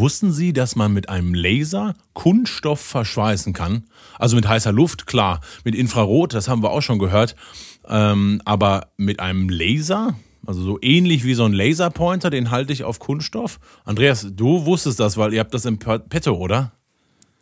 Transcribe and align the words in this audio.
Wussten 0.00 0.32
Sie, 0.32 0.54
dass 0.54 0.76
man 0.76 0.94
mit 0.94 1.10
einem 1.10 1.34
Laser 1.34 1.94
Kunststoff 2.14 2.80
verschweißen 2.80 3.52
kann? 3.52 3.84
Also 4.18 4.34
mit 4.34 4.48
heißer 4.48 4.72
Luft, 4.72 5.06
klar. 5.06 5.42
Mit 5.62 5.74
Infrarot, 5.74 6.32
das 6.32 6.48
haben 6.48 6.62
wir 6.62 6.70
auch 6.70 6.80
schon 6.80 6.98
gehört. 6.98 7.36
Ähm, 7.86 8.40
aber 8.46 8.88
mit 8.96 9.20
einem 9.20 9.50
Laser? 9.50 10.14
Also 10.46 10.62
so 10.62 10.78
ähnlich 10.80 11.24
wie 11.24 11.34
so 11.34 11.44
ein 11.44 11.52
Laserpointer, 11.52 12.30
den 12.30 12.50
halte 12.50 12.72
ich 12.72 12.82
auf 12.82 12.98
Kunststoff. 12.98 13.60
Andreas, 13.84 14.26
du 14.32 14.64
wusstest 14.64 15.00
das, 15.00 15.18
weil 15.18 15.34
ihr 15.34 15.40
habt 15.40 15.52
das 15.52 15.66
im 15.66 15.78
Petto, 15.78 16.34
oder? 16.34 16.72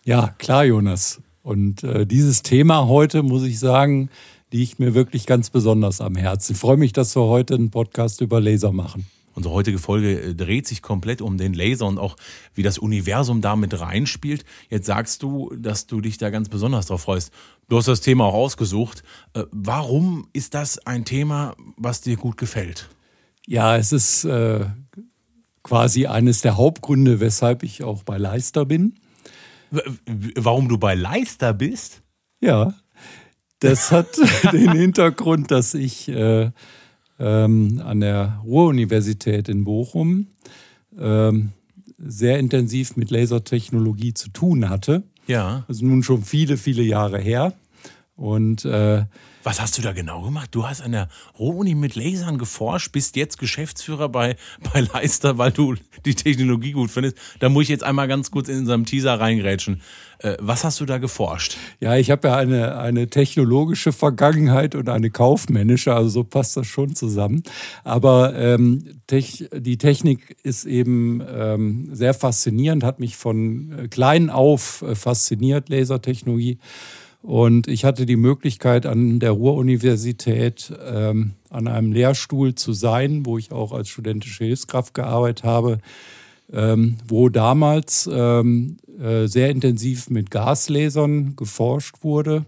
Ja, 0.04 0.34
klar, 0.38 0.64
Jonas. 0.64 1.22
Und 1.44 1.84
äh, 1.84 2.06
dieses 2.06 2.42
Thema 2.42 2.88
heute, 2.88 3.22
muss 3.22 3.44
ich 3.44 3.60
sagen, 3.60 4.10
liegt 4.50 4.80
mir 4.80 4.94
wirklich 4.94 5.26
ganz 5.26 5.50
besonders 5.50 6.00
am 6.00 6.16
Herzen. 6.16 6.54
Ich 6.54 6.58
freue 6.58 6.76
mich, 6.76 6.92
dass 6.92 7.14
wir 7.14 7.22
heute 7.22 7.54
einen 7.54 7.70
Podcast 7.70 8.20
über 8.20 8.40
Laser 8.40 8.72
machen. 8.72 9.06
Unsere 9.38 9.54
heutige 9.54 9.78
Folge 9.78 10.20
äh, 10.20 10.34
dreht 10.34 10.66
sich 10.66 10.82
komplett 10.82 11.22
um 11.22 11.38
den 11.38 11.54
Laser 11.54 11.86
und 11.86 11.96
auch 11.96 12.16
wie 12.54 12.64
das 12.64 12.76
Universum 12.76 13.40
damit 13.40 13.78
reinspielt. 13.78 14.44
Jetzt 14.68 14.86
sagst 14.86 15.22
du, 15.22 15.54
dass 15.56 15.86
du 15.86 16.00
dich 16.00 16.18
da 16.18 16.30
ganz 16.30 16.48
besonders 16.48 16.86
drauf 16.86 17.02
freust. 17.02 17.32
Du 17.68 17.76
hast 17.76 17.86
das 17.86 18.00
Thema 18.00 18.24
auch 18.24 18.34
ausgesucht. 18.34 19.04
Äh, 19.34 19.44
warum 19.52 20.26
ist 20.32 20.54
das 20.54 20.84
ein 20.84 21.04
Thema, 21.04 21.54
was 21.76 22.00
dir 22.00 22.16
gut 22.16 22.36
gefällt? 22.36 22.88
Ja, 23.46 23.76
es 23.76 23.92
ist 23.92 24.24
äh, 24.24 24.66
quasi 25.62 26.08
eines 26.08 26.40
der 26.40 26.56
Hauptgründe, 26.56 27.20
weshalb 27.20 27.62
ich 27.62 27.84
auch 27.84 28.02
bei 28.02 28.18
Leister 28.18 28.64
bin. 28.64 28.94
Warum 30.34 30.68
du 30.68 30.78
bei 30.78 30.96
Leister 30.96 31.54
bist? 31.54 32.02
Ja, 32.40 32.74
das 33.60 33.92
hat 33.92 34.18
den 34.52 34.72
Hintergrund, 34.72 35.52
dass 35.52 35.74
ich 35.74 36.08
äh, 36.08 36.50
ähm, 37.18 37.80
an 37.84 38.00
der 38.00 38.40
Ruhr-Universität 38.44 39.48
in 39.48 39.64
Bochum 39.64 40.28
ähm, 40.98 41.50
sehr 41.98 42.38
intensiv 42.38 42.96
mit 42.96 43.10
Lasertechnologie 43.10 44.14
zu 44.14 44.30
tun 44.30 44.68
hatte. 44.68 45.02
Ja. 45.26 45.64
Das 45.68 45.78
ist 45.78 45.82
nun 45.82 46.02
schon 46.02 46.22
viele, 46.22 46.56
viele 46.56 46.82
Jahre 46.82 47.18
her. 47.18 47.52
Und 48.16 48.64
äh, 48.64 49.04
was 49.42 49.60
hast 49.60 49.78
du 49.78 49.82
da 49.82 49.92
genau 49.92 50.22
gemacht? 50.22 50.50
Du 50.52 50.66
hast 50.66 50.80
an 50.80 50.92
der 50.92 51.08
Ruhr-Uni 51.38 51.74
mit 51.74 51.94
Lasern 51.94 52.38
geforscht, 52.38 52.92
bist 52.92 53.16
jetzt 53.16 53.38
Geschäftsführer 53.38 54.08
bei, 54.08 54.36
bei 54.72 54.80
Leister, 54.80 55.38
weil 55.38 55.52
du 55.52 55.74
die 56.04 56.14
Technologie 56.14 56.72
gut 56.72 56.90
findest. 56.90 57.16
Da 57.38 57.48
muss 57.48 57.64
ich 57.64 57.68
jetzt 57.68 57.84
einmal 57.84 58.08
ganz 58.08 58.30
kurz 58.30 58.48
in 58.48 58.58
unserem 58.58 58.84
Teaser 58.84 59.18
reingrätschen. 59.18 59.80
Äh, 60.18 60.36
was 60.40 60.64
hast 60.64 60.80
du 60.80 60.84
da 60.84 60.98
geforscht? 60.98 61.56
Ja, 61.80 61.96
ich 61.96 62.10
habe 62.10 62.28
ja 62.28 62.36
eine, 62.36 62.78
eine 62.78 63.08
technologische 63.08 63.92
Vergangenheit 63.92 64.74
und 64.74 64.88
eine 64.88 65.10
kaufmännische, 65.10 65.94
also 65.94 66.08
so 66.08 66.24
passt 66.24 66.56
das 66.56 66.66
schon 66.66 66.94
zusammen. 66.94 67.42
Aber 67.84 68.34
ähm, 68.34 69.00
Tech, 69.06 69.48
die 69.52 69.78
Technik 69.78 70.36
ist 70.42 70.64
eben 70.64 71.22
ähm, 71.26 71.90
sehr 71.92 72.14
faszinierend, 72.14 72.82
hat 72.82 72.98
mich 72.98 73.16
von 73.16 73.72
äh, 73.72 73.88
klein 73.88 74.30
auf 74.30 74.82
äh, 74.82 74.94
fasziniert, 74.94 75.68
Lasertechnologie. 75.68 76.58
Und 77.22 77.66
ich 77.66 77.84
hatte 77.84 78.06
die 78.06 78.16
Möglichkeit, 78.16 78.86
an 78.86 79.18
der 79.18 79.32
Ruhr-Universität 79.32 80.72
ähm, 80.86 81.32
an 81.50 81.66
einem 81.66 81.92
Lehrstuhl 81.92 82.54
zu 82.54 82.72
sein, 82.72 83.26
wo 83.26 83.38
ich 83.38 83.50
auch 83.50 83.72
als 83.72 83.88
studentische 83.88 84.44
Hilfskraft 84.44 84.94
gearbeitet 84.94 85.44
habe, 85.44 85.78
ähm, 86.52 86.96
wo 87.06 87.28
damals 87.28 88.08
ähm, 88.12 88.78
äh, 89.00 89.26
sehr 89.26 89.50
intensiv 89.50 90.10
mit 90.10 90.30
Gaslasern 90.30 91.34
geforscht 91.36 91.96
wurde. 92.02 92.46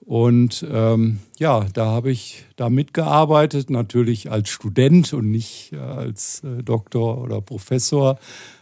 Und 0.00 0.66
ähm, 0.72 1.18
ja, 1.38 1.66
da 1.74 1.86
habe 1.86 2.10
ich 2.10 2.46
da 2.56 2.70
mitgearbeitet, 2.70 3.68
natürlich 3.68 4.30
als 4.30 4.48
Student 4.48 5.12
und 5.12 5.30
nicht 5.30 5.72
äh, 5.72 5.76
als 5.76 6.42
äh, 6.44 6.62
Doktor 6.62 7.18
oder 7.18 7.42
Professor. 7.42 8.18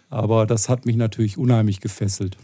Aber 0.09 0.47
das 0.47 0.69
hat 0.69 0.87
mich 0.87 0.97
natürlich 0.97 1.39
unheimlich 1.39 1.81
gefesselt. 1.81 2.37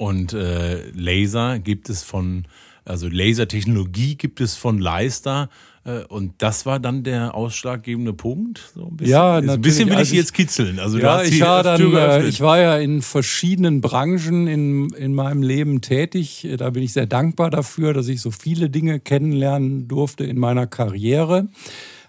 Und 0.00 0.32
äh, 0.32 0.90
Laser 0.92 1.58
gibt 1.58 1.90
es 1.90 2.02
von, 2.02 2.46
also 2.86 3.06
Lasertechnologie 3.06 4.14
gibt 4.14 4.40
es 4.40 4.56
von 4.56 4.78
Leister. 4.78 5.50
Äh, 5.84 6.04
und 6.04 6.32
das 6.38 6.64
war 6.64 6.80
dann 6.80 7.02
der 7.04 7.34
ausschlaggebende 7.34 8.14
Punkt. 8.14 8.72
So 8.74 8.86
ein 8.86 8.96
bisschen. 8.96 9.12
Ja, 9.12 9.34
natürlich. 9.34 9.50
Ein 9.50 9.60
bisschen 9.60 9.88
will 9.90 9.96
also 9.96 10.12
ich 10.12 10.16
jetzt 10.16 10.32
kitzeln. 10.32 10.78
Also 10.78 10.98
ja, 10.98 11.22
ich 11.22 11.38
war 11.42 11.62
dann, 11.62 11.94
äh, 11.94 12.26
ich 12.26 12.40
war 12.40 12.58
ja 12.58 12.78
in 12.78 13.02
verschiedenen 13.02 13.82
Branchen 13.82 14.46
in, 14.46 14.88
in 14.94 15.12
meinem 15.12 15.42
Leben 15.42 15.82
tätig. 15.82 16.48
Da 16.56 16.70
bin 16.70 16.82
ich 16.82 16.94
sehr 16.94 17.06
dankbar 17.06 17.50
dafür, 17.50 17.92
dass 17.92 18.08
ich 18.08 18.22
so 18.22 18.30
viele 18.30 18.70
Dinge 18.70 19.00
kennenlernen 19.00 19.86
durfte 19.86 20.24
in 20.24 20.38
meiner 20.38 20.66
Karriere. 20.66 21.48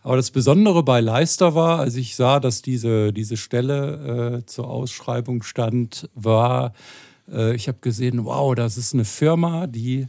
Aber 0.02 0.16
das 0.16 0.32
Besondere 0.32 0.82
bei 0.84 1.02
Leister 1.02 1.56
war, 1.56 1.80
als 1.80 1.98
ich 1.98 2.16
sah, 2.16 2.40
dass 2.40 2.62
diese, 2.62 3.12
diese 3.12 3.36
Stelle 3.36 4.40
äh, 4.40 4.46
zur 4.46 4.70
Ausschreibung 4.70 5.44
stand, 5.44 6.10
war, 6.16 6.72
äh, 7.30 7.56
ich 7.56 7.68
habe 7.68 7.80
gesehen, 7.82 8.26
wow, 8.26 8.56
das 8.56 8.78
ist 8.78 8.94
eine 8.94 9.06
Firma, 9.06 9.68
die 9.68 10.08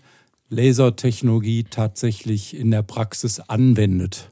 Lasertechnologie 0.48 1.64
tatsächlich 1.64 2.56
in 2.56 2.70
der 2.70 2.82
Praxis 2.82 3.40
anwendet. 3.40 4.30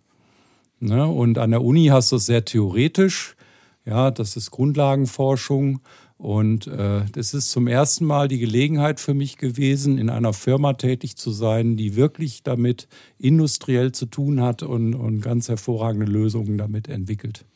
Ne? 0.81 1.07
Und 1.07 1.39
an 1.39 1.51
der 1.51 1.63
Uni 1.63 1.87
hast 1.87 2.13
du 2.13 2.17
es 2.17 2.27
sehr 2.27 2.45
theoretisch. 2.45 3.37
Ja, 3.85 4.11
das 4.11 4.37
ist 4.37 4.51
Grundlagenforschung. 4.51 5.81
Und 6.19 6.67
äh, 6.67 7.07
das 7.13 7.33
ist 7.33 7.51
zum 7.51 7.67
ersten 7.67 8.05
Mal 8.05 8.29
die 8.29 8.39
Gelegenheit 8.39 9.01
für 9.01 9.15
mich 9.15 9.39
gewesen, 9.39 9.97
in 9.97 10.11
einer 10.11 10.35
Firma 10.35 10.75
tätig 10.75 11.17
zu 11.17 11.31
sein, 11.31 11.79
die 11.79 11.97
wirklich 11.97 12.43
damit 12.43 12.89
industriell 13.19 13.93
zu 13.93 14.05
tun 14.05 14.43
hat 14.43 14.63
und, 14.63 14.95
und 14.95 15.23
ganz 15.23 15.49
hervorragende 15.49 16.05
Lösungen 16.05 16.59
damit 16.59 16.89
entwickelt. 16.89 17.47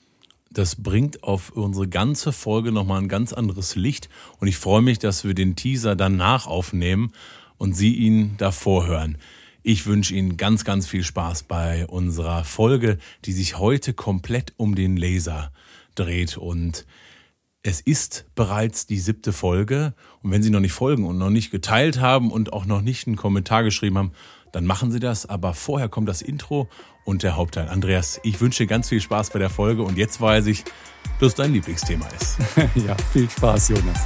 Das 0.54 0.76
bringt 0.76 1.24
auf 1.24 1.50
unsere 1.50 1.88
ganze 1.88 2.32
Folge 2.32 2.70
nochmal 2.70 3.02
ein 3.02 3.08
ganz 3.08 3.32
anderes 3.32 3.74
Licht. 3.74 4.08
Und 4.38 4.46
ich 4.46 4.56
freue 4.56 4.82
mich, 4.82 5.00
dass 5.00 5.24
wir 5.24 5.34
den 5.34 5.56
Teaser 5.56 5.96
danach 5.96 6.46
aufnehmen 6.46 7.12
und 7.58 7.74
Sie 7.74 7.94
ihn 7.94 8.36
davor 8.38 8.86
hören. 8.86 9.18
Ich 9.64 9.86
wünsche 9.86 10.14
Ihnen 10.14 10.36
ganz, 10.36 10.64
ganz 10.64 10.86
viel 10.86 11.02
Spaß 11.02 11.44
bei 11.44 11.86
unserer 11.86 12.44
Folge, 12.44 12.98
die 13.24 13.32
sich 13.32 13.58
heute 13.58 13.94
komplett 13.94 14.54
um 14.56 14.76
den 14.76 14.96
Laser 14.96 15.50
dreht. 15.96 16.36
Und 16.36 16.86
es 17.64 17.80
ist 17.80 18.26
bereits 18.36 18.86
die 18.86 19.00
siebte 19.00 19.32
Folge. 19.32 19.94
Und 20.22 20.30
wenn 20.30 20.42
Sie 20.44 20.50
noch 20.50 20.60
nicht 20.60 20.72
folgen 20.72 21.04
und 21.04 21.18
noch 21.18 21.30
nicht 21.30 21.50
geteilt 21.50 21.98
haben 21.98 22.30
und 22.30 22.52
auch 22.52 22.64
noch 22.64 22.80
nicht 22.80 23.08
einen 23.08 23.16
Kommentar 23.16 23.64
geschrieben 23.64 23.98
haben, 23.98 24.12
dann 24.54 24.66
machen 24.66 24.92
Sie 24.92 25.00
das. 25.00 25.26
Aber 25.26 25.54
vorher 25.54 25.88
kommt 25.88 26.08
das 26.08 26.22
Intro 26.22 26.68
und 27.04 27.22
der 27.22 27.36
Hauptteil. 27.36 27.68
Andreas, 27.68 28.20
ich 28.22 28.40
wünsche 28.40 28.66
ganz 28.66 28.88
viel 28.88 29.00
Spaß 29.00 29.30
bei 29.30 29.38
der 29.38 29.50
Folge 29.50 29.82
und 29.82 29.98
jetzt 29.98 30.20
weiß 30.20 30.46
ich, 30.46 30.64
dass 31.20 31.34
dein 31.34 31.52
Lieblingsthema 31.52 32.06
ist. 32.20 32.38
ja, 32.86 32.96
viel 33.12 33.28
Spaß, 33.28 33.70
Jonas. 33.70 34.00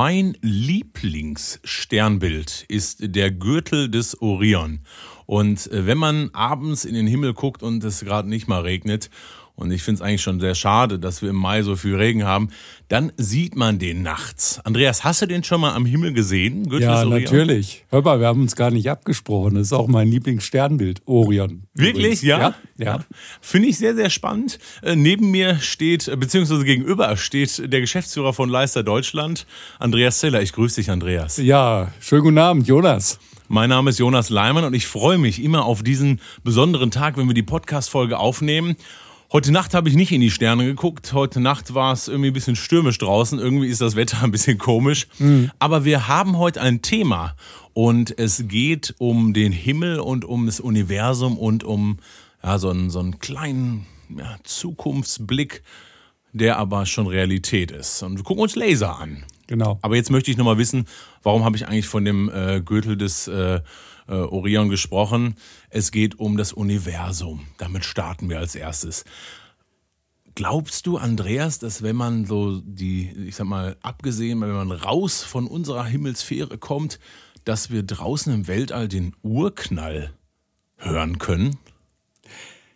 Mein 0.00 0.36
Lieblingssternbild 0.42 2.66
ist 2.68 2.98
der 3.00 3.32
Gürtel 3.32 3.90
des 3.90 4.22
Orion. 4.22 4.78
Und 5.26 5.66
äh, 5.72 5.86
wenn 5.86 5.98
man 5.98 6.30
abends 6.34 6.84
in 6.84 6.94
den 6.94 7.08
Himmel 7.08 7.34
guckt 7.34 7.64
und 7.64 7.82
es 7.82 8.04
gerade 8.04 8.28
nicht 8.28 8.46
mal 8.46 8.60
regnet 8.60 9.10
und 9.58 9.72
ich 9.72 9.82
finde 9.82 10.00
es 10.00 10.02
eigentlich 10.02 10.22
schon 10.22 10.38
sehr 10.38 10.54
schade, 10.54 11.00
dass 11.00 11.20
wir 11.20 11.30
im 11.30 11.36
Mai 11.36 11.62
so 11.62 11.74
viel 11.74 11.96
Regen 11.96 12.24
haben. 12.24 12.50
Dann 12.86 13.10
sieht 13.16 13.56
man 13.56 13.80
den 13.80 14.02
nachts. 14.02 14.60
Andreas, 14.62 15.02
hast 15.02 15.20
du 15.20 15.26
den 15.26 15.42
schon 15.42 15.60
mal 15.60 15.74
am 15.74 15.84
Himmel 15.84 16.12
gesehen? 16.12 16.68
Gürtel 16.68 16.88
ja, 16.88 17.04
natürlich. 17.04 17.84
Hör 17.90 18.02
mal, 18.02 18.20
wir 18.20 18.28
haben 18.28 18.40
uns 18.40 18.54
gar 18.54 18.70
nicht 18.70 18.88
abgesprochen. 18.88 19.56
Das 19.56 19.66
ist 19.66 19.72
auch 19.72 19.88
mein 19.88 20.06
Lieblingssternbild, 20.08 21.02
Orion. 21.06 21.64
Wirklich? 21.74 22.22
Ja? 22.22 22.38
ja? 22.38 22.54
Ja. 22.76 23.04
Finde 23.40 23.68
ich 23.68 23.78
sehr, 23.78 23.96
sehr 23.96 24.10
spannend. 24.10 24.60
Äh, 24.82 24.94
neben 24.94 25.32
mir 25.32 25.58
steht, 25.58 26.06
äh, 26.06 26.16
beziehungsweise 26.16 26.64
gegenüber 26.64 27.16
steht 27.16 27.72
der 27.72 27.80
Geschäftsführer 27.80 28.32
von 28.32 28.48
Leister 28.48 28.84
Deutschland, 28.84 29.44
Andreas 29.80 30.20
Zeller. 30.20 30.40
Ich 30.40 30.52
grüße 30.52 30.76
dich, 30.76 30.88
Andreas. 30.88 31.36
Ja, 31.36 31.90
schönen 31.98 32.22
guten 32.22 32.38
Abend, 32.38 32.68
Jonas. 32.68 33.18
Mein 33.48 33.70
Name 33.70 33.90
ist 33.90 33.98
Jonas 33.98 34.30
Leimann 34.30 34.64
und 34.64 34.74
ich 34.74 34.86
freue 34.86 35.18
mich 35.18 35.42
immer 35.42 35.64
auf 35.64 35.82
diesen 35.82 36.20
besonderen 36.44 36.92
Tag, 36.92 37.16
wenn 37.16 37.26
wir 37.26 37.34
die 37.34 37.42
Podcast-Folge 37.42 38.18
aufnehmen. 38.18 38.76
Heute 39.30 39.52
Nacht 39.52 39.74
habe 39.74 39.90
ich 39.90 39.94
nicht 39.94 40.10
in 40.10 40.22
die 40.22 40.30
Sterne 40.30 40.64
geguckt. 40.64 41.12
Heute 41.12 41.38
Nacht 41.38 41.74
war 41.74 41.92
es 41.92 42.08
irgendwie 42.08 42.30
ein 42.30 42.32
bisschen 42.32 42.56
stürmisch 42.56 42.96
draußen. 42.96 43.38
Irgendwie 43.38 43.68
ist 43.68 43.82
das 43.82 43.94
Wetter 43.94 44.22
ein 44.22 44.30
bisschen 44.30 44.56
komisch. 44.56 45.06
Mhm. 45.18 45.50
Aber 45.58 45.84
wir 45.84 46.08
haben 46.08 46.38
heute 46.38 46.62
ein 46.62 46.80
Thema 46.80 47.36
und 47.74 48.18
es 48.18 48.48
geht 48.48 48.94
um 48.96 49.34
den 49.34 49.52
Himmel 49.52 50.00
und 50.00 50.24
um 50.24 50.46
das 50.46 50.60
Universum 50.60 51.36
und 51.36 51.62
um 51.62 51.98
ja, 52.42 52.58
so, 52.58 52.70
einen, 52.70 52.88
so 52.88 53.00
einen 53.00 53.18
kleinen 53.18 53.84
ja, 54.16 54.38
Zukunftsblick, 54.44 55.62
der 56.32 56.56
aber 56.56 56.86
schon 56.86 57.06
Realität 57.06 57.70
ist. 57.70 58.02
Und 58.02 58.16
wir 58.16 58.24
gucken 58.24 58.42
uns 58.42 58.56
Laser 58.56 58.98
an. 58.98 59.24
Genau. 59.48 59.78
Aber 59.82 59.96
jetzt 59.96 60.10
möchte 60.10 60.30
ich 60.30 60.36
nochmal 60.36 60.58
wissen, 60.58 60.86
warum 61.22 61.44
habe 61.44 61.56
ich 61.56 61.66
eigentlich 61.66 61.88
von 61.88 62.04
dem 62.04 62.30
äh, 62.30 62.60
Gürtel 62.60 62.96
des 62.96 63.26
äh, 63.28 63.60
äh, 64.08 64.12
Orion 64.12 64.68
gesprochen. 64.68 65.34
Es 65.70 65.92
geht 65.92 66.18
um 66.18 66.36
das 66.36 66.52
Universum. 66.52 67.46
Damit 67.58 67.84
starten 67.84 68.28
wir 68.28 68.38
als 68.38 68.54
erstes. 68.54 69.04
Glaubst 70.34 70.86
du, 70.86 70.98
Andreas, 70.98 71.58
dass 71.58 71.82
wenn 71.82 71.96
man 71.96 72.24
so 72.24 72.60
die, 72.60 73.10
ich 73.26 73.36
sag 73.36 73.46
mal, 73.46 73.76
abgesehen, 73.82 74.40
wenn 74.40 74.52
man 74.52 74.70
raus 74.70 75.22
von 75.22 75.46
unserer 75.46 75.84
Himmelsphäre 75.84 76.58
kommt, 76.58 76.98
dass 77.44 77.70
wir 77.70 77.82
draußen 77.82 78.32
im 78.32 78.46
Weltall 78.46 78.88
den 78.88 79.14
Urknall 79.22 80.14
hören 80.76 81.18
können? 81.18 81.58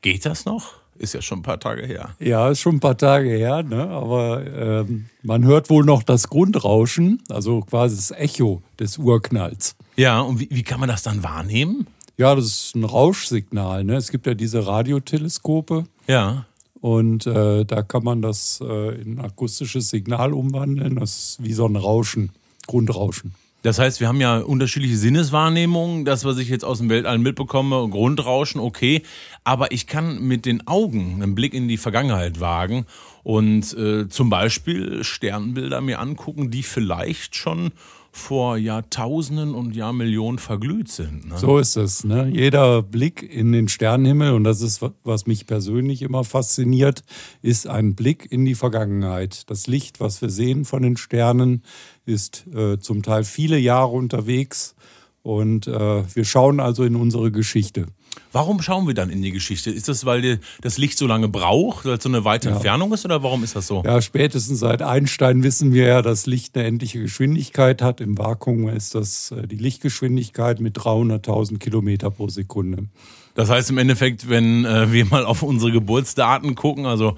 Geht 0.00 0.26
das 0.26 0.44
noch? 0.44 0.81
Ist 1.02 1.14
ja 1.14 1.20
schon 1.20 1.40
ein 1.40 1.42
paar 1.42 1.58
Tage 1.58 1.84
her. 1.84 2.10
Ja, 2.20 2.48
ist 2.48 2.60
schon 2.60 2.76
ein 2.76 2.80
paar 2.80 2.96
Tage 2.96 3.28
her, 3.28 3.64
ne? 3.64 3.88
aber 3.88 4.46
ähm, 4.46 5.06
man 5.24 5.42
hört 5.42 5.68
wohl 5.68 5.84
noch 5.84 6.04
das 6.04 6.28
Grundrauschen, 6.28 7.20
also 7.28 7.62
quasi 7.62 7.96
das 7.96 8.12
Echo 8.12 8.62
des 8.78 8.98
Urknalls. 8.98 9.74
Ja, 9.96 10.20
und 10.20 10.38
wie, 10.38 10.48
wie 10.50 10.62
kann 10.62 10.78
man 10.78 10.88
das 10.88 11.02
dann 11.02 11.24
wahrnehmen? 11.24 11.88
Ja, 12.18 12.36
das 12.36 12.44
ist 12.44 12.76
ein 12.76 12.84
Rauschsignal. 12.84 13.82
Ne? 13.82 13.96
Es 13.96 14.12
gibt 14.12 14.28
ja 14.28 14.34
diese 14.34 14.64
Radioteleskope. 14.64 15.86
Ja. 16.06 16.46
Und 16.80 17.26
äh, 17.26 17.64
da 17.64 17.82
kann 17.82 18.04
man 18.04 18.22
das 18.22 18.60
äh, 18.62 19.02
in 19.02 19.18
ein 19.18 19.24
akustisches 19.24 19.90
Signal 19.90 20.32
umwandeln. 20.32 20.94
Das 21.00 21.16
ist 21.16 21.42
wie 21.42 21.52
so 21.52 21.66
ein 21.66 21.74
Rauschen, 21.74 22.30
Grundrauschen. 22.68 23.34
Das 23.62 23.78
heißt, 23.78 24.00
wir 24.00 24.08
haben 24.08 24.20
ja 24.20 24.38
unterschiedliche 24.38 24.96
Sinneswahrnehmungen. 24.96 26.04
Das, 26.04 26.24
was 26.24 26.38
ich 26.38 26.48
jetzt 26.48 26.64
aus 26.64 26.78
dem 26.78 26.90
Weltall 26.90 27.18
mitbekomme, 27.18 27.88
Grundrauschen, 27.88 28.60
okay. 28.60 29.02
Aber 29.44 29.70
ich 29.70 29.86
kann 29.86 30.20
mit 30.20 30.46
den 30.46 30.66
Augen 30.66 31.22
einen 31.22 31.34
Blick 31.34 31.54
in 31.54 31.68
die 31.68 31.76
Vergangenheit 31.76 32.40
wagen 32.40 32.86
und 33.22 33.72
äh, 33.74 34.08
zum 34.08 34.30
Beispiel 34.30 35.04
Sternbilder 35.04 35.80
mir 35.80 36.00
angucken, 36.00 36.50
die 36.50 36.64
vielleicht 36.64 37.36
schon 37.36 37.70
vor 38.14 38.58
Jahrtausenden 38.58 39.54
und 39.54 39.74
Jahrmillionen 39.74 40.38
verglüht 40.38 40.88
sind. 40.88 41.30
Ne? 41.30 41.38
So 41.38 41.58
ist 41.58 41.76
es. 41.76 42.04
Ne? 42.04 42.28
Jeder 42.30 42.82
Blick 42.82 43.22
in 43.22 43.52
den 43.52 43.68
Sternenhimmel, 43.68 44.34
und 44.34 44.44
das 44.44 44.60
ist, 44.60 44.82
was 45.02 45.26
mich 45.26 45.46
persönlich 45.46 46.02
immer 46.02 46.22
fasziniert, 46.22 47.04
ist 47.40 47.66
ein 47.66 47.94
Blick 47.94 48.30
in 48.30 48.44
die 48.44 48.54
Vergangenheit. 48.54 49.48
Das 49.48 49.66
Licht, 49.66 49.98
was 49.98 50.20
wir 50.20 50.28
sehen 50.28 50.66
von 50.66 50.82
den 50.82 50.98
Sternen, 50.98 51.62
ist 52.04 52.46
äh, 52.54 52.78
zum 52.78 53.02
Teil 53.02 53.24
viele 53.24 53.58
Jahre 53.58 53.92
unterwegs. 53.92 54.74
Und 55.22 55.66
äh, 55.66 56.02
wir 56.14 56.24
schauen 56.26 56.60
also 56.60 56.84
in 56.84 56.96
unsere 56.96 57.32
Geschichte. 57.32 57.86
Warum 58.32 58.62
schauen 58.62 58.86
wir 58.86 58.94
dann 58.94 59.10
in 59.10 59.20
die 59.20 59.30
Geschichte? 59.30 59.70
Ist 59.70 59.88
das, 59.88 60.06
weil 60.06 60.40
das 60.62 60.78
Licht 60.78 60.96
so 60.96 61.06
lange 61.06 61.28
braucht, 61.28 61.84
weil 61.84 61.98
es 61.98 62.02
so 62.02 62.08
eine 62.08 62.24
weite 62.24 62.48
ja. 62.48 62.54
Entfernung 62.54 62.92
ist 62.92 63.04
oder 63.04 63.22
warum 63.22 63.44
ist 63.44 63.56
das 63.56 63.66
so? 63.66 63.82
Ja, 63.84 64.00
spätestens 64.00 64.58
seit 64.60 64.82
Einstein 64.82 65.42
wissen 65.42 65.72
wir 65.74 65.86
ja, 65.86 66.02
dass 66.02 66.26
Licht 66.26 66.56
eine 66.56 66.66
endliche 66.66 67.00
Geschwindigkeit 67.00 67.82
hat. 67.82 68.00
Im 68.00 68.16
Vakuum 68.16 68.68
ist 68.68 68.94
das 68.94 69.32
äh, 69.32 69.46
die 69.46 69.56
Lichtgeschwindigkeit 69.56 70.60
mit 70.60 70.78
300.000 70.78 71.58
Kilometer 71.58 72.10
pro 72.10 72.28
Sekunde. 72.28 72.88
Das 73.34 73.50
heißt 73.50 73.70
im 73.70 73.78
Endeffekt, 73.78 74.28
wenn 74.28 74.64
äh, 74.64 74.92
wir 74.92 75.04
mal 75.06 75.24
auf 75.24 75.42
unsere 75.42 75.72
Geburtsdaten 75.72 76.54
gucken, 76.54 76.86
also 76.86 77.16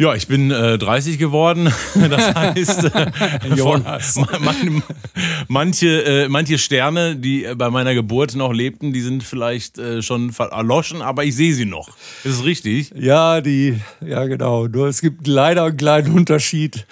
ja, 0.00 0.14
ich 0.14 0.26
bin 0.28 0.50
äh, 0.50 0.78
30 0.78 1.18
geworden. 1.18 1.70
Das 2.10 2.34
heißt, 2.34 2.84
äh, 2.84 3.56
von, 3.56 3.84
man, 4.40 4.82
manche, 5.48 6.04
äh, 6.04 6.28
manche 6.28 6.56
Sterne, 6.56 7.16
die 7.16 7.46
bei 7.54 7.68
meiner 7.68 7.92
Geburt 7.92 8.34
noch 8.34 8.52
lebten, 8.52 8.94
die 8.94 9.02
sind 9.02 9.22
vielleicht 9.22 9.78
äh, 9.78 10.00
schon 10.00 10.32
erloschen, 10.38 11.02
aber 11.02 11.24
ich 11.24 11.36
sehe 11.36 11.52
sie 11.52 11.66
noch. 11.66 11.88
Ist 12.24 12.38
es 12.38 12.44
richtig? 12.44 12.92
Ja, 12.96 13.42
die, 13.42 13.78
ja 14.00 14.24
genau. 14.24 14.66
Nur 14.68 14.88
es 14.88 15.02
gibt 15.02 15.26
leider 15.26 15.64
einen 15.64 15.76
kleinen 15.76 16.14
Unterschied. 16.14 16.86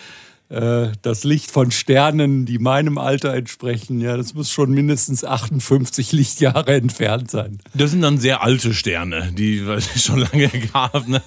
Äh, 0.51 0.93
das 1.03 1.25
Licht 1.25 1.51
von 1.51 1.71
Sternen, 1.71 2.47
die 2.47 2.59
meinem 2.59 2.97
Alter 2.97 3.35
entsprechen, 3.35 4.01
ja, 4.01 4.17
das 4.17 4.33
muss 4.33 4.51
schon 4.51 4.71
mindestens 4.71 5.23
58 5.23 6.13
Lichtjahre 6.13 6.75
entfernt 6.75 7.31
sein. 7.31 7.59
Das 7.75 7.91
sind 7.91 8.01
dann 8.01 8.17
sehr 8.17 8.43
alte 8.43 8.73
Sterne, 8.73 9.31
die 9.37 9.59
es 9.59 10.03
schon 10.05 10.21
lange 10.21 10.49
gab. 10.73 11.07
Ne? 11.07 11.21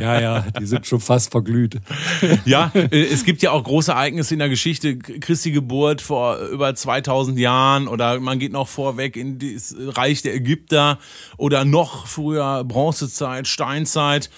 Ja, 0.00 0.20
ja, 0.20 0.46
die 0.58 0.64
sind 0.64 0.86
schon 0.86 1.00
fast 1.00 1.30
verglüht. 1.30 1.80
Ja, 2.46 2.72
äh, 2.74 3.02
es 3.02 3.24
gibt 3.24 3.42
ja 3.42 3.50
auch 3.50 3.62
große 3.62 3.92
Ereignisse 3.92 4.34
in 4.34 4.38
der 4.38 4.48
Geschichte. 4.48 4.96
Christi 4.96 5.52
Geburt 5.52 6.00
vor 6.00 6.38
über 6.38 6.74
2000 6.74 7.38
Jahren 7.38 7.88
oder 7.88 8.20
man 8.20 8.38
geht 8.38 8.52
noch 8.52 8.68
vorweg 8.68 9.16
in 9.16 9.38
das 9.38 9.74
Reich 9.78 10.22
der 10.22 10.34
Ägypter 10.34 10.98
oder 11.36 11.66
noch 11.66 12.06
früher 12.06 12.64
Bronzezeit, 12.64 13.48
Steinzeit. 13.48 14.30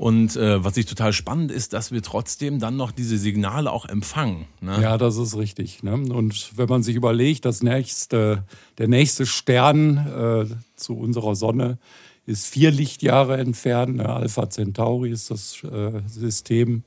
Und 0.00 0.34
äh, 0.36 0.64
was 0.64 0.78
ich 0.78 0.86
total 0.86 1.12
spannend 1.12 1.52
ist, 1.52 1.74
dass 1.74 1.92
wir 1.92 2.00
trotzdem 2.00 2.58
dann 2.58 2.74
noch 2.74 2.90
diese 2.90 3.18
Signale 3.18 3.70
auch 3.70 3.84
empfangen. 3.84 4.46
Ne? 4.62 4.80
Ja, 4.80 4.96
das 4.96 5.18
ist 5.18 5.36
richtig. 5.36 5.82
Ne? 5.82 5.92
Und 5.92 6.56
wenn 6.56 6.70
man 6.70 6.82
sich 6.82 6.96
überlegt, 6.96 7.44
das 7.44 7.62
nächste, 7.62 8.44
der 8.78 8.88
nächste 8.88 9.26
Stern 9.26 9.98
äh, 9.98 10.46
zu 10.74 10.96
unserer 10.96 11.34
Sonne 11.34 11.76
ist 12.24 12.46
vier 12.46 12.70
Lichtjahre 12.70 13.36
entfernt. 13.36 13.96
Ne? 13.96 14.08
Alpha 14.08 14.48
Centauri 14.48 15.10
ist 15.10 15.30
das 15.30 15.62
äh, 15.64 16.00
System. 16.06 16.82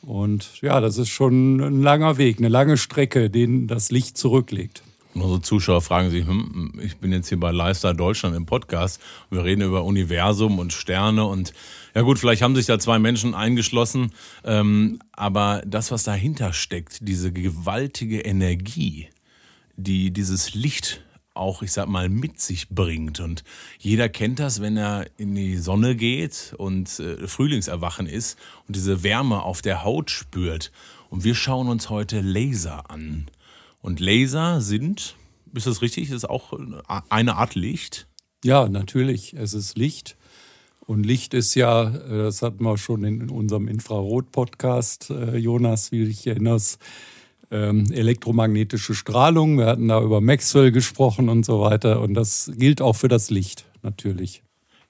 Und 0.00 0.62
ja, 0.62 0.80
das 0.80 0.96
ist 0.96 1.10
schon 1.10 1.60
ein 1.60 1.82
langer 1.82 2.16
Weg, 2.16 2.38
eine 2.38 2.48
lange 2.48 2.78
Strecke, 2.78 3.28
den 3.28 3.66
das 3.66 3.90
Licht 3.90 4.16
zurücklegt. 4.16 4.82
Unsere 5.12 5.42
Zuschauer 5.42 5.82
fragen 5.82 6.10
sich, 6.10 6.26
hm, 6.26 6.80
ich 6.82 6.96
bin 6.96 7.12
jetzt 7.12 7.28
hier 7.28 7.38
bei 7.38 7.52
Lifestyle 7.52 7.94
Deutschland 7.94 8.34
im 8.34 8.46
Podcast 8.46 9.00
wir 9.30 9.44
reden 9.44 9.60
über 9.60 9.84
Universum 9.84 10.58
und 10.58 10.72
Sterne 10.72 11.26
und 11.26 11.52
ja 11.94 12.02
gut, 12.02 12.18
vielleicht 12.18 12.42
haben 12.42 12.56
sich 12.56 12.66
da 12.66 12.78
zwei 12.78 12.98
Menschen 12.98 13.34
eingeschlossen, 13.34 14.12
ähm, 14.44 14.98
aber 15.12 15.62
das, 15.66 15.90
was 15.90 16.02
dahinter 16.02 16.52
steckt, 16.52 16.98
diese 17.06 17.32
gewaltige 17.32 18.20
Energie, 18.20 19.08
die 19.76 20.10
dieses 20.10 20.54
Licht 20.54 21.02
auch, 21.34 21.62
ich 21.62 21.72
sag 21.72 21.88
mal, 21.88 22.08
mit 22.08 22.40
sich 22.40 22.68
bringt. 22.68 23.20
Und 23.20 23.44
jeder 23.78 24.08
kennt 24.08 24.38
das, 24.38 24.60
wenn 24.60 24.76
er 24.76 25.06
in 25.16 25.34
die 25.34 25.56
Sonne 25.56 25.96
geht 25.96 26.54
und 26.56 26.98
äh, 27.00 27.26
Frühlingserwachen 27.26 28.06
ist 28.06 28.38
und 28.66 28.76
diese 28.76 29.02
Wärme 29.02 29.42
auf 29.42 29.62
der 29.62 29.84
Haut 29.84 30.10
spürt. 30.10 30.72
Und 31.10 31.24
wir 31.24 31.34
schauen 31.34 31.68
uns 31.68 31.90
heute 31.90 32.20
Laser 32.20 32.90
an. 32.90 33.26
Und 33.82 34.00
Laser 34.00 34.60
sind, 34.60 35.16
ist 35.52 35.66
das 35.66 35.82
richtig, 35.82 36.10
ist 36.10 36.28
auch 36.28 36.52
eine 37.08 37.36
Art 37.36 37.54
Licht? 37.54 38.06
Ja, 38.44 38.68
natürlich. 38.68 39.34
Es 39.34 39.54
ist 39.54 39.76
Licht. 39.76 40.16
Und 40.86 41.04
Licht 41.04 41.34
ist 41.34 41.54
ja, 41.54 41.88
äh, 41.88 42.24
das 42.24 42.42
hatten 42.42 42.64
wir 42.64 42.76
schon 42.76 43.04
in 43.04 43.30
unserem 43.30 43.68
Infrarot-Podcast, 43.68 45.10
äh, 45.10 45.36
Jonas, 45.36 45.92
wie 45.92 46.04
dich 46.04 46.26
erinnerst, 46.26 46.78
ähm, 47.50 47.90
elektromagnetische 47.92 48.94
Strahlung. 48.94 49.58
Wir 49.58 49.66
hatten 49.66 49.88
da 49.88 50.02
über 50.02 50.20
Maxwell 50.20 50.72
gesprochen 50.72 51.28
und 51.28 51.44
so 51.44 51.60
weiter. 51.60 52.00
Und 52.00 52.14
das 52.14 52.52
gilt 52.56 52.82
auch 52.82 52.96
für 52.96 53.08
das 53.08 53.30
Licht, 53.30 53.64
natürlich. 53.82 54.42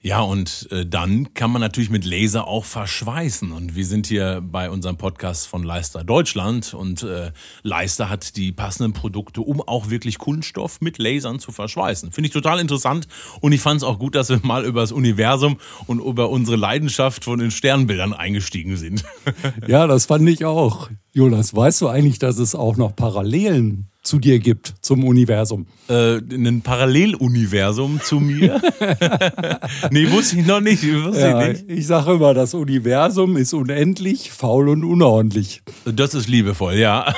Ja, 0.05 0.21
und 0.21 0.67
äh, 0.69 0.85
dann 0.85 1.33
kann 1.33 1.49
man 1.49 1.61
natürlich 1.61 1.89
mit 1.89 2.05
Laser 2.05 2.47
auch 2.47 2.63
verschweißen. 2.63 3.51
Und 3.51 3.75
wir 3.75 3.87
sind 3.87 4.05
hier 4.05 4.39
bei 4.39 4.69
unserem 4.69 4.97
Podcast 4.97 5.47
von 5.47 5.63
Leister 5.63 6.03
Deutschland 6.03 6.75
und 6.75 7.01
äh, 7.01 7.31
Leister 7.63 8.07
hat 8.07 8.37
die 8.37 8.51
passenden 8.51 8.93
Produkte, 8.93 9.41
um 9.41 9.61
auch 9.61 9.89
wirklich 9.89 10.19
Kunststoff 10.19 10.79
mit 10.79 10.99
Lasern 10.99 11.39
zu 11.39 11.51
verschweißen. 11.51 12.11
Finde 12.11 12.27
ich 12.27 12.33
total 12.33 12.59
interessant 12.59 13.07
und 13.41 13.51
ich 13.51 13.61
fand 13.61 13.77
es 13.77 13.83
auch 13.83 13.97
gut, 13.97 14.13
dass 14.13 14.29
wir 14.29 14.39
mal 14.43 14.63
über 14.63 14.81
das 14.81 14.91
Universum 14.91 15.57
und 15.87 15.97
über 15.97 16.29
unsere 16.29 16.55
Leidenschaft 16.55 17.23
von 17.23 17.39
den 17.39 17.49
Sternbildern 17.49 18.13
eingestiegen 18.13 18.77
sind. 18.77 19.03
ja, 19.67 19.87
das 19.87 20.05
fand 20.05 20.29
ich 20.29 20.45
auch. 20.45 20.91
Jonas, 21.13 21.55
weißt 21.55 21.81
du 21.81 21.87
eigentlich, 21.87 22.19
dass 22.19 22.37
es 22.37 22.53
auch 22.53 22.77
noch 22.77 22.95
Parallelen 22.95 23.89
zu 24.05 24.19
dir 24.19 24.39
gibt, 24.39 24.75
zum 24.81 25.03
Universum. 25.03 25.65
Äh, 25.89 26.17
ein 26.17 26.61
Paralleluniversum 26.61 27.99
zu 28.01 28.19
mir? 28.19 28.61
nee, 29.91 30.09
wusste 30.11 30.39
ich 30.39 30.45
noch 30.45 30.61
nicht. 30.61 30.83
Ja, 30.83 31.49
ich, 31.49 31.67
ich 31.67 31.87
sage 31.87 32.13
immer, 32.13 32.33
das 32.33 32.53
Universum 32.53 33.35
ist 33.35 33.53
unendlich, 33.53 34.31
faul 34.31 34.69
und 34.69 34.83
unordentlich. 34.83 35.63
Das 35.85 36.13
ist 36.13 36.29
liebevoll, 36.29 36.75
ja. 36.75 37.13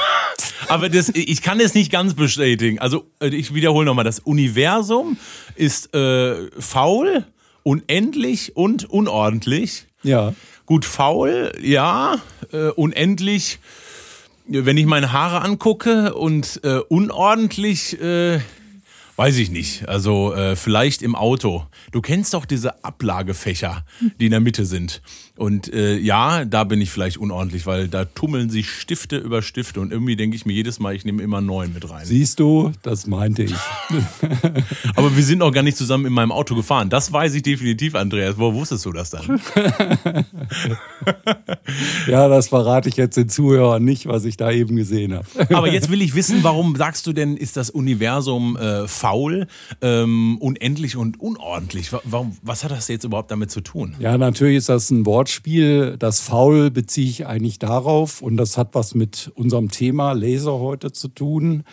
Aber 0.69 0.89
das, 0.89 1.09
ich 1.09 1.41
kann 1.41 1.59
es 1.59 1.73
nicht 1.73 1.91
ganz 1.91 2.13
bestätigen. 2.13 2.79
Also 2.79 3.05
äh, 3.19 3.27
ich 3.27 3.53
wiederhole 3.53 3.85
nochmal, 3.85 4.05
das 4.05 4.19
Universum 4.19 5.17
ist 5.55 5.93
äh, 5.93 6.49
faul, 6.59 7.25
unendlich 7.63 8.55
und 8.55 8.89
unordentlich. 8.89 9.87
Ja. 10.03 10.33
Gut, 10.65 10.85
faul, 10.85 11.51
ja. 11.61 12.15
Äh, 12.51 12.69
unendlich 12.69 13.59
wenn 14.47 14.77
ich 14.77 14.85
meine 14.85 15.11
Haare 15.11 15.41
angucke 15.41 16.13
und 16.13 16.61
äh, 16.63 16.79
unordentlich, 16.89 17.99
äh, 18.01 18.39
weiß 19.15 19.37
ich 19.37 19.49
nicht. 19.49 19.87
Also 19.87 20.33
äh, 20.33 20.55
vielleicht 20.55 21.01
im 21.01 21.15
Auto. 21.15 21.65
Du 21.91 22.01
kennst 22.01 22.33
doch 22.33 22.45
diese 22.45 22.83
Ablagefächer, 22.83 23.85
die 24.19 24.25
in 24.25 24.31
der 24.31 24.39
Mitte 24.39 24.65
sind. 24.65 25.01
Und 25.37 25.71
äh, 25.73 25.97
ja, 25.97 26.45
da 26.45 26.63
bin 26.63 26.81
ich 26.81 26.89
vielleicht 26.89 27.17
unordentlich, 27.17 27.65
weil 27.65 27.87
da 27.87 28.05
tummeln 28.05 28.49
sich 28.49 28.69
Stifte 28.69 29.17
über 29.17 29.41
Stifte 29.41 29.79
und 29.79 29.91
irgendwie 29.91 30.15
denke 30.15 30.35
ich 30.35 30.45
mir 30.45 30.53
jedes 30.53 30.79
Mal, 30.79 30.95
ich 30.95 31.05
nehme 31.05 31.21
immer 31.21 31.41
neun 31.41 31.73
mit 31.73 31.89
rein. 31.89 32.05
Siehst 32.05 32.39
du, 32.39 32.71
das 32.81 33.07
meinte 33.07 33.43
ich. 33.43 33.53
Aber 34.95 35.15
wir 35.15 35.23
sind 35.23 35.41
auch 35.41 35.51
gar 35.51 35.63
nicht 35.63 35.77
zusammen 35.77 36.05
in 36.05 36.13
meinem 36.13 36.31
Auto 36.31 36.55
gefahren. 36.55 36.89
Das 36.89 37.13
weiß 37.13 37.33
ich 37.35 37.43
definitiv, 37.43 37.95
Andreas. 37.95 38.37
Wo 38.37 38.53
wusstest 38.53 38.85
du 38.85 38.91
das 38.91 39.11
dann? 39.11 39.39
ja, 42.07 42.27
das 42.27 42.47
verrate 42.47 42.89
ich 42.89 42.97
jetzt 42.97 43.17
den 43.17 43.29
Zuhörern 43.29 43.83
nicht, 43.83 44.07
was 44.07 44.25
ich 44.25 44.37
da 44.37 44.51
eben 44.51 44.75
gesehen 44.75 45.13
habe. 45.13 45.27
Aber 45.55 45.71
jetzt 45.71 45.91
will 45.91 46.01
ich 46.01 46.15
wissen, 46.15 46.43
warum 46.43 46.75
sagst 46.75 47.05
du 47.07 47.13
denn, 47.13 47.37
ist 47.37 47.57
das 47.57 47.69
Universum 47.69 48.57
äh, 48.57 48.87
faul, 48.87 49.47
ähm, 49.81 50.37
unendlich 50.39 50.95
und 50.95 51.19
unordentlich? 51.19 51.91
Warum, 52.03 52.37
was 52.41 52.63
hat 52.63 52.71
das 52.71 52.87
jetzt 52.87 53.03
überhaupt 53.03 53.31
damit 53.31 53.51
zu 53.51 53.61
tun? 53.61 53.95
Ja, 53.99 54.17
natürlich 54.17 54.57
ist 54.57 54.69
das 54.69 54.89
ein 54.89 55.05
Wortspiel. 55.27 55.97
Das 55.99 56.21
Faul 56.21 56.71
beziehe 56.71 57.09
ich 57.09 57.27
eigentlich 57.27 57.59
darauf 57.59 58.21
und 58.21 58.37
das 58.37 58.57
hat 58.57 58.69
was 58.75 58.95
mit 58.95 59.29
unserem 59.35 59.69
Thema 59.69 60.13
Laser 60.13 60.57
heute 60.57 60.93
zu 60.93 61.09
tun. 61.09 61.63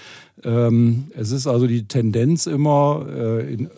Ähm, 0.43 1.05
es 1.15 1.31
ist 1.31 1.47
also 1.47 1.69
die 1.69 1.87
Tendenz 1.87 2.47
immer 2.47 3.07
äh, 3.09 3.55
in, 3.55 3.71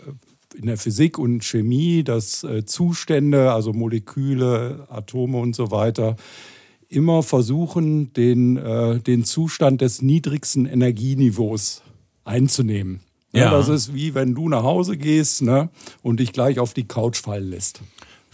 in 0.55 0.65
der 0.67 0.79
Physik 0.79 1.19
und 1.19 1.45
Chemie, 1.45 2.05
dass 2.05 2.43
äh, 2.43 2.65
Zustände, 2.65 3.53
also 3.53 3.75
Moleküle, 3.75 4.87
Atome 4.89 5.37
und 5.37 5.55
so 5.55 5.71
weiter, 5.71 6.17
immer 6.89 7.23
versuchen, 7.23 8.15
den, 8.15 8.57
äh, 8.57 9.01
den 9.01 9.25
Zustand 9.25 9.83
des 9.83 10.01
niedrigsten 10.01 10.65
Energieniveaus 10.65 11.83
einzunehmen. 12.25 13.01
Ja. 13.35 13.45
ja. 13.45 13.51
das 13.51 13.69
ist 13.69 13.95
wie 13.95 14.15
wenn 14.15 14.35
du 14.35 14.49
nach 14.49 14.63
Hause 14.63 14.97
gehst 14.97 15.43
ne, 15.43 15.69
und 16.01 16.19
dich 16.19 16.33
gleich 16.33 16.61
auf 16.61 16.73
die 16.73 16.89
Couch 16.89 17.19
fallen 17.19 17.51
lässt. 17.51 17.83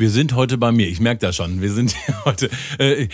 Wir 0.03 0.11
sind 0.11 0.35
heute 0.35 0.59
bei 0.59 0.73
mir, 0.73 0.89
ich 0.89 0.99
merke 0.99 1.21
das 1.21 1.37
schon. 1.37 1.63
Wir 1.63 1.71
sind 1.71 1.95
heute. 2.25 2.51
Äh, 2.79 3.07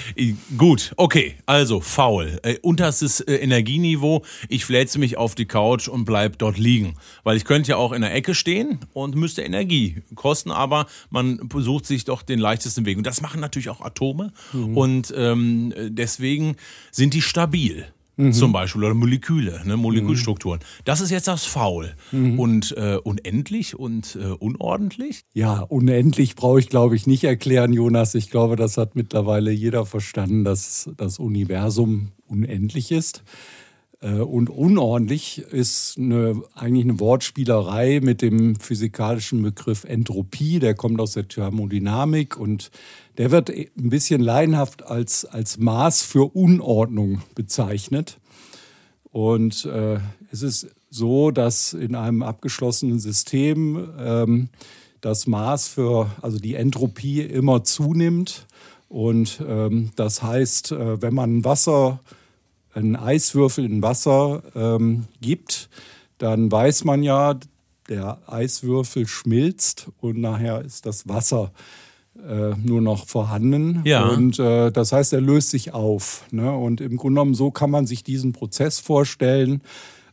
gut, 0.56 0.94
okay, 0.96 1.34
also 1.44 1.82
faul. 1.82 2.40
Äh, 2.42 2.56
unterstes 2.62 3.20
äh, 3.20 3.34
Energieniveau. 3.34 4.24
Ich 4.48 4.64
fläze 4.64 4.98
mich 4.98 5.18
auf 5.18 5.34
die 5.34 5.44
Couch 5.44 5.86
und 5.86 6.06
bleib 6.06 6.38
dort 6.38 6.56
liegen. 6.56 6.96
Weil 7.24 7.36
ich 7.36 7.44
könnte 7.44 7.72
ja 7.72 7.76
auch 7.76 7.92
in 7.92 8.00
der 8.00 8.14
Ecke 8.14 8.34
stehen 8.34 8.78
und 8.94 9.16
müsste 9.16 9.42
Energie 9.42 9.96
kosten, 10.14 10.50
aber 10.50 10.86
man 11.10 11.46
sucht 11.58 11.84
sich 11.84 12.06
doch 12.06 12.22
den 12.22 12.38
leichtesten 12.38 12.86
Weg. 12.86 12.96
Und 12.96 13.06
das 13.06 13.20
machen 13.20 13.42
natürlich 13.42 13.68
auch 13.68 13.82
Atome. 13.82 14.32
Mhm. 14.54 14.74
Und 14.78 15.14
ähm, 15.14 15.74
deswegen 15.90 16.56
sind 16.90 17.12
die 17.12 17.20
stabil 17.20 17.84
mhm. 18.18 18.32
zum 18.32 18.52
Beispiel 18.52 18.84
oder 18.84 18.94
Moleküle, 18.94 19.62
ne, 19.64 19.76
Molekülstrukturen. 19.76 20.60
Mhm. 20.60 20.82
Das 20.84 21.00
ist 21.00 21.10
jetzt 21.10 21.28
das 21.28 21.44
Faul. 21.44 21.94
Mhm. 22.12 22.38
Und 22.38 22.76
äh, 22.76 22.98
unendlich 23.02 23.78
und 23.78 24.18
äh, 24.20 24.32
unordentlich? 24.32 25.24
Ja, 25.32 25.60
unendlich 25.60 26.34
brauche 26.34 26.60
ich, 26.60 26.68
glaube 26.68 26.96
ich, 26.96 27.06
nicht 27.06 27.24
erklären, 27.24 27.72
Jonas. 27.72 28.14
Ich 28.14 28.30
glaube, 28.30 28.56
das 28.56 28.76
hat 28.76 28.94
mittlerweile 28.96 29.50
jeder 29.50 29.86
verstanden, 29.86 30.44
dass 30.44 30.90
das 30.96 31.18
Universum 31.18 32.12
unendlich 32.26 32.92
ist. 32.92 33.22
Äh, 34.00 34.20
und 34.20 34.50
unordentlich 34.50 35.38
ist 35.38 35.98
eine, 35.98 36.42
eigentlich 36.54 36.84
eine 36.84 37.00
Wortspielerei 37.00 38.00
mit 38.02 38.22
dem 38.22 38.56
physikalischen 38.56 39.42
Begriff 39.42 39.84
Entropie. 39.84 40.58
Der 40.58 40.74
kommt 40.74 41.00
aus 41.00 41.12
der 41.12 41.28
Thermodynamik 41.28 42.36
und 42.36 42.70
der 43.16 43.30
wird 43.30 43.50
ein 43.50 43.68
bisschen 43.74 44.20
laienhaft 44.20 44.84
als, 44.84 45.24
als 45.24 45.58
Maß 45.58 46.02
für 46.02 46.34
Unordnung 46.34 47.22
bezeichnet. 47.34 48.18
Und 49.10 49.64
äh, 49.64 49.98
es 50.30 50.42
ist 50.42 50.68
so, 50.90 51.30
dass 51.30 51.72
in 51.72 51.94
einem 51.94 52.22
abgeschlossenen 52.22 52.98
System 52.98 53.88
ähm, 53.98 54.48
das 55.00 55.26
Maß 55.26 55.68
für, 55.68 56.10
also 56.22 56.38
die 56.38 56.54
Entropie 56.54 57.22
immer 57.22 57.64
zunimmt. 57.64 58.46
Und 58.88 59.42
ähm, 59.46 59.90
das 59.96 60.22
heißt, 60.22 60.72
äh, 60.72 61.02
wenn 61.02 61.14
man 61.14 61.44
Wasser 61.44 62.00
einen 62.74 62.96
Eiswürfel 62.96 63.64
in 63.64 63.82
Wasser 63.82 64.42
ähm, 64.54 65.04
gibt, 65.20 65.68
dann 66.18 66.50
weiß 66.50 66.84
man 66.84 67.02
ja, 67.02 67.38
der 67.88 68.18
Eiswürfel 68.26 69.06
schmilzt 69.06 69.88
und 70.00 70.18
nachher 70.20 70.62
ist 70.62 70.84
das 70.84 71.08
Wasser 71.08 71.52
äh, 72.26 72.54
nur 72.62 72.80
noch 72.80 73.06
vorhanden. 73.06 73.82
Ja. 73.84 74.08
Und 74.08 74.38
äh, 74.38 74.70
das 74.70 74.92
heißt, 74.92 75.12
er 75.12 75.20
löst 75.20 75.50
sich 75.50 75.72
auf. 75.72 76.24
Ne? 76.30 76.52
Und 76.52 76.80
im 76.80 76.96
Grunde 76.96 77.20
genommen, 77.20 77.34
so 77.34 77.50
kann 77.50 77.70
man 77.70 77.86
sich 77.86 78.04
diesen 78.04 78.32
Prozess 78.32 78.78
vorstellen. 78.78 79.62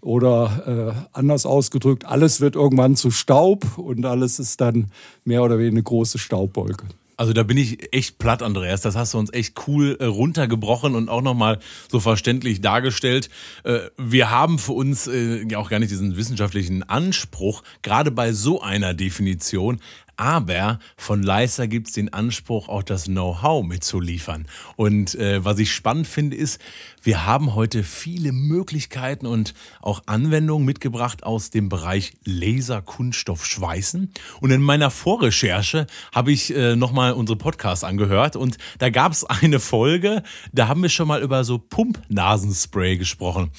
Oder 0.02 0.94
äh, 0.94 1.18
anders 1.18 1.48
ausgedrückt, 1.48 2.06
alles 2.06 2.40
wird 2.40 2.56
irgendwann 2.56 2.96
zu 2.96 3.10
Staub 3.10 3.80
und 3.80 4.06
alles 4.06 4.38
ist 4.38 4.62
dann 4.62 4.92
mehr 5.24 5.42
oder 5.42 5.58
weniger 5.58 5.74
eine 5.74 5.84
große 5.84 6.20
Staubwolke. 6.20 6.86
Also 7.18 7.34
da 7.34 7.44
bin 7.44 7.58
ich 7.58 7.94
echt 7.94 8.18
platt, 8.18 8.44
Andreas. 8.44 8.82
Das 8.82 8.96
hast 8.96 9.14
du 9.14 9.18
uns 9.18 9.32
echt 9.32 9.68
cool 9.68 9.98
äh, 10.00 10.06
runtergebrochen 10.06 10.96
und 10.96 11.10
auch 11.10 11.22
nochmal 11.22 11.60
so 11.90 12.00
verständlich 12.00 12.62
dargestellt. 12.62 13.30
Äh, 13.64 13.80
wir 13.98 14.30
haben 14.30 14.60
für 14.60 14.74
uns 14.74 15.08
äh, 15.08 15.46
auch 15.56 15.70
gar 15.70 15.80
nicht 15.80 15.92
diesen 15.92 16.18
wissenschaftlichen 16.18 16.84
Anspruch, 16.84 17.64
gerade 17.82 18.12
bei 18.12 18.34
so 18.34 18.62
einer 18.62 18.94
Definition 18.94 19.80
aber 20.18 20.80
von 20.98 21.24
Leister 21.24 21.68
gibt 21.68 21.88
es 21.88 21.94
den 21.94 22.14
Anspruch, 22.14 22.70
auch 22.70 22.84
das 22.84 23.06
Know-how 23.06 23.66
mitzuliefern. 23.66 24.48
Und 24.76 25.16
äh, 25.16 25.44
was 25.44 25.60
ich 25.60 25.74
spannend 25.74 26.08
finde, 26.08 26.36
ist, 26.36 26.62
wir 27.02 27.26
haben 27.26 27.54
heute 27.56 27.84
viele 27.84 28.32
Möglichkeiten 28.32 29.28
und 29.28 29.54
auch 29.82 30.04
Anwendungen 30.08 30.66
mitgebracht 30.66 31.24
aus 31.24 31.50
dem 31.52 31.70
Bereich 31.70 32.14
Laserkunststoffschweißen. 32.26 34.12
Und 34.42 34.52
in 34.52 34.62
meiner 34.62 34.90
Vorrecherche 34.90 35.88
habe 36.12 36.32
ich 36.32 36.56
äh, 36.56 36.76
nochmal 36.76 37.14
unsere 37.14 37.38
Podcasts 37.38 37.84
angehört 37.84 38.36
und 38.36 38.58
da 38.80 38.90
gab 38.90 39.12
es 39.12 39.24
eine 39.24 39.60
Folge, 39.60 40.24
da 40.52 40.68
haben 40.68 40.82
wir 40.82 40.90
schon 40.90 41.08
mal 41.08 41.22
über 41.22 41.44
so 41.44 41.60
Pumpnasenspray 41.60 42.98
gesprochen. 42.98 43.52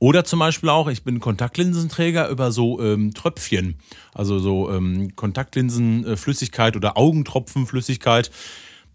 Oder 0.00 0.24
zum 0.24 0.38
Beispiel 0.38 0.70
auch, 0.70 0.88
ich 0.88 1.04
bin 1.04 1.20
Kontaktlinsenträger 1.20 2.30
über 2.30 2.52
so 2.52 2.80
ähm, 2.80 3.12
Tröpfchen, 3.12 3.76
also 4.14 4.38
so 4.38 4.70
ähm, 4.70 5.14
Kontaktlinsenflüssigkeit 5.14 6.74
oder 6.74 6.96
Augentropfenflüssigkeit. 6.96 8.30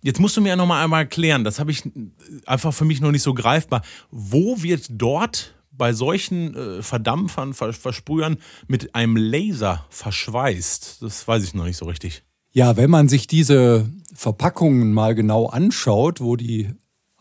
Jetzt 0.01 0.19
musst 0.19 0.35
du 0.35 0.41
mir 0.41 0.49
ja 0.49 0.55
nochmal 0.55 0.83
einmal 0.83 1.03
erklären, 1.03 1.43
das 1.43 1.59
habe 1.59 1.69
ich 1.69 1.83
einfach 2.47 2.73
für 2.73 2.85
mich 2.85 3.01
noch 3.01 3.11
nicht 3.11 3.21
so 3.21 3.35
greifbar. 3.35 3.83
Wo 4.09 4.63
wird 4.63 4.87
dort 4.89 5.53
bei 5.71 5.93
solchen 5.93 6.55
äh, 6.55 6.81
Verdampfern, 6.81 7.53
Versprühern 7.53 8.37
mit 8.67 8.95
einem 8.95 9.15
Laser 9.15 9.85
verschweißt? 9.89 11.03
Das 11.03 11.27
weiß 11.27 11.43
ich 11.43 11.53
noch 11.53 11.65
nicht 11.65 11.77
so 11.77 11.85
richtig. 11.85 12.23
Ja, 12.51 12.77
wenn 12.77 12.89
man 12.89 13.09
sich 13.09 13.27
diese 13.27 13.91
Verpackungen 14.15 14.91
mal 14.91 15.13
genau 15.13 15.45
anschaut, 15.47 16.19
wo 16.19 16.35
die 16.35 16.73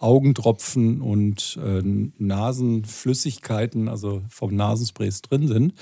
Augentropfen 0.05 1.01
und 1.01 1.59
äh, 1.65 1.83
Nasenflüssigkeiten, 2.19 3.89
also 3.89 4.23
vom 4.29 4.55
Nasensprays 4.55 5.23
drin 5.23 5.49
sind, 5.49 5.75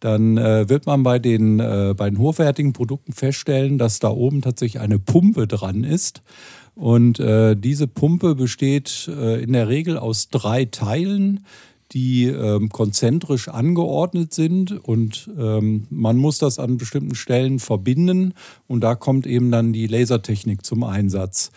dann 0.00 0.36
äh, 0.36 0.68
wird 0.68 0.86
man 0.86 1.02
bei 1.02 1.18
den, 1.18 1.58
äh, 1.58 1.94
bei 1.96 2.08
den 2.08 2.18
hochwertigen 2.18 2.72
Produkten 2.72 3.12
feststellen, 3.12 3.78
dass 3.78 3.98
da 3.98 4.10
oben 4.10 4.42
tatsächlich 4.42 4.80
eine 4.80 4.98
Pumpe 4.98 5.46
dran 5.46 5.84
ist. 5.84 6.22
Und 6.74 7.18
äh, 7.18 7.56
diese 7.56 7.86
Pumpe 7.86 8.34
besteht 8.34 9.08
äh, 9.08 9.42
in 9.42 9.52
der 9.52 9.68
Regel 9.68 9.98
aus 9.98 10.28
drei 10.28 10.66
Teilen, 10.66 11.44
die 11.92 12.24
ähm, 12.24 12.68
konzentrisch 12.68 13.48
angeordnet 13.48 14.34
sind 14.34 14.72
und 14.72 15.30
ähm, 15.38 15.86
man 15.88 16.16
muss 16.16 16.38
das 16.38 16.58
an 16.58 16.78
bestimmten 16.78 17.14
Stellen 17.14 17.58
verbinden 17.60 18.34
und 18.66 18.80
da 18.82 18.96
kommt 18.96 19.26
eben 19.26 19.50
dann 19.50 19.72
die 19.72 19.86
Lasertechnik 19.86 20.66
zum 20.66 20.82
Einsatz. 20.82 21.52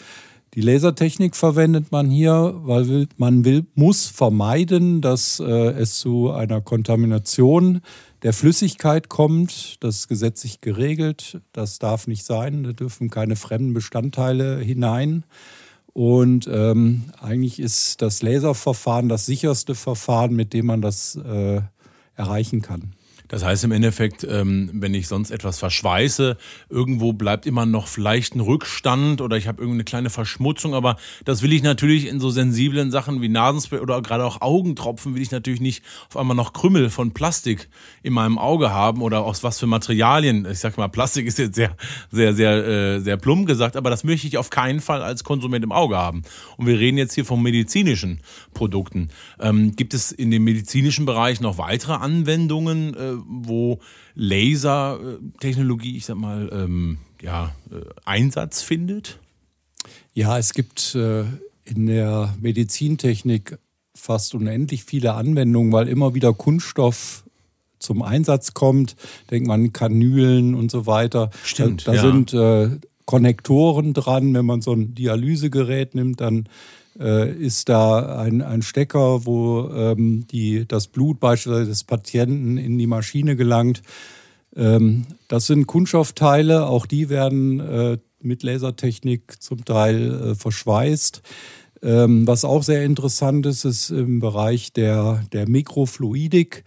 Die 0.55 0.61
Lasertechnik 0.61 1.35
verwendet 1.35 1.91
man 1.91 2.09
hier, 2.09 2.53
weil 2.63 3.07
man 3.17 3.45
will, 3.45 3.67
muss 3.75 4.07
vermeiden, 4.07 4.99
dass 4.99 5.39
äh, 5.39 5.43
es 5.43 5.99
zu 5.99 6.31
einer 6.31 6.59
Kontamination 6.59 7.81
der 8.23 8.33
Flüssigkeit 8.33 9.09
kommt. 9.09 9.77
Das 9.83 9.97
ist 9.97 10.07
gesetzlich 10.07 10.59
geregelt. 10.59 11.39
Das 11.53 11.77
darf 11.77 12.07
nicht 12.07 12.25
sein. 12.25 12.63
Da 12.63 12.71
dürfen 12.71 13.11
keine 13.11 13.35
fremden 13.35 13.73
Bestandteile 13.73 14.57
hinein. 14.57 15.23
Und 15.93 16.49
ähm, 16.51 17.05
eigentlich 17.21 17.59
ist 17.59 18.01
das 18.01 18.21
Laserverfahren 18.23 19.07
das 19.07 19.27
sicherste 19.27 19.75
Verfahren, 19.75 20.35
mit 20.35 20.53
dem 20.53 20.65
man 20.65 20.81
das 20.81 21.15
äh, 21.15 21.61
erreichen 22.15 22.61
kann. 22.61 22.93
Das 23.29 23.45
heißt 23.45 23.63
im 23.63 23.71
Endeffekt, 23.71 24.23
ähm, 24.23 24.71
wenn 24.73 24.93
ich 24.93 25.07
sonst 25.07 25.29
etwas 25.29 25.59
verschweiße, 25.59 26.35
irgendwo 26.69 27.13
bleibt 27.13 27.45
immer 27.45 27.65
noch 27.65 27.87
vielleicht 27.87 28.35
ein 28.35 28.39
Rückstand 28.39 29.21
oder 29.21 29.37
ich 29.37 29.47
habe 29.47 29.61
irgendeine 29.61 29.83
kleine 29.83 30.09
Verschmutzung, 30.09 30.73
aber 30.73 30.97
das 31.25 31.43
will 31.43 31.53
ich 31.53 31.61
natürlich 31.61 32.07
in 32.07 32.19
so 32.19 32.31
sensiblen 32.31 32.89
Sachen 32.91 33.21
wie 33.21 33.29
Nasenspray 33.29 33.79
oder 33.79 34.01
gerade 34.01 34.25
auch 34.25 34.41
Augentropfen 34.41 35.13
will 35.13 35.21
ich 35.21 35.29
natürlich 35.31 35.61
nicht 35.61 35.83
auf 36.09 36.17
einmal 36.17 36.35
noch 36.35 36.53
Krümmel 36.53 36.89
von 36.89 37.13
Plastik 37.13 37.69
in 38.01 38.13
meinem 38.13 38.39
Auge 38.39 38.71
haben 38.71 39.01
oder 39.03 39.23
aus 39.23 39.43
was 39.43 39.59
für 39.59 39.67
Materialien. 39.67 40.47
Ich 40.51 40.59
sag 40.59 40.77
mal, 40.77 40.87
Plastik 40.87 41.27
ist 41.27 41.37
jetzt 41.37 41.55
sehr, 41.55 41.75
sehr, 42.11 42.33
sehr, 42.33 42.67
äh, 42.67 42.99
sehr 42.99 43.17
plump 43.17 43.47
gesagt, 43.47 43.77
aber 43.77 43.91
das 43.91 44.03
möchte 44.03 44.25
ich 44.25 44.39
auf 44.39 44.49
keinen 44.49 44.79
Fall 44.79 45.03
als 45.03 45.23
Konsument 45.23 45.63
im 45.63 45.71
Auge 45.71 45.97
haben. 45.97 46.23
Und 46.57 46.65
wir 46.65 46.79
reden 46.79 46.97
jetzt 46.97 47.13
hier 47.13 47.25
von 47.25 47.41
medizinischen 47.43 48.21
Produkten. 48.55 49.09
Ähm, 49.39 49.75
gibt 49.75 49.93
es 49.93 50.11
in 50.11 50.31
dem 50.31 50.43
medizinischen 50.43 51.05
Bereich 51.05 51.41
noch 51.41 51.59
weitere 51.59 51.93
Anwendungen? 51.93 52.95
Äh, 52.95 53.18
wo 53.27 53.79
Lasertechnologie, 54.15 55.97
ich 55.97 56.05
sag 56.05 56.17
mal, 56.17 56.49
ähm, 56.51 56.97
ja, 57.21 57.55
äh, 57.71 57.81
Einsatz 58.05 58.61
findet? 58.61 59.19
Ja, 60.13 60.37
es 60.37 60.53
gibt 60.53 60.95
äh, 60.95 61.23
in 61.65 61.85
der 61.87 62.35
Medizintechnik 62.41 63.57
fast 63.95 64.33
unendlich 64.33 64.83
viele 64.83 65.13
Anwendungen, 65.13 65.71
weil 65.71 65.87
immer 65.87 66.13
wieder 66.13 66.33
Kunststoff 66.33 67.23
zum 67.79 68.01
Einsatz 68.01 68.53
kommt. 68.53 68.95
Denkt 69.31 69.47
man 69.47 69.73
Kanülen 69.73 70.55
und 70.55 70.71
so 70.71 70.85
weiter. 70.85 71.29
Stimmt. 71.43 71.87
Da, 71.87 71.93
da 71.93 71.97
ja. 71.97 72.01
sind 72.01 72.33
äh, 72.33 72.77
Konnektoren 73.05 73.93
dran. 73.93 74.33
Wenn 74.33 74.45
man 74.45 74.61
so 74.61 74.73
ein 74.73 74.95
Dialysegerät 74.95 75.95
nimmt, 75.95 76.21
dann 76.21 76.47
äh, 76.99 77.31
ist 77.31 77.69
da 77.69 78.19
ein, 78.19 78.41
ein 78.41 78.61
Stecker, 78.61 79.25
wo 79.25 79.69
ähm, 79.73 80.27
die, 80.27 80.67
das 80.67 80.87
Blut 80.87 81.19
beispielsweise 81.19 81.69
des 81.69 81.83
Patienten 81.83 82.57
in 82.57 82.77
die 82.77 82.87
Maschine 82.87 83.35
gelangt. 83.35 83.81
Ähm, 84.55 85.05
das 85.27 85.47
sind 85.47 85.67
Kunststoffteile, 85.67 86.67
auch 86.67 86.85
die 86.85 87.09
werden 87.09 87.59
äh, 87.59 87.97
mit 88.21 88.43
Lasertechnik 88.43 89.41
zum 89.41 89.63
Teil 89.63 90.31
äh, 90.31 90.35
verschweißt. 90.35 91.21
Ähm, 91.81 92.27
was 92.27 92.43
auch 92.43 92.63
sehr 92.63 92.83
interessant 92.83 93.45
ist, 93.45 93.63
ist 93.63 93.89
im 93.89 94.19
Bereich 94.19 94.73
der, 94.73 95.23
der 95.31 95.47
Mikrofluidik. 95.47 96.65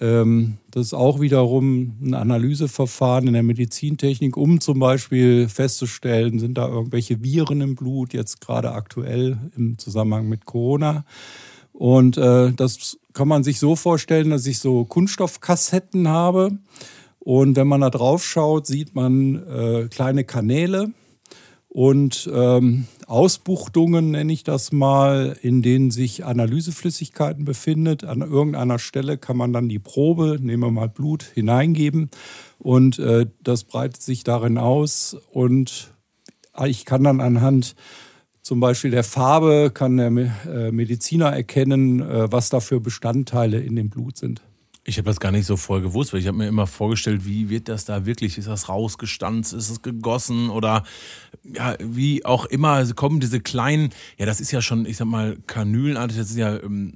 Ähm, 0.00 0.58
das 0.70 0.86
ist 0.86 0.94
auch 0.94 1.20
wiederum 1.20 1.96
ein 2.02 2.14
Analyseverfahren 2.14 3.28
in 3.28 3.32
der 3.32 3.42
Medizintechnik, 3.42 4.36
um 4.36 4.60
zum 4.60 4.78
Beispiel 4.78 5.48
festzustellen, 5.48 6.38
sind 6.38 6.58
da 6.58 6.68
irgendwelche 6.68 7.22
Viren 7.22 7.60
im 7.60 7.74
Blut, 7.74 8.12
jetzt 8.12 8.40
gerade 8.40 8.72
aktuell 8.72 9.38
im 9.56 9.78
Zusammenhang 9.78 10.28
mit 10.28 10.44
Corona. 10.44 11.04
Und 11.72 12.18
äh, 12.18 12.52
das 12.52 12.98
kann 13.12 13.28
man 13.28 13.44
sich 13.44 13.58
so 13.58 13.76
vorstellen, 13.76 14.30
dass 14.30 14.46
ich 14.46 14.58
so 14.58 14.84
Kunststoffkassetten 14.84 16.08
habe. 16.08 16.58
Und 17.18 17.56
wenn 17.56 17.66
man 17.66 17.80
da 17.80 17.90
drauf 17.90 18.24
schaut, 18.24 18.66
sieht 18.66 18.94
man 18.94 19.46
äh, 19.48 19.88
kleine 19.88 20.24
Kanäle 20.24 20.92
und 21.76 22.30
ähm, 22.32 22.86
Ausbuchtungen, 23.06 24.12
nenne 24.12 24.32
ich 24.32 24.44
das 24.44 24.72
mal, 24.72 25.36
in 25.42 25.60
denen 25.60 25.90
sich 25.90 26.24
Analyseflüssigkeiten 26.24 27.44
befindet. 27.44 28.02
An 28.02 28.22
irgendeiner 28.22 28.78
Stelle 28.78 29.18
kann 29.18 29.36
man 29.36 29.52
dann 29.52 29.68
die 29.68 29.78
Probe, 29.78 30.38
nehmen 30.40 30.62
wir 30.62 30.70
mal 30.70 30.88
Blut, 30.88 31.24
hineingeben 31.34 32.08
und 32.58 32.98
äh, 32.98 33.26
das 33.42 33.64
breitet 33.64 34.00
sich 34.00 34.24
darin 34.24 34.56
aus 34.56 35.18
und 35.30 35.92
ich 36.64 36.86
kann 36.86 37.04
dann 37.04 37.20
anhand 37.20 37.74
zum 38.40 38.58
Beispiel 38.58 38.90
der 38.90 39.04
Farbe, 39.04 39.70
kann 39.70 39.98
der 39.98 40.06
äh, 40.06 40.72
Mediziner 40.72 41.26
erkennen, 41.26 42.00
äh, 42.00 42.32
was 42.32 42.48
da 42.48 42.60
für 42.60 42.80
Bestandteile 42.80 43.60
in 43.60 43.76
dem 43.76 43.90
Blut 43.90 44.16
sind. 44.16 44.40
Ich 44.88 44.98
habe 44.98 45.06
das 45.06 45.18
gar 45.18 45.32
nicht 45.32 45.46
so 45.46 45.56
voll 45.56 45.80
gewusst, 45.80 46.12
weil 46.12 46.20
ich 46.20 46.28
habe 46.28 46.38
mir 46.38 46.46
immer 46.46 46.68
vorgestellt, 46.68 47.26
wie 47.26 47.48
wird 47.50 47.68
das 47.68 47.84
da 47.86 48.06
wirklich? 48.06 48.38
Ist 48.38 48.46
das 48.46 48.68
rausgestanzt? 48.68 49.52
Ist 49.52 49.68
es 49.68 49.82
gegossen? 49.82 50.48
Oder 50.48 50.84
ja, 51.54 51.76
wie 51.80 52.24
auch 52.24 52.46
immer 52.46 52.84
kommen 52.94 53.20
diese 53.20 53.40
kleinen, 53.40 53.90
ja, 54.18 54.26
das 54.26 54.40
ist 54.40 54.50
ja 54.50 54.62
schon, 54.62 54.86
ich 54.86 54.96
sag 54.96 55.06
mal, 55.06 55.36
kanülenartig, 55.46 56.16
das 56.16 56.30
ist 56.30 56.36
ja 56.36 56.56
ähm, 56.56 56.94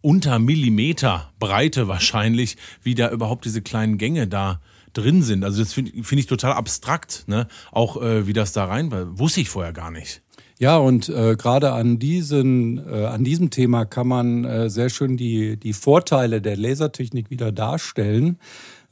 unter 0.00 0.38
Millimeter 0.38 1.30
Breite 1.38 1.88
wahrscheinlich, 1.88 2.56
wie 2.82 2.94
da 2.94 3.10
überhaupt 3.10 3.44
diese 3.44 3.62
kleinen 3.62 3.98
Gänge 3.98 4.26
da 4.26 4.60
drin 4.92 5.22
sind. 5.22 5.44
Also 5.44 5.60
das 5.62 5.72
finde 5.72 6.02
find 6.02 6.20
ich 6.20 6.26
total 6.26 6.52
abstrakt, 6.52 7.24
ne? 7.26 7.46
Auch 7.72 8.00
äh, 8.02 8.26
wie 8.26 8.32
das 8.32 8.52
da 8.52 8.64
rein 8.64 8.90
war. 8.90 9.18
Wusste 9.18 9.40
ich 9.40 9.48
vorher 9.48 9.72
gar 9.72 9.90
nicht. 9.90 10.22
Ja, 10.60 10.76
und 10.76 11.08
äh, 11.08 11.36
gerade 11.36 11.72
an, 11.72 12.00
diesen, 12.00 12.78
äh, 12.78 13.04
an 13.04 13.22
diesem 13.22 13.50
Thema 13.50 13.84
kann 13.84 14.08
man 14.08 14.44
äh, 14.44 14.68
sehr 14.68 14.90
schön 14.90 15.16
die, 15.16 15.56
die 15.56 15.72
Vorteile 15.72 16.40
der 16.40 16.56
Lasertechnik 16.56 17.30
wieder 17.30 17.52
darstellen, 17.52 18.38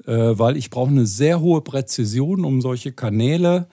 äh, 0.07 0.13
weil 0.13 0.57
ich 0.57 0.71
brauche 0.71 0.91
eine 0.91 1.07
sehr 1.07 1.41
hohe 1.41 1.63
Präzision, 1.63 2.45
um 2.45 2.61
solche 2.61 2.93
Kanäle 2.93 3.67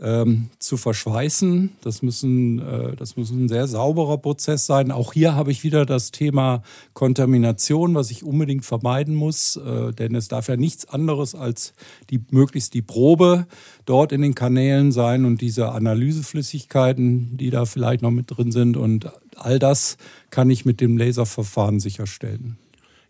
ähm, 0.00 0.48
zu 0.58 0.76
verschweißen. 0.76 1.76
Das, 1.82 2.02
müssen, 2.02 2.58
äh, 2.58 2.96
das 2.96 3.16
muss 3.16 3.30
ein 3.30 3.48
sehr 3.48 3.66
sauberer 3.66 4.18
Prozess 4.18 4.66
sein. 4.66 4.90
Auch 4.90 5.12
hier 5.12 5.34
habe 5.34 5.50
ich 5.52 5.62
wieder 5.62 5.84
das 5.84 6.10
Thema 6.10 6.62
Kontamination, 6.94 7.94
was 7.94 8.10
ich 8.10 8.24
unbedingt 8.24 8.64
vermeiden 8.64 9.14
muss, 9.14 9.56
äh, 9.56 9.92
denn 9.92 10.14
es 10.14 10.28
darf 10.28 10.48
ja 10.48 10.56
nichts 10.56 10.88
anderes 10.88 11.34
als 11.34 11.74
die, 12.10 12.20
möglichst 12.30 12.74
die 12.74 12.82
Probe 12.82 13.46
dort 13.84 14.12
in 14.12 14.22
den 14.22 14.34
Kanälen 14.34 14.92
sein 14.92 15.24
und 15.24 15.40
diese 15.40 15.72
Analyseflüssigkeiten, 15.72 17.36
die 17.36 17.50
da 17.50 17.66
vielleicht 17.66 18.02
noch 18.02 18.10
mit 18.10 18.30
drin 18.30 18.52
sind. 18.52 18.76
Und 18.76 19.10
all 19.36 19.58
das 19.58 19.98
kann 20.30 20.48
ich 20.50 20.64
mit 20.64 20.80
dem 20.80 20.96
Laserverfahren 20.96 21.80
sicherstellen. 21.80 22.56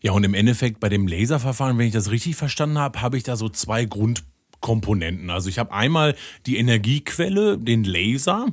Ja, 0.02 0.12
und 0.12 0.24
im 0.24 0.32
Endeffekt 0.32 0.80
bei 0.80 0.88
dem 0.88 1.06
Laserverfahren, 1.06 1.76
wenn 1.76 1.86
ich 1.86 1.92
das 1.92 2.10
richtig 2.10 2.34
verstanden 2.34 2.78
habe, 2.78 3.02
habe 3.02 3.18
ich 3.18 3.22
da 3.22 3.36
so 3.36 3.50
zwei 3.50 3.84
Grund 3.84 4.24
Komponenten. 4.60 5.30
Also 5.30 5.48
ich 5.48 5.58
habe 5.58 5.72
einmal 5.72 6.14
die 6.46 6.58
Energiequelle, 6.58 7.58
den 7.58 7.84
Laser, 7.84 8.46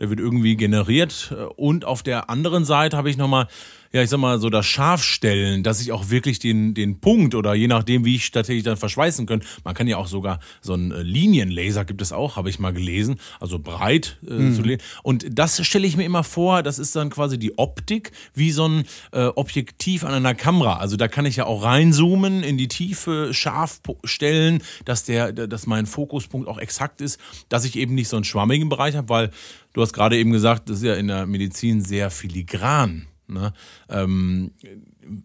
der 0.00 0.10
wird 0.10 0.20
irgendwie 0.20 0.56
generiert 0.56 1.34
und 1.56 1.84
auf 1.84 2.02
der 2.02 2.30
anderen 2.30 2.64
Seite 2.64 2.96
habe 2.96 3.10
ich 3.10 3.16
nochmal 3.16 3.48
ja, 3.92 4.02
ich 4.02 4.08
sag 4.08 4.18
mal, 4.18 4.40
so 4.40 4.48
das 4.48 4.64
Scharfstellen, 4.64 5.62
dass 5.62 5.80
ich 5.80 5.92
auch 5.92 6.08
wirklich 6.08 6.38
den, 6.38 6.72
den 6.72 7.00
Punkt 7.00 7.34
oder 7.34 7.54
je 7.54 7.68
nachdem, 7.68 8.04
wie 8.04 8.16
ich 8.16 8.30
tatsächlich 8.30 8.64
dann 8.64 8.78
verschweißen 8.78 9.26
kann. 9.26 9.42
Man 9.64 9.74
kann 9.74 9.86
ja 9.86 9.98
auch 9.98 10.06
sogar 10.06 10.40
so 10.62 10.72
einen 10.72 10.92
äh, 10.92 11.02
Linienlaser 11.02 11.84
gibt 11.84 12.00
es 12.00 12.12
auch, 12.12 12.36
habe 12.36 12.48
ich 12.48 12.58
mal 12.58 12.72
gelesen, 12.72 13.16
also 13.38 13.58
breit 13.58 14.18
äh, 14.26 14.32
mhm. 14.32 14.54
zu 14.54 14.62
lesen. 14.62 14.82
Und 15.02 15.26
das 15.30 15.64
stelle 15.66 15.86
ich 15.86 15.96
mir 15.96 16.04
immer 16.04 16.24
vor, 16.24 16.62
das 16.62 16.78
ist 16.78 16.96
dann 16.96 17.10
quasi 17.10 17.38
die 17.38 17.58
Optik 17.58 18.12
wie 18.34 18.50
so 18.50 18.66
ein 18.66 18.84
äh, 19.12 19.26
Objektiv 19.26 20.04
an 20.04 20.14
einer 20.14 20.34
Kamera. 20.34 20.78
Also 20.78 20.96
da 20.96 21.08
kann 21.08 21.26
ich 21.26 21.36
ja 21.36 21.44
auch 21.44 21.62
reinzoomen, 21.62 22.42
in 22.42 22.56
die 22.56 22.68
Tiefe 22.68 23.34
scharf 23.34 23.80
stellen, 24.04 24.62
dass 24.86 25.04
der, 25.04 25.32
dass 25.32 25.66
mein 25.66 25.84
Fokuspunkt 25.86 26.48
auch 26.48 26.58
exakt 26.58 27.02
ist, 27.02 27.20
dass 27.50 27.64
ich 27.64 27.76
eben 27.76 27.94
nicht 27.94 28.08
so 28.08 28.16
einen 28.16 28.24
schwammigen 28.24 28.70
Bereich 28.70 28.96
habe, 28.96 29.08
weil 29.10 29.30
du 29.74 29.82
hast 29.82 29.92
gerade 29.92 30.16
eben 30.16 30.32
gesagt, 30.32 30.70
das 30.70 30.78
ist 30.78 30.84
ja 30.84 30.94
in 30.94 31.08
der 31.08 31.26
Medizin 31.26 31.82
sehr 31.82 32.10
filigran. 32.10 33.06
Ne? 33.32 33.52
Ähm, 33.88 34.52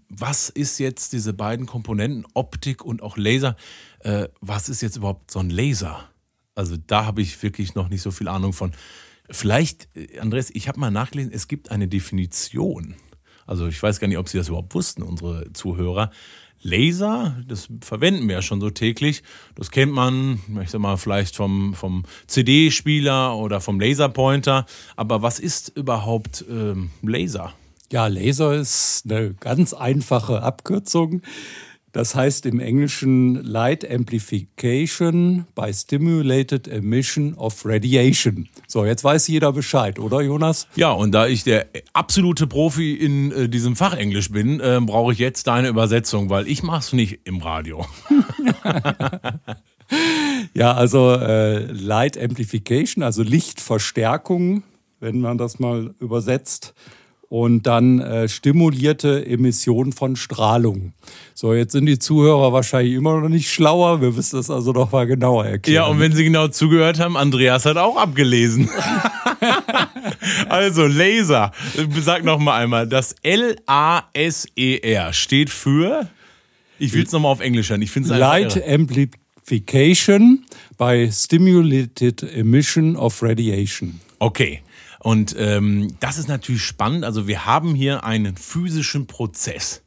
was 0.09 0.49
ist 0.49 0.79
jetzt 0.79 1.13
diese 1.13 1.33
beiden 1.33 1.65
Komponenten, 1.65 2.25
Optik 2.33 2.83
und 2.83 3.01
auch 3.01 3.17
Laser, 3.17 3.55
äh, 3.99 4.27
was 4.41 4.69
ist 4.69 4.81
jetzt 4.81 4.97
überhaupt 4.97 5.31
so 5.31 5.39
ein 5.39 5.49
Laser? 5.49 6.09
Also 6.55 6.75
da 6.75 7.05
habe 7.05 7.21
ich 7.21 7.41
wirklich 7.43 7.75
noch 7.75 7.89
nicht 7.89 8.01
so 8.01 8.11
viel 8.11 8.27
Ahnung 8.27 8.53
von. 8.53 8.71
Vielleicht, 9.29 9.89
äh, 9.95 10.19
Andreas, 10.19 10.49
ich 10.53 10.67
habe 10.67 10.79
mal 10.79 10.91
nachgelesen, 10.91 11.31
es 11.31 11.47
gibt 11.47 11.71
eine 11.71 11.87
Definition. 11.87 12.95
Also 13.45 13.67
ich 13.67 13.81
weiß 13.81 13.99
gar 13.99 14.07
nicht, 14.07 14.17
ob 14.17 14.27
Sie 14.27 14.37
das 14.37 14.49
überhaupt 14.49 14.75
wussten, 14.75 15.03
unsere 15.03 15.51
Zuhörer. 15.53 16.11
Laser, 16.61 17.37
das 17.47 17.69
verwenden 17.81 18.27
wir 18.27 18.35
ja 18.35 18.41
schon 18.41 18.59
so 18.59 18.69
täglich. 18.69 19.23
Das 19.55 19.71
kennt 19.71 19.93
man, 19.93 20.41
ich 20.63 20.71
sag 20.71 20.81
mal, 20.81 20.97
vielleicht 20.97 21.35
vom, 21.35 21.73
vom 21.75 22.03
CD-Spieler 22.25 23.35
oder 23.37 23.61
vom 23.61 23.79
Laserpointer. 23.79 24.65
Aber 24.95 25.21
was 25.21 25.39
ist 25.39 25.69
überhaupt 25.77 26.43
ähm, 26.49 26.89
Laser? 27.03 27.53
Ja, 27.91 28.07
Laser 28.07 28.53
ist 28.53 29.03
eine 29.09 29.33
ganz 29.33 29.73
einfache 29.73 30.41
Abkürzung. 30.41 31.21
Das 31.93 32.15
heißt 32.15 32.45
im 32.45 32.59
Englischen 32.59 33.35
Light 33.43 33.89
Amplification 33.89 35.47
by 35.55 35.73
Stimulated 35.73 36.67
Emission 36.67 37.33
of 37.35 37.65
Radiation. 37.65 38.49
So, 38.67 38.85
jetzt 38.85 39.05
weiß 39.05 39.29
jeder 39.29 39.53
Bescheid, 39.53 39.97
oder 39.97 40.21
Jonas? 40.21 40.67
Ja, 40.75 40.91
und 40.91 41.13
da 41.13 41.27
ich 41.27 41.45
der 41.45 41.67
absolute 41.93 42.45
Profi 42.45 42.93
in 42.93 43.31
äh, 43.31 43.49
diesem 43.49 43.77
Fachenglisch 43.77 44.31
bin, 44.31 44.59
äh, 44.59 44.79
brauche 44.81 45.13
ich 45.13 45.19
jetzt 45.19 45.47
deine 45.47 45.69
Übersetzung, 45.69 46.29
weil 46.29 46.47
ich 46.49 46.61
mache 46.61 46.79
es 46.79 46.93
nicht 46.93 47.21
im 47.23 47.41
Radio. 47.41 47.85
ja, 50.53 50.73
also 50.73 51.13
äh, 51.13 51.71
Light 51.71 52.21
Amplification, 52.21 53.01
also 53.01 53.23
Lichtverstärkung, 53.23 54.63
wenn 54.99 55.21
man 55.21 55.37
das 55.37 55.57
mal 55.57 55.95
übersetzt 55.99 56.73
und 57.29 57.63
dann 57.63 57.99
äh, 57.99 58.27
stimulierte 58.29 59.25
Emission 59.25 59.91
von 59.91 60.15
Strahlung. 60.15 60.93
So, 61.33 61.53
jetzt 61.53 61.73
sind 61.73 61.85
die 61.85 61.99
Zuhörer 61.99 62.53
wahrscheinlich 62.53 62.93
immer 62.93 63.19
noch 63.19 63.29
nicht 63.29 63.51
schlauer. 63.51 64.01
Wir 64.01 64.11
müssen 64.11 64.37
das 64.37 64.49
also 64.49 64.71
noch 64.71 64.91
mal 64.91 65.05
genauer 65.05 65.45
erklären. 65.45 65.75
Ja, 65.75 65.85
und 65.85 65.99
wenn 65.99 66.13
sie 66.13 66.23
genau 66.23 66.47
zugehört 66.47 66.99
haben, 66.99 67.17
Andreas 67.17 67.65
hat 67.65 67.77
auch 67.77 67.97
abgelesen. 67.97 68.69
also 70.49 70.85
Laser. 70.85 71.51
Sag 71.99 72.23
noch 72.23 72.39
mal 72.39 72.57
einmal, 72.57 72.87
das 72.87 73.15
L-A-S-E-R 73.23 75.13
steht 75.13 75.49
für 75.49 76.09
ich 76.79 76.93
will 76.93 77.03
es 77.03 77.11
nochmal 77.11 77.31
auf 77.31 77.39
Englisch 77.39 77.69
hören. 77.69 77.81
Ich 77.81 77.91
finde 77.91 78.15
Light 78.17 78.55
irre. 78.55 78.73
Amplification 78.73 80.45
by 80.77 81.09
Stimulated 81.11 82.23
Emission 82.23 82.95
of 82.95 83.21
Radiation. 83.21 83.99
Okay. 84.19 84.61
Und 85.07 85.37
ähm, 85.39 85.95
das 86.01 86.17
ist 86.17 86.27
natürlich 86.27 86.63
spannend. 86.63 87.05
Also 87.05 87.29
wir 87.29 87.45
haben 87.45 87.73
hier 87.73 88.03
einen 88.03 88.35
physischen 88.35 89.07
Prozess, 89.07 89.81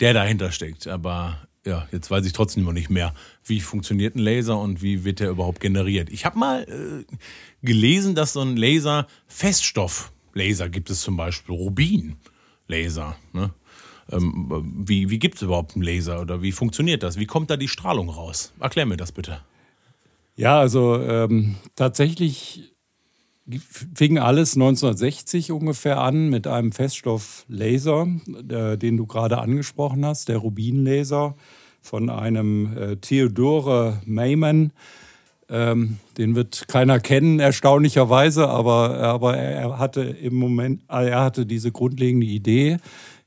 der 0.00 0.14
dahinter 0.14 0.50
steckt. 0.50 0.86
Aber 0.86 1.46
ja, 1.66 1.86
jetzt 1.92 2.10
weiß 2.10 2.24
ich 2.24 2.32
trotzdem 2.32 2.64
noch 2.64 2.72
nicht 2.72 2.88
mehr, 2.88 3.12
wie 3.44 3.60
funktioniert 3.60 4.16
ein 4.16 4.20
Laser 4.20 4.58
und 4.58 4.80
wie 4.80 5.04
wird 5.04 5.20
der 5.20 5.28
überhaupt 5.28 5.60
generiert. 5.60 6.08
Ich 6.08 6.24
habe 6.24 6.38
mal 6.38 6.62
äh, 6.62 7.04
gelesen, 7.60 8.14
dass 8.14 8.32
so 8.32 8.40
ein 8.40 8.56
Laser 8.56 9.06
Feststofflaser 9.28 10.70
gibt 10.70 10.88
es 10.88 11.02
zum 11.02 11.18
Beispiel, 11.18 11.54
Rubinlaser. 11.54 13.14
Ne? 13.34 13.52
Ähm, 14.10 14.72
wie 14.86 15.10
wie 15.10 15.18
gibt 15.18 15.34
es 15.34 15.42
überhaupt 15.42 15.74
einen 15.74 15.84
Laser 15.84 16.22
oder 16.22 16.40
wie 16.40 16.52
funktioniert 16.52 17.02
das? 17.02 17.18
Wie 17.18 17.26
kommt 17.26 17.50
da 17.50 17.58
die 17.58 17.68
Strahlung 17.68 18.08
raus? 18.08 18.54
Erklär 18.58 18.86
mir 18.86 18.96
das 18.96 19.12
bitte. 19.12 19.42
Ja, 20.34 20.58
also 20.58 20.98
ähm, 20.98 21.56
tatsächlich 21.74 22.72
fing 23.94 24.18
alles 24.18 24.54
1960 24.54 25.52
ungefähr 25.52 26.00
an 26.00 26.28
mit 26.28 26.46
einem 26.46 26.72
Feststofflaser, 26.72 28.08
äh, 28.48 28.76
den 28.76 28.96
du 28.96 29.06
gerade 29.06 29.38
angesprochen 29.38 30.04
hast, 30.04 30.28
der 30.28 30.38
Rubinlaser 30.38 31.36
von 31.80 32.10
einem 32.10 32.76
äh, 32.76 32.96
Theodore 32.96 34.00
Mayman. 34.04 34.72
Ähm, 35.48 35.98
den 36.18 36.34
wird 36.34 36.66
keiner 36.66 36.98
kennen, 36.98 37.38
erstaunlicherweise, 37.38 38.48
aber, 38.48 38.98
aber 38.98 39.36
er 39.36 39.78
hatte 39.78 40.02
im 40.02 40.34
Moment, 40.34 40.82
er 40.88 41.22
hatte 41.22 41.46
diese 41.46 41.70
grundlegende 41.70 42.26
Idee, 42.26 42.78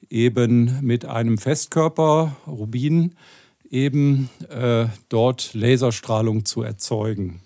eben 0.10 0.80
mit 0.82 1.06
einem 1.06 1.38
Festkörper, 1.38 2.36
Rubin, 2.46 3.16
eben 3.70 4.30
äh, 4.50 4.88
dort 5.08 5.54
Laserstrahlung 5.54 6.44
zu 6.44 6.62
erzeugen. 6.62 7.40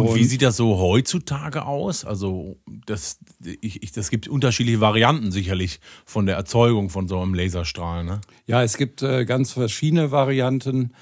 Und, 0.00 0.08
und, 0.08 0.14
wie 0.16 0.24
sieht 0.24 0.42
das 0.42 0.56
so 0.56 0.78
heutzutage 0.78 1.64
aus? 1.66 2.04
Also 2.04 2.56
das, 2.86 3.18
ich, 3.60 3.82
ich, 3.82 3.92
das 3.92 4.10
gibt 4.10 4.28
unterschiedliche 4.28 4.80
Varianten 4.80 5.30
sicherlich 5.32 5.80
von 6.04 6.26
der 6.26 6.36
Erzeugung 6.36 6.90
von 6.90 7.08
so 7.08 7.20
einem 7.20 7.34
Laserstrahl. 7.34 8.04
Ne? 8.04 8.20
Ja, 8.46 8.62
es 8.62 8.76
gibt 8.76 9.02
äh, 9.02 9.24
ganz 9.24 9.52
verschiedene 9.52 10.10
Varianten. 10.10 10.92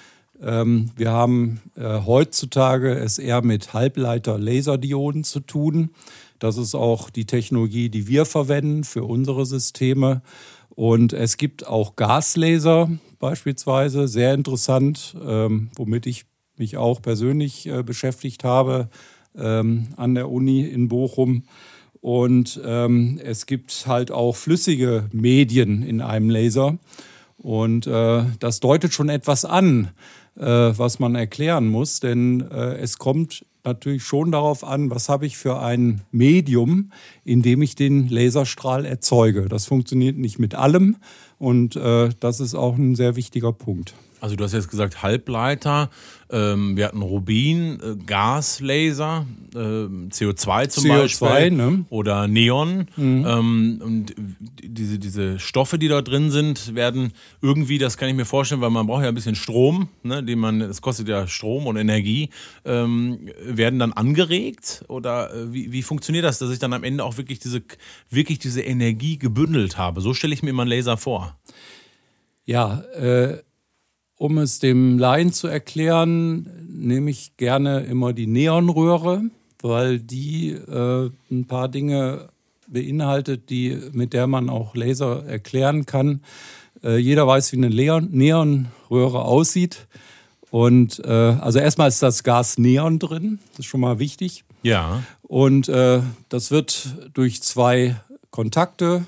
Ähm, 0.40 0.90
wir 0.96 1.10
haben 1.10 1.60
äh, 1.76 2.00
heutzutage 2.04 2.94
es 2.94 3.18
eher 3.18 3.42
mit 3.42 3.72
Halbleiter-Laserdioden 3.72 5.24
zu 5.24 5.40
tun. 5.40 5.90
Das 6.38 6.56
ist 6.56 6.74
auch 6.74 7.10
die 7.10 7.24
Technologie, 7.24 7.88
die 7.88 8.06
wir 8.06 8.24
verwenden 8.24 8.84
für 8.84 9.04
unsere 9.04 9.44
Systeme. 9.46 10.22
Und 10.70 11.12
es 11.12 11.36
gibt 11.36 11.66
auch 11.66 11.96
Gaslaser 11.96 12.88
beispielsweise, 13.18 14.06
sehr 14.06 14.34
interessant, 14.34 15.16
ähm, 15.26 15.70
womit 15.74 16.06
ich 16.06 16.26
mich 16.58 16.76
auch 16.76 17.02
persönlich 17.02 17.66
äh, 17.66 17.82
beschäftigt 17.82 18.44
habe 18.44 18.88
ähm, 19.36 19.88
an 19.96 20.14
der 20.14 20.30
Uni 20.30 20.62
in 20.62 20.88
Bochum. 20.88 21.44
Und 22.00 22.60
ähm, 22.64 23.20
es 23.22 23.46
gibt 23.46 23.86
halt 23.86 24.10
auch 24.10 24.36
flüssige 24.36 25.08
Medien 25.12 25.82
in 25.82 26.00
einem 26.00 26.30
Laser. 26.30 26.78
Und 27.38 27.86
äh, 27.86 28.24
das 28.40 28.60
deutet 28.60 28.92
schon 28.92 29.08
etwas 29.08 29.44
an, 29.44 29.90
äh, 30.36 30.44
was 30.44 30.98
man 30.98 31.14
erklären 31.14 31.68
muss, 31.68 32.00
denn 32.00 32.40
äh, 32.50 32.76
es 32.76 32.98
kommt 32.98 33.44
natürlich 33.64 34.02
schon 34.02 34.32
darauf 34.32 34.64
an, 34.64 34.90
was 34.90 35.08
habe 35.08 35.26
ich 35.26 35.36
für 35.36 35.60
ein 35.60 36.02
Medium, 36.10 36.92
in 37.24 37.42
dem 37.42 37.62
ich 37.62 37.74
den 37.74 38.08
Laserstrahl 38.08 38.84
erzeuge. 38.84 39.46
Das 39.48 39.66
funktioniert 39.66 40.16
nicht 40.16 40.38
mit 40.38 40.54
allem 40.54 40.96
und 41.38 41.76
äh, 41.76 42.10
das 42.20 42.40
ist 42.40 42.54
auch 42.54 42.76
ein 42.76 42.94
sehr 42.94 43.16
wichtiger 43.16 43.52
Punkt. 43.52 43.94
Also 44.20 44.36
du 44.36 44.44
hast 44.44 44.52
jetzt 44.52 44.70
gesagt 44.70 45.02
Halbleiter, 45.02 45.90
ähm, 46.30 46.76
wir 46.76 46.86
hatten 46.86 47.02
Rubin, 47.02 47.80
äh, 47.80 47.96
Gaslaser, 48.04 49.26
äh, 49.54 49.58
CO2 49.58 50.68
zum 50.68 50.84
CO2, 50.84 50.88
Beispiel 50.88 51.50
ne? 51.52 51.84
oder 51.88 52.28
Neon. 52.28 52.86
Mhm. 52.96 53.26
Ähm, 53.26 53.80
und 53.82 54.14
diese, 54.62 54.98
diese 54.98 55.38
Stoffe, 55.38 55.78
die 55.78 55.88
da 55.88 56.02
drin 56.02 56.30
sind, 56.30 56.74
werden 56.74 57.12
irgendwie, 57.40 57.78
das 57.78 57.96
kann 57.96 58.08
ich 58.08 58.14
mir 58.14 58.26
vorstellen, 58.26 58.60
weil 58.60 58.70
man 58.70 58.86
braucht 58.86 59.02
ja 59.02 59.08
ein 59.08 59.14
bisschen 59.14 59.36
Strom, 59.36 59.88
ne, 60.02 60.22
den 60.22 60.38
man, 60.38 60.60
es 60.60 60.82
kostet 60.82 61.08
ja 61.08 61.26
Strom 61.26 61.66
und 61.66 61.76
Energie, 61.76 62.30
ähm, 62.64 63.30
werden 63.42 63.78
dann 63.78 63.92
angeregt 63.92 64.84
oder 64.88 65.32
äh, 65.32 65.52
wie, 65.52 65.72
wie 65.72 65.82
funktioniert 65.82 66.24
das, 66.24 66.38
dass 66.38 66.50
ich 66.50 66.58
dann 66.58 66.72
am 66.72 66.84
Ende 66.84 67.04
auch 67.04 67.16
wirklich 67.16 67.38
diese, 67.38 67.62
wirklich 68.10 68.38
diese 68.38 68.60
Energie 68.60 69.18
gebündelt 69.18 69.78
habe? 69.78 70.00
So 70.00 70.12
stelle 70.12 70.34
ich 70.34 70.42
mir 70.42 70.50
immer 70.50 70.62
einen 70.62 70.70
Laser 70.70 70.96
vor. 70.96 71.38
Ja, 72.44 72.80
äh, 72.94 73.42
um 74.18 74.38
es 74.38 74.58
dem 74.58 74.98
Laien 74.98 75.32
zu 75.32 75.46
erklären, 75.46 76.50
nehme 76.68 77.10
ich 77.10 77.36
gerne 77.36 77.80
immer 77.80 78.12
die 78.12 78.26
Neonröhre, 78.26 79.22
weil 79.62 80.00
die 80.00 80.50
äh, 80.50 81.10
ein 81.30 81.46
paar 81.46 81.68
Dinge 81.68 82.28
beinhaltet, 82.66 83.48
die, 83.48 83.78
mit 83.92 84.12
der 84.12 84.26
man 84.26 84.50
auch 84.50 84.74
Laser 84.74 85.24
erklären 85.24 85.86
kann. 85.86 86.20
Äh, 86.82 86.98
jeder 86.98 87.26
weiß, 87.26 87.52
wie 87.52 87.56
eine 87.56 87.68
Leon 87.68 88.08
Neonröhre 88.10 89.22
aussieht. 89.22 89.86
Und 90.50 91.02
äh, 91.04 91.08
also 91.08 91.58
erstmal 91.58 91.88
ist 91.88 92.02
das 92.02 92.24
Gas 92.24 92.58
Neon 92.58 92.98
drin, 92.98 93.38
das 93.50 93.60
ist 93.60 93.66
schon 93.66 93.80
mal 93.80 93.98
wichtig. 93.98 94.44
Ja. 94.62 95.02
Und 95.22 95.68
äh, 95.68 96.00
das 96.28 96.50
wird 96.50 96.94
durch 97.14 97.42
zwei 97.42 97.96
Kontakte 98.30 99.04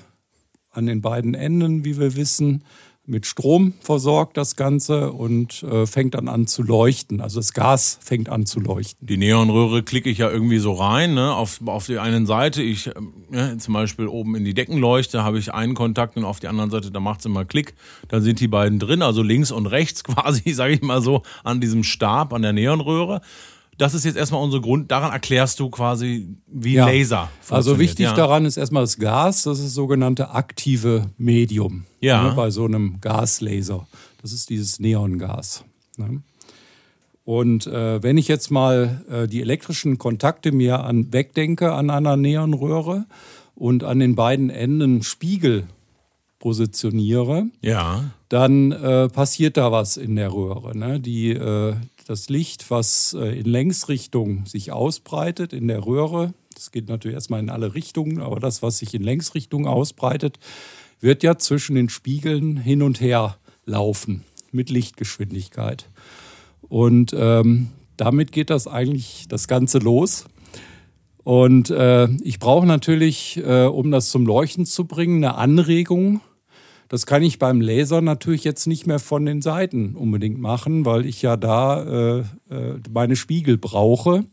an 0.71 0.85
den 0.85 1.01
beiden 1.01 1.33
Enden, 1.33 1.83
wie 1.83 1.99
wir 1.99 2.15
wissen, 2.15 2.63
mit 3.07 3.25
Strom 3.25 3.73
versorgt, 3.81 4.37
das 4.37 4.55
Ganze, 4.55 5.11
und 5.11 5.63
äh, 5.63 5.85
fängt 5.87 6.13
dann 6.13 6.27
an 6.27 6.45
zu 6.45 6.61
leuchten. 6.61 7.19
Also 7.19 7.39
das 7.39 7.53
Gas 7.53 7.97
fängt 8.01 8.29
an 8.29 8.45
zu 8.45 8.59
leuchten. 8.59 9.05
Die 9.05 9.17
Neonröhre 9.17 9.81
klicke 9.81 10.09
ich 10.09 10.19
ja 10.19 10.29
irgendwie 10.29 10.59
so 10.59 10.73
rein, 10.73 11.15
ne? 11.15 11.33
auf, 11.33 11.59
auf 11.65 11.87
die 11.87 11.97
einen 11.97 12.25
Seite. 12.25 12.61
Ich, 12.61 12.87
äh, 13.31 13.57
zum 13.57 13.73
Beispiel 13.73 14.07
oben 14.07 14.35
in 14.35 14.45
die 14.45 14.53
Deckenleuchte 14.53 15.23
habe 15.23 15.39
ich 15.39 15.53
einen 15.53 15.73
Kontakt 15.73 16.15
und 16.15 16.25
auf 16.25 16.39
die 16.39 16.47
anderen 16.47 16.69
Seite, 16.69 16.91
da 16.91 16.99
macht 16.99 17.21
es 17.21 17.25
immer 17.25 17.43
Klick. 17.43 17.73
Da 18.07 18.21
sind 18.21 18.39
die 18.39 18.47
beiden 18.47 18.77
drin, 18.77 19.01
also 19.01 19.23
links 19.23 19.51
und 19.51 19.65
rechts 19.65 20.03
quasi, 20.05 20.53
sage 20.53 20.73
ich 20.73 20.81
mal 20.81 21.01
so, 21.01 21.23
an 21.43 21.59
diesem 21.59 21.83
Stab, 21.83 22.33
an 22.33 22.43
der 22.43 22.53
Neonröhre 22.53 23.21
das 23.77 23.93
ist 23.93 24.05
jetzt 24.05 24.17
erstmal 24.17 24.43
unser 24.43 24.61
Grund. 24.61 24.91
Daran 24.91 25.11
erklärst 25.11 25.59
du 25.59 25.69
quasi, 25.69 26.35
wie 26.47 26.73
ja. 26.73 26.85
Laser 26.85 27.29
funktioniert. 27.39 27.51
Also 27.51 27.79
wichtig 27.79 28.05
ja. 28.05 28.13
daran 28.13 28.45
ist 28.45 28.57
erstmal 28.57 28.83
das 28.83 28.97
Gas. 28.97 29.43
Das 29.43 29.57
ist 29.57 29.65
das 29.65 29.73
sogenannte 29.73 30.31
aktive 30.31 31.09
Medium. 31.17 31.85
Ja. 31.99 32.29
Ne, 32.29 32.33
bei 32.35 32.51
so 32.51 32.65
einem 32.65 33.01
Gaslaser. 33.01 33.87
Das 34.21 34.33
ist 34.33 34.49
dieses 34.49 34.79
Neongas. 34.79 35.63
Ne? 35.97 36.21
Und 37.23 37.67
äh, 37.67 38.01
wenn 38.03 38.17
ich 38.17 38.27
jetzt 38.27 38.51
mal 38.51 39.03
äh, 39.09 39.27
die 39.27 39.41
elektrischen 39.41 39.97
Kontakte 39.97 40.51
mir 40.51 40.83
an, 40.83 41.13
wegdenke 41.13 41.73
an 41.73 41.89
einer 41.89 42.17
Neonröhre 42.17 43.05
und 43.55 43.83
an 43.83 43.99
den 43.99 44.15
beiden 44.15 44.49
Enden 44.49 45.03
Spiegel 45.03 45.65
positioniere, 46.39 47.45
ja. 47.61 48.11
dann 48.29 48.71
äh, 48.71 49.07
passiert 49.07 49.57
da 49.57 49.71
was 49.71 49.97
in 49.97 50.15
der 50.15 50.33
Röhre. 50.33 50.75
Ne? 50.75 50.99
Die, 50.99 51.29
äh, 51.29 51.75
das 52.11 52.27
Licht, 52.27 52.69
was 52.69 53.15
äh, 53.17 53.39
in 53.39 53.45
Längsrichtung 53.45 54.45
sich 54.45 54.71
ausbreitet 54.71 55.53
in 55.53 55.69
der 55.69 55.85
Röhre, 55.85 56.33
das 56.53 56.71
geht 56.71 56.89
natürlich 56.89 57.15
erstmal 57.15 57.39
in 57.39 57.49
alle 57.49 57.73
Richtungen, 57.73 58.19
aber 58.19 58.39
das, 58.39 58.61
was 58.61 58.79
sich 58.79 58.93
in 58.93 59.01
Längsrichtung 59.01 59.65
ausbreitet, 59.65 60.37
wird 60.99 61.23
ja 61.23 61.37
zwischen 61.37 61.75
den 61.75 61.87
Spiegeln 61.87 62.57
hin 62.57 62.83
und 62.83 62.99
her 62.99 63.37
laufen 63.65 64.23
mit 64.51 64.69
Lichtgeschwindigkeit. 64.69 65.87
Und 66.61 67.15
ähm, 67.17 67.69
damit 67.95 68.33
geht 68.33 68.49
das 68.49 68.67
eigentlich 68.67 69.27
das 69.29 69.47
Ganze 69.47 69.79
los. 69.79 70.25
Und 71.23 71.69
äh, 71.69 72.09
ich 72.23 72.39
brauche 72.39 72.67
natürlich, 72.67 73.37
äh, 73.37 73.65
um 73.65 73.89
das 73.89 74.09
zum 74.09 74.25
Leuchten 74.25 74.65
zu 74.65 74.85
bringen, 74.85 75.23
eine 75.23 75.35
Anregung 75.35 76.19
das 76.91 77.05
kann 77.05 77.23
ich 77.23 77.39
beim 77.39 77.61
Laser 77.61 78.01
natürlich 78.01 78.43
jetzt 78.43 78.67
nicht 78.67 78.85
mehr 78.85 78.99
von 78.99 79.25
den 79.25 79.41
Seiten 79.41 79.95
unbedingt 79.95 80.41
machen, 80.41 80.83
weil 80.83 81.05
ich 81.05 81.21
ja 81.21 81.37
da 81.37 81.83
äh, 81.83 82.19
äh, 82.49 82.79
meine 82.93 83.15
Spiegel 83.15 83.57
brauche. 83.57 84.25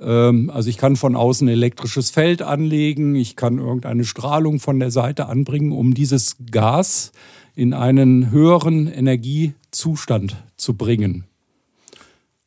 Ähm, 0.00 0.50
also 0.50 0.70
ich 0.70 0.78
kann 0.78 0.94
von 0.94 1.16
außen 1.16 1.48
elektrisches 1.48 2.10
Feld 2.10 2.42
anlegen, 2.42 3.16
ich 3.16 3.34
kann 3.34 3.58
irgendeine 3.58 4.04
Strahlung 4.04 4.60
von 4.60 4.78
der 4.78 4.92
Seite 4.92 5.26
anbringen, 5.26 5.72
um 5.72 5.92
dieses 5.92 6.36
Gas 6.52 7.10
in 7.56 7.74
einen 7.74 8.30
höheren 8.30 8.86
Energiezustand 8.86 10.36
zu 10.56 10.74
bringen. 10.74 11.24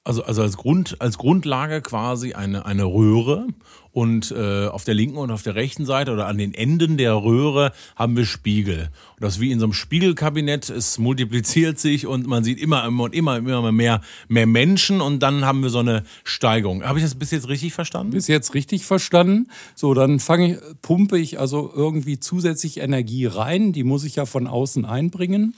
Also, 0.05 0.23
also 0.23 0.41
als, 0.41 0.55
Grund, 0.55 0.95
als 0.99 1.17
Grundlage 1.17 1.81
quasi 1.81 2.31
eine, 2.31 2.65
eine 2.65 2.85
Röhre 2.85 3.47
und 3.93 4.31
äh, 4.31 4.67
auf 4.67 4.83
der 4.83 4.95
linken 4.95 5.17
und 5.17 5.29
auf 5.29 5.43
der 5.43 5.53
rechten 5.53 5.85
Seite 5.85 6.11
oder 6.11 6.25
an 6.27 6.39
den 6.39 6.53
Enden 6.55 6.97
der 6.97 7.13
Röhre 7.13 7.71
haben 7.95 8.17
wir 8.17 8.25
Spiegel. 8.25 8.89
Und 9.15 9.21
das 9.21 9.35
ist 9.35 9.39
wie 9.39 9.51
in 9.51 9.59
so 9.59 9.67
einem 9.67 9.73
Spiegelkabinett, 9.73 10.71
es 10.71 10.97
multipliziert 10.97 11.79
sich 11.79 12.07
und 12.07 12.25
man 12.25 12.43
sieht 12.43 12.59
immer, 12.59 12.85
immer 12.85 13.03
und 13.03 13.13
immer, 13.13 13.37
immer 13.37 13.71
mehr, 13.71 14.01
mehr 14.27 14.47
Menschen 14.47 14.99
und 14.99 15.19
dann 15.19 15.45
haben 15.45 15.61
wir 15.61 15.69
so 15.69 15.79
eine 15.79 16.03
Steigung. 16.23 16.83
Habe 16.83 16.97
ich 16.97 17.05
das 17.05 17.13
bis 17.13 17.29
jetzt 17.29 17.47
richtig 17.47 17.73
verstanden? 17.73 18.13
Bis 18.13 18.27
jetzt 18.27 18.55
richtig 18.55 18.83
verstanden. 18.83 19.47
So, 19.75 19.93
dann 19.93 20.19
fange 20.19 20.53
ich, 20.53 20.57
pumpe 20.81 21.19
ich 21.19 21.39
also 21.39 21.71
irgendwie 21.73 22.19
zusätzlich 22.19 22.79
Energie 22.79 23.27
rein, 23.27 23.73
die 23.73 23.83
muss 23.83 24.05
ich 24.05 24.15
ja 24.15 24.25
von 24.25 24.47
außen 24.47 24.85
einbringen. 24.85 25.53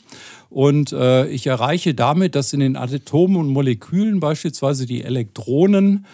Und 0.49 0.91
äh, 0.91 1.27
ich 1.27 1.47
erreiche 1.47 1.93
damit, 1.93 2.35
dass 2.35 2.51
in 2.51 2.59
den 2.59 2.75
Atomen 2.75 3.37
und 3.37 3.47
Molekülen 3.47 4.19
beispielsweise 4.19 4.85
die 4.85 5.03
Elektronen 5.03 6.05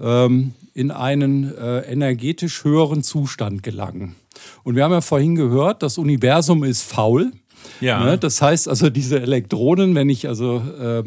ähm, 0.00 0.54
in 0.74 0.90
einen 0.90 1.56
äh, 1.56 1.80
energetisch 1.80 2.64
höheren 2.64 3.02
Zustand 3.02 3.62
gelangen. 3.62 4.14
Und 4.62 4.76
wir 4.76 4.84
haben 4.84 4.92
ja 4.92 5.00
vorhin 5.00 5.34
gehört, 5.34 5.82
das 5.82 5.98
Universum 5.98 6.64
ist 6.64 6.82
faul. 6.82 7.32
Ja. 7.80 8.04
Ne? 8.04 8.18
Das 8.18 8.40
heißt 8.40 8.68
also, 8.68 8.90
diese 8.90 9.20
Elektronen, 9.20 9.94
wenn 9.94 10.08
ich 10.08 10.28
also 10.28 10.58
äh, 10.58 11.02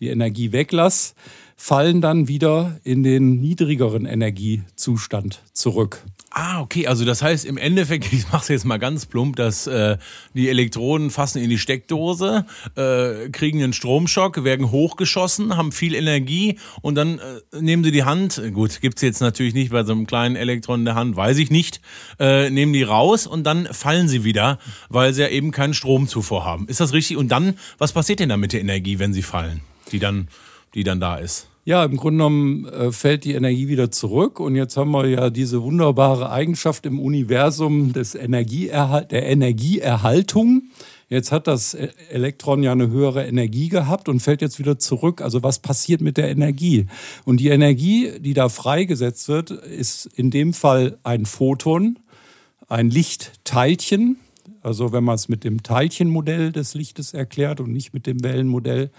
die 0.00 0.08
Energie 0.08 0.52
weglasse, 0.52 1.14
fallen 1.56 2.00
dann 2.00 2.28
wieder 2.28 2.78
in 2.84 3.02
den 3.02 3.40
niedrigeren 3.40 4.04
Energiezustand 4.04 5.42
zurück. 5.52 6.02
Ah, 6.38 6.60
okay. 6.60 6.86
Also 6.86 7.06
das 7.06 7.22
heißt 7.22 7.46
im 7.46 7.56
Endeffekt, 7.56 8.12
ich 8.12 8.30
mache 8.30 8.42
es 8.42 8.48
jetzt 8.48 8.66
mal 8.66 8.76
ganz 8.76 9.06
plump, 9.06 9.36
dass 9.36 9.66
äh, 9.66 9.96
die 10.34 10.50
Elektronen 10.50 11.10
fassen 11.10 11.40
in 11.42 11.48
die 11.48 11.56
Steckdose, 11.56 12.44
äh, 12.76 13.30
kriegen 13.30 13.62
einen 13.62 13.72
Stromschock, 13.72 14.44
werden 14.44 14.70
hochgeschossen, 14.70 15.56
haben 15.56 15.72
viel 15.72 15.94
Energie 15.94 16.58
und 16.82 16.94
dann 16.94 17.20
äh, 17.20 17.40
nehmen 17.58 17.84
sie 17.84 17.90
die 17.90 18.04
Hand, 18.04 18.42
gut, 18.52 18.82
gibt's 18.82 19.00
jetzt 19.00 19.22
natürlich 19.22 19.54
nicht 19.54 19.70
bei 19.70 19.82
so 19.84 19.92
einem 19.92 20.06
kleinen 20.06 20.36
Elektron 20.36 20.80
in 20.80 20.84
der 20.84 20.94
Hand, 20.94 21.16
weiß 21.16 21.38
ich 21.38 21.50
nicht, 21.50 21.80
äh, 22.18 22.50
nehmen 22.50 22.74
die 22.74 22.82
raus 22.82 23.26
und 23.26 23.44
dann 23.44 23.64
fallen 23.72 24.06
sie 24.06 24.22
wieder, 24.22 24.58
weil 24.90 25.14
sie 25.14 25.22
ja 25.22 25.28
eben 25.28 25.52
keinen 25.52 25.72
Strom 25.72 26.06
zuvor 26.06 26.44
haben. 26.44 26.68
Ist 26.68 26.80
das 26.80 26.92
richtig? 26.92 27.16
Und 27.16 27.28
dann, 27.28 27.54
was 27.78 27.94
passiert 27.94 28.20
denn 28.20 28.28
da 28.28 28.36
mit 28.36 28.52
der 28.52 28.60
Energie, 28.60 28.98
wenn 28.98 29.14
sie 29.14 29.22
fallen, 29.22 29.62
die 29.90 30.00
dann, 30.00 30.28
die 30.74 30.84
dann 30.84 31.00
da 31.00 31.16
ist? 31.16 31.48
Ja, 31.66 31.84
im 31.84 31.96
Grunde 31.96 32.18
genommen 32.18 32.64
äh, 32.66 32.92
fällt 32.92 33.24
die 33.24 33.32
Energie 33.32 33.66
wieder 33.66 33.90
zurück 33.90 34.38
und 34.38 34.54
jetzt 34.54 34.76
haben 34.76 34.92
wir 34.92 35.08
ja 35.08 35.30
diese 35.30 35.64
wunderbare 35.64 36.30
Eigenschaft 36.30 36.86
im 36.86 37.00
Universum 37.00 37.92
des 37.92 38.14
Energieerhalt, 38.14 39.10
der 39.10 39.26
Energieerhaltung. 39.26 40.62
Jetzt 41.08 41.32
hat 41.32 41.48
das 41.48 41.74
e-, 41.74 41.88
Elektron 42.08 42.62
ja 42.62 42.70
eine 42.70 42.88
höhere 42.88 43.26
Energie 43.26 43.68
gehabt 43.68 44.08
und 44.08 44.20
fällt 44.20 44.42
jetzt 44.42 44.60
wieder 44.60 44.78
zurück. 44.78 45.20
Also 45.20 45.42
was 45.42 45.58
passiert 45.58 46.02
mit 46.02 46.18
der 46.18 46.30
Energie? 46.30 46.86
Und 47.24 47.38
die 47.38 47.48
Energie, 47.48 48.12
die 48.20 48.32
da 48.32 48.48
freigesetzt 48.48 49.26
wird, 49.26 49.50
ist 49.50 50.06
in 50.14 50.30
dem 50.30 50.52
Fall 50.52 50.98
ein 51.02 51.26
Photon, 51.26 51.98
ein 52.68 52.90
Lichtteilchen. 52.90 54.18
Also 54.62 54.92
wenn 54.92 55.02
man 55.02 55.16
es 55.16 55.28
mit 55.28 55.42
dem 55.42 55.64
Teilchenmodell 55.64 56.52
des 56.52 56.74
Lichtes 56.74 57.12
erklärt 57.12 57.60
und 57.60 57.72
nicht 57.72 57.92
mit 57.92 58.06
dem 58.06 58.22
Wellenmodell. 58.22 58.90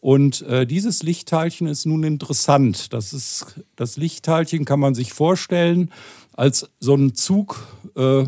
Und 0.00 0.42
äh, 0.42 0.66
dieses 0.66 1.02
Lichtteilchen 1.02 1.66
ist 1.66 1.84
nun 1.84 2.04
interessant. 2.04 2.92
Das, 2.92 3.12
ist, 3.12 3.60
das 3.76 3.96
Lichtteilchen 3.96 4.64
kann 4.64 4.80
man 4.80 4.94
sich 4.94 5.12
vorstellen 5.12 5.90
als 6.34 6.70
so 6.78 6.94
ein 6.94 7.14
Zug, 7.14 7.66
äh, 7.96 8.24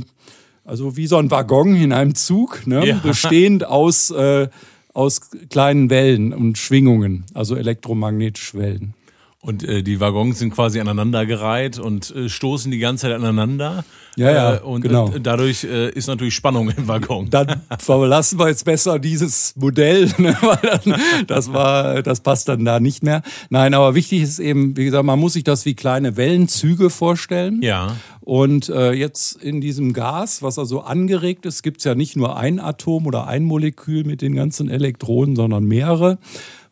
also 0.64 0.96
wie 0.96 1.06
so 1.06 1.16
ein 1.16 1.30
Waggon 1.30 1.76
in 1.76 1.92
einem 1.92 2.14
Zug, 2.16 2.66
ne? 2.66 2.86
ja. 2.86 2.98
bestehend 3.02 3.64
aus, 3.64 4.10
äh, 4.10 4.48
aus 4.92 5.30
kleinen 5.48 5.90
Wellen 5.90 6.32
und 6.32 6.58
Schwingungen, 6.58 7.24
also 7.34 7.54
elektromagnetische 7.54 8.58
Wellen. 8.58 8.94
Und 9.42 9.64
äh, 9.64 9.82
die 9.82 10.00
Waggons 10.00 10.38
sind 10.38 10.52
quasi 10.52 10.80
aneinandergereiht 10.80 11.78
und 11.78 12.14
äh, 12.14 12.28
stoßen 12.28 12.70
die 12.70 12.78
ganze 12.78 13.06
Zeit 13.06 13.14
aneinander. 13.14 13.84
Ja, 14.16 14.30
ja, 14.30 14.54
äh, 14.56 14.60
und 14.60 14.82
genau. 14.82 15.10
Äh, 15.14 15.20
dadurch 15.20 15.64
äh, 15.64 15.88
ist 15.90 16.08
natürlich 16.08 16.34
Spannung 16.34 16.68
im 16.68 16.88
Waggon. 16.88 17.30
Dann 17.30 17.62
verlassen 17.78 18.38
wir 18.38 18.48
jetzt 18.48 18.66
besser 18.66 18.98
dieses 18.98 19.56
Modell, 19.56 20.10
ne? 20.18 20.36
weil 20.42 20.58
dann, 20.60 21.00
das 21.26 21.50
war, 21.54 22.02
das 22.02 22.20
passt 22.20 22.48
dann 22.48 22.66
da 22.66 22.80
nicht 22.80 23.02
mehr. 23.02 23.22
Nein, 23.48 23.72
aber 23.72 23.94
wichtig 23.94 24.20
ist 24.20 24.40
eben, 24.40 24.76
wie 24.76 24.84
gesagt, 24.84 25.06
man 25.06 25.18
muss 25.18 25.32
sich 25.32 25.44
das 25.44 25.64
wie 25.64 25.74
kleine 25.74 26.18
Wellenzüge 26.18 26.90
vorstellen. 26.90 27.62
Ja. 27.62 27.96
Und 28.20 28.68
äh, 28.68 28.92
jetzt 28.92 29.42
in 29.42 29.62
diesem 29.62 29.94
Gas, 29.94 30.42
was 30.42 30.58
also 30.58 30.82
angeregt 30.82 31.46
ist, 31.46 31.62
gibt 31.62 31.78
es 31.78 31.84
ja 31.84 31.94
nicht 31.94 32.14
nur 32.14 32.36
ein 32.36 32.60
Atom 32.60 33.06
oder 33.06 33.26
ein 33.26 33.44
Molekül 33.44 34.04
mit 34.04 34.20
den 34.20 34.34
ganzen 34.34 34.68
Elektronen, 34.68 35.34
sondern 35.34 35.64
mehrere. 35.64 36.18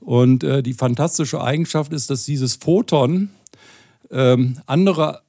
Und 0.09 0.43
äh, 0.43 0.63
die 0.63 0.73
fantastische 0.73 1.43
Eigenschaft 1.43 1.93
ist, 1.93 2.09
dass 2.09 2.25
dieses 2.25 2.55
Photon 2.55 3.29
ähm, 4.11 4.59
andere 4.65 5.21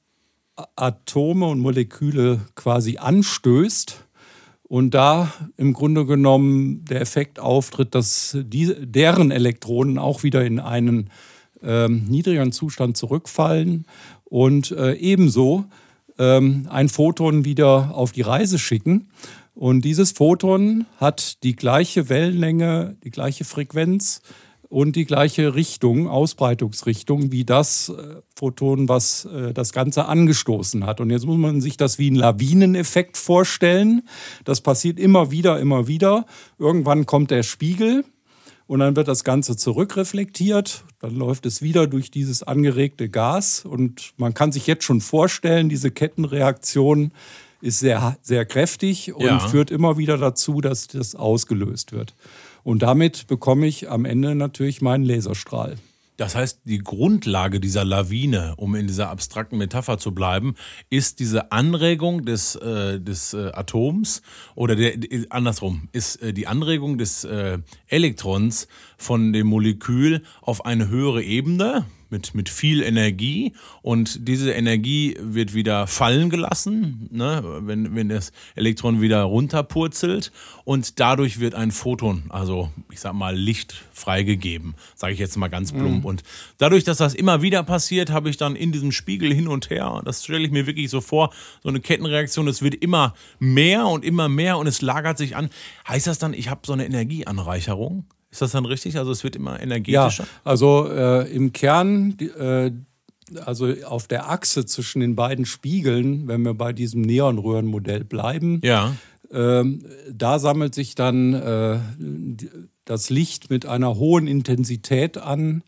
Atome 0.74 1.48
und 1.48 1.60
Moleküle 1.60 2.40
quasi 2.54 2.96
anstößt 2.96 4.02
und 4.62 4.94
da 4.94 5.34
im 5.58 5.74
Grunde 5.74 6.06
genommen 6.06 6.86
der 6.86 7.02
Effekt 7.02 7.38
auftritt, 7.38 7.94
dass 7.94 8.38
die, 8.40 8.74
deren 8.80 9.30
Elektronen 9.30 9.98
auch 9.98 10.22
wieder 10.22 10.46
in 10.46 10.58
einen 10.58 11.10
ähm, 11.62 12.06
niedrigeren 12.08 12.50
Zustand 12.50 12.96
zurückfallen 12.96 13.84
und 14.24 14.70
äh, 14.70 14.94
ebenso 14.94 15.66
ähm, 16.18 16.66
ein 16.70 16.88
Photon 16.88 17.44
wieder 17.44 17.94
auf 17.94 18.12
die 18.12 18.22
Reise 18.22 18.58
schicken. 18.58 19.10
Und 19.54 19.82
dieses 19.82 20.12
Photon 20.12 20.86
hat 20.96 21.42
die 21.42 21.54
gleiche 21.54 22.08
Wellenlänge, 22.08 22.96
die 23.04 23.10
gleiche 23.10 23.44
Frequenz 23.44 24.22
und 24.70 24.94
die 24.94 25.04
gleiche 25.04 25.56
Richtung, 25.56 26.08
Ausbreitungsrichtung, 26.08 27.32
wie 27.32 27.44
das 27.44 27.88
äh, 27.88 28.22
Photon, 28.36 28.88
was 28.88 29.24
äh, 29.24 29.52
das 29.52 29.72
Ganze 29.72 30.06
angestoßen 30.06 30.86
hat. 30.86 31.00
Und 31.00 31.10
jetzt 31.10 31.26
muss 31.26 31.38
man 31.38 31.60
sich 31.60 31.76
das 31.76 31.98
wie 31.98 32.06
einen 32.06 32.16
Lawineneffekt 32.16 33.16
vorstellen. 33.16 34.02
Das 34.44 34.60
passiert 34.60 35.00
immer 35.00 35.32
wieder, 35.32 35.58
immer 35.58 35.88
wieder. 35.88 36.24
Irgendwann 36.56 37.04
kommt 37.04 37.32
der 37.32 37.42
Spiegel 37.42 38.04
und 38.68 38.78
dann 38.78 38.94
wird 38.94 39.08
das 39.08 39.24
Ganze 39.24 39.56
zurückreflektiert. 39.56 40.84
Dann 41.00 41.16
läuft 41.16 41.46
es 41.46 41.62
wieder 41.62 41.88
durch 41.88 42.12
dieses 42.12 42.44
angeregte 42.44 43.08
Gas 43.08 43.64
und 43.64 44.12
man 44.18 44.34
kann 44.34 44.52
sich 44.52 44.68
jetzt 44.68 44.84
schon 44.84 45.00
vorstellen, 45.00 45.68
diese 45.68 45.90
Kettenreaktion 45.90 47.10
ist 47.60 47.80
sehr, 47.80 48.16
sehr 48.22 48.46
kräftig 48.46 49.12
und 49.14 49.26
ja. 49.26 49.40
führt 49.40 49.72
immer 49.72 49.98
wieder 49.98 50.16
dazu, 50.16 50.60
dass 50.60 50.86
das 50.86 51.16
ausgelöst 51.16 51.90
wird. 51.90 52.14
Und 52.62 52.82
damit 52.82 53.26
bekomme 53.26 53.66
ich 53.66 53.90
am 53.90 54.04
Ende 54.04 54.34
natürlich 54.34 54.82
meinen 54.82 55.04
Laserstrahl. 55.04 55.76
Das 56.20 56.34
heißt, 56.34 56.60
die 56.64 56.80
Grundlage 56.80 57.60
dieser 57.60 57.82
Lawine, 57.82 58.52
um 58.58 58.74
in 58.74 58.86
dieser 58.86 59.08
abstrakten 59.08 59.56
Metapher 59.56 59.96
zu 59.96 60.12
bleiben, 60.12 60.54
ist 60.90 61.18
diese 61.18 61.50
Anregung 61.50 62.26
des, 62.26 62.56
äh, 62.56 63.00
des 63.00 63.32
äh, 63.32 63.52
Atoms 63.54 64.20
oder 64.54 64.76
der, 64.76 64.98
andersrum, 65.30 65.88
ist 65.92 66.16
äh, 66.16 66.34
die 66.34 66.46
Anregung 66.46 66.98
des 66.98 67.24
äh, 67.24 67.56
Elektrons 67.86 68.68
von 68.98 69.32
dem 69.32 69.46
Molekül 69.46 70.22
auf 70.42 70.66
eine 70.66 70.88
höhere 70.88 71.22
Ebene, 71.22 71.86
mit, 72.10 72.34
mit 72.34 72.48
viel 72.48 72.82
Energie 72.82 73.52
und 73.82 74.28
diese 74.28 74.52
Energie 74.52 75.16
wird 75.20 75.54
wieder 75.54 75.86
fallen 75.86 76.30
gelassen, 76.30 77.08
ne, 77.10 77.42
wenn, 77.62 77.94
wenn 77.94 78.08
das 78.08 78.32
Elektron 78.54 79.00
wieder 79.00 79.22
runterpurzelt 79.22 80.32
und 80.64 81.00
dadurch 81.00 81.40
wird 81.40 81.54
ein 81.54 81.70
Photon, 81.70 82.24
also 82.28 82.70
ich 82.90 83.00
sag 83.00 83.12
mal 83.14 83.36
Licht 83.36 83.74
freigegeben, 83.92 84.74
sage 84.94 85.12
ich 85.12 85.18
jetzt 85.18 85.36
mal 85.36 85.48
ganz 85.48 85.72
plump. 85.72 86.00
Mhm. 86.00 86.04
Und 86.04 86.22
dadurch, 86.58 86.84
dass 86.84 86.98
das 86.98 87.14
immer 87.14 87.42
wieder 87.42 87.62
passiert, 87.62 88.10
habe 88.10 88.30
ich 88.30 88.36
dann 88.36 88.56
in 88.56 88.72
diesem 88.72 88.92
Spiegel 88.92 89.32
hin 89.32 89.48
und 89.48 89.70
her, 89.70 90.02
das 90.04 90.24
stelle 90.24 90.44
ich 90.44 90.50
mir 90.50 90.66
wirklich 90.66 90.90
so 90.90 91.00
vor, 91.00 91.32
so 91.62 91.68
eine 91.68 91.80
Kettenreaktion, 91.80 92.48
es 92.48 92.62
wird 92.62 92.74
immer 92.74 93.14
mehr 93.38 93.86
und 93.86 94.04
immer 94.04 94.28
mehr 94.28 94.58
und 94.58 94.66
es 94.66 94.82
lagert 94.82 95.18
sich 95.18 95.36
an. 95.36 95.50
Heißt 95.86 96.06
das 96.06 96.18
dann, 96.18 96.34
ich 96.34 96.48
habe 96.48 96.60
so 96.64 96.72
eine 96.72 96.86
Energieanreicherung? 96.86 98.04
Ist 98.30 98.42
das 98.42 98.52
dann 98.52 98.64
richtig? 98.64 98.96
Also 98.96 99.10
es 99.10 99.24
wird 99.24 99.36
immer 99.36 99.60
energetischer? 99.60 100.24
Ja, 100.24 100.28
also 100.44 100.88
äh, 100.88 101.30
im 101.32 101.52
Kern, 101.52 102.16
äh, 102.38 102.70
also 103.44 103.72
auf 103.84 104.06
der 104.06 104.30
Achse 104.30 104.66
zwischen 104.66 105.00
den 105.00 105.16
beiden 105.16 105.46
Spiegeln, 105.46 106.28
wenn 106.28 106.42
wir 106.42 106.54
bei 106.54 106.72
diesem 106.72 107.02
Neonröhrenmodell 107.02 108.04
bleiben, 108.04 108.60
ja. 108.64 108.94
äh, 109.30 109.64
da 110.12 110.38
sammelt 110.38 110.74
sich 110.74 110.94
dann 110.94 111.34
äh, 111.34 111.78
das 112.84 113.10
Licht 113.10 113.50
mit 113.50 113.66
einer 113.66 113.96
hohen 113.96 114.26
Intensität 114.26 115.18
an 115.18 115.62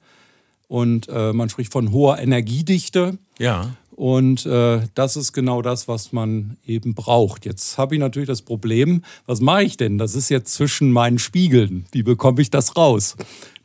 und 0.68 1.09
äh, 1.09 1.33
man 1.33 1.48
spricht 1.48 1.72
von 1.72 1.92
hoher 1.92 2.18
Energiedichte. 2.18 3.18
Ja. 3.38 3.77
Und 4.03 4.47
äh, 4.47 4.81
das 4.97 5.15
ist 5.17 5.33
genau 5.33 5.62
das, 5.62 5.87
was 5.87 6.12
man 6.12 6.57
eben 6.67 6.93
braucht. 6.93 7.47
Jetzt 7.47 7.79
habe 7.79 7.95
ich 7.95 8.01
natürlich 8.01 8.27
das 8.27 8.43
Problem, 8.43 9.05
was 9.27 9.41
mache 9.41 9.62
ich 9.62 9.77
denn? 9.77 9.97
Das 9.97 10.17
ist 10.17 10.29
jetzt 10.29 10.55
zwischen 10.55 10.91
meinen 10.91 11.21
Spiegeln. 11.21 11.85
Wie 11.93 12.03
bekomme 12.03 12.43
ich 12.43 12.51
das 12.51 12.77
raus? 12.77 13.15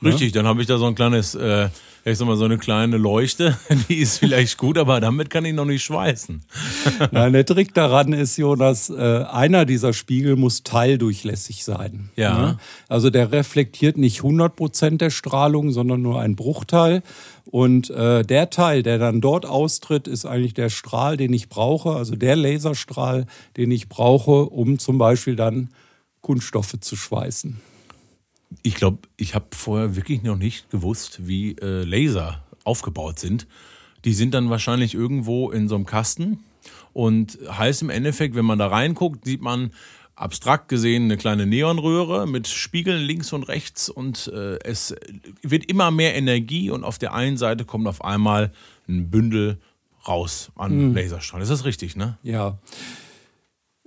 Richtig, 0.04 0.28
ja? 0.28 0.34
dann 0.36 0.45
habe 0.45 0.62
ich 0.62 0.67
da 0.67 0.78
so 0.78 0.86
ein 0.86 0.93
kleines, 0.93 1.34
äh, 1.34 1.69
ich 2.12 2.17
sag 2.17 2.28
mal, 2.28 2.38
so 2.38 2.46
eine 2.46 2.58
kleine 2.58 2.98
Leuchte. 2.98 3.58
Die 3.89 3.98
ist 3.98 4.20
vielleicht 4.20 4.58
gut, 4.58 4.78
aber 4.78 5.00
damit 5.02 5.30
kann 5.30 5.43
ich 5.46 5.54
noch 5.54 5.65
nicht 5.65 5.84
schweißen. 5.84 6.41
Nein, 7.12 7.34
der 7.34 7.46
Trick 7.46 7.74
daran 7.74 8.13
ist, 8.13 8.38
Jonas, 8.38 8.89
äh, 8.89 9.24
einer 9.30 9.65
dieser 9.65 9.93
Spiegel 9.93 10.36
muss 10.38 10.63
teildurchlässig 10.63 11.63
sein. 11.63 12.10
Ja. 12.15 12.38
Ne? 12.38 12.58
Also 12.88 13.10
der 13.10 13.32
reflektiert 13.32 13.98
nicht 13.98 14.20
100 14.20 14.56
Prozent 14.56 15.02
der 15.02 15.10
Strahlung, 15.10 15.72
sondern 15.72 16.02
nur 16.02 16.22
einen 16.22 16.36
Bruchteil. 16.36 17.04
Und 17.46 17.89
äh, 17.89 18.24
der 18.24 18.50
Teil, 18.50 18.84
der 18.84 18.98
dann 18.98 19.22
dort 19.22 19.46
austritt, 19.46 20.08
ist 20.08 20.26
eigentlich 20.26 20.54
der 20.54 20.70
Strahl, 20.70 21.17
den 21.17 21.34
ich 21.34 21.50
brauche, 21.50 21.91
also 21.91 22.15
der 22.15 22.36
Laserstrahl, 22.36 23.26
den 23.58 23.72
ich 23.72 23.89
brauche, 23.89 24.46
um 24.46 24.80
zum 24.80 24.98
Beispiel 24.98 25.36
dann 25.36 25.70
Kunststoffe 26.22 26.76
zu 26.80 26.96
schweißen. 26.96 27.62
Ich 28.63 28.75
glaube, 28.75 28.99
ich 29.17 29.36
habe 29.36 29.47
vorher 29.51 29.95
wirklich 29.95 30.23
noch 30.23 30.38
nicht 30.38 30.69
gewusst, 30.69 31.27
wie 31.27 31.51
äh, 31.53 31.83
Laser 31.83 32.43
aufgebaut 32.63 33.19
sind. 33.19 33.47
Die 34.05 34.13
sind 34.13 34.33
dann 34.33 34.49
wahrscheinlich 34.49 34.93
irgendwo 34.93 35.51
in 35.51 35.67
so 35.67 35.75
einem 35.75 35.86
Kasten 35.86 36.43
und 36.93 37.38
heißt 37.49 37.81
im 37.81 37.89
Endeffekt, 37.89 38.36
wenn 38.36 38.45
man 38.45 38.60
da 38.60 38.67
reinguckt, 38.67 39.25
sieht 39.25 39.41
man 39.41 39.71
abstrakt 40.15 40.67
gesehen 40.67 41.03
eine 41.03 41.17
kleine 41.17 41.45
Neonröhre 41.45 42.27
mit 42.27 42.47
Spiegeln 42.47 43.03
links 43.03 43.33
und 43.33 43.43
rechts 43.43 43.88
und 43.88 44.31
äh, 44.33 44.57
es 44.63 44.95
wird 45.43 45.65
immer 45.65 45.91
mehr 45.91 46.15
Energie 46.15 46.71
und 46.71 46.83
auf 46.83 46.97
der 46.97 47.13
einen 47.13 47.38
Seite 47.38 47.65
kommt 47.65 47.88
auf 47.88 48.03
einmal 48.03 48.51
ein 48.88 49.12
Bündel 49.12 49.60
raus 50.07 50.51
an 50.55 50.89
mhm. 50.89 50.95
Laserstrahlen. 50.95 51.43
Ist 51.43 51.49
das 51.49 51.65
richtig, 51.65 51.95
ne? 51.95 52.17
Ja. 52.23 52.57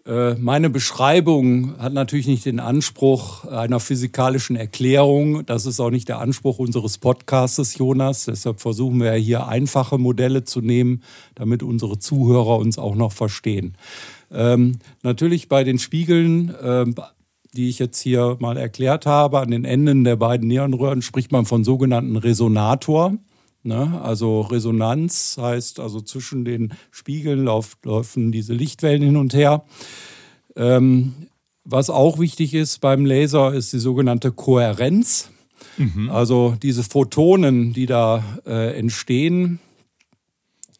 Äh, 0.06 0.34
meine 0.34 0.70
Beschreibung 0.70 1.78
hat 1.78 1.92
natürlich 1.92 2.26
nicht 2.26 2.46
den 2.46 2.60
Anspruch 2.60 3.44
einer 3.44 3.80
physikalischen 3.80 4.56
Erklärung. 4.56 5.44
Das 5.46 5.66
ist 5.66 5.80
auch 5.80 5.90
nicht 5.90 6.08
der 6.08 6.20
Anspruch 6.20 6.58
unseres 6.58 6.98
Podcastes, 6.98 7.76
Jonas. 7.76 8.24
Deshalb 8.24 8.60
versuchen 8.60 9.00
wir 9.00 9.12
hier 9.12 9.46
einfache 9.46 9.98
Modelle 9.98 10.44
zu 10.44 10.60
nehmen, 10.60 11.02
damit 11.34 11.62
unsere 11.62 11.98
Zuhörer 11.98 12.58
uns 12.58 12.78
auch 12.78 12.94
noch 12.94 13.12
verstehen. 13.12 13.74
Ähm, 14.32 14.78
natürlich 15.02 15.48
bei 15.48 15.64
den 15.64 15.78
Spiegeln, 15.78 16.54
äh, 16.54 16.86
die 17.52 17.68
ich 17.68 17.78
jetzt 17.78 18.00
hier 18.00 18.36
mal 18.40 18.56
erklärt 18.56 19.06
habe, 19.06 19.40
an 19.40 19.50
den 19.50 19.64
Enden 19.64 20.04
der 20.04 20.16
beiden 20.16 20.48
Neonröhren 20.48 21.02
spricht 21.02 21.32
man 21.32 21.46
von 21.46 21.64
sogenannten 21.64 22.16
Resonator. 22.16 23.14
Ne? 23.62 24.00
Also 24.02 24.40
Resonanz 24.40 25.36
heißt, 25.40 25.80
also 25.80 26.00
zwischen 26.00 26.44
den 26.44 26.72
Spiegeln 26.90 27.44
lauf, 27.44 27.76
laufen 27.84 28.32
diese 28.32 28.54
Lichtwellen 28.54 29.02
hin 29.02 29.16
und 29.16 29.34
her. 29.34 29.64
Ähm, 30.56 31.14
was 31.64 31.90
auch 31.90 32.18
wichtig 32.18 32.54
ist 32.54 32.80
beim 32.80 33.04
Laser, 33.04 33.52
ist 33.52 33.72
die 33.72 33.78
sogenannte 33.78 34.32
Kohärenz. 34.32 35.30
Mhm. 35.76 36.10
Also 36.10 36.56
diese 36.62 36.82
Photonen, 36.82 37.72
die 37.72 37.86
da 37.86 38.24
äh, 38.46 38.78
entstehen, 38.78 39.60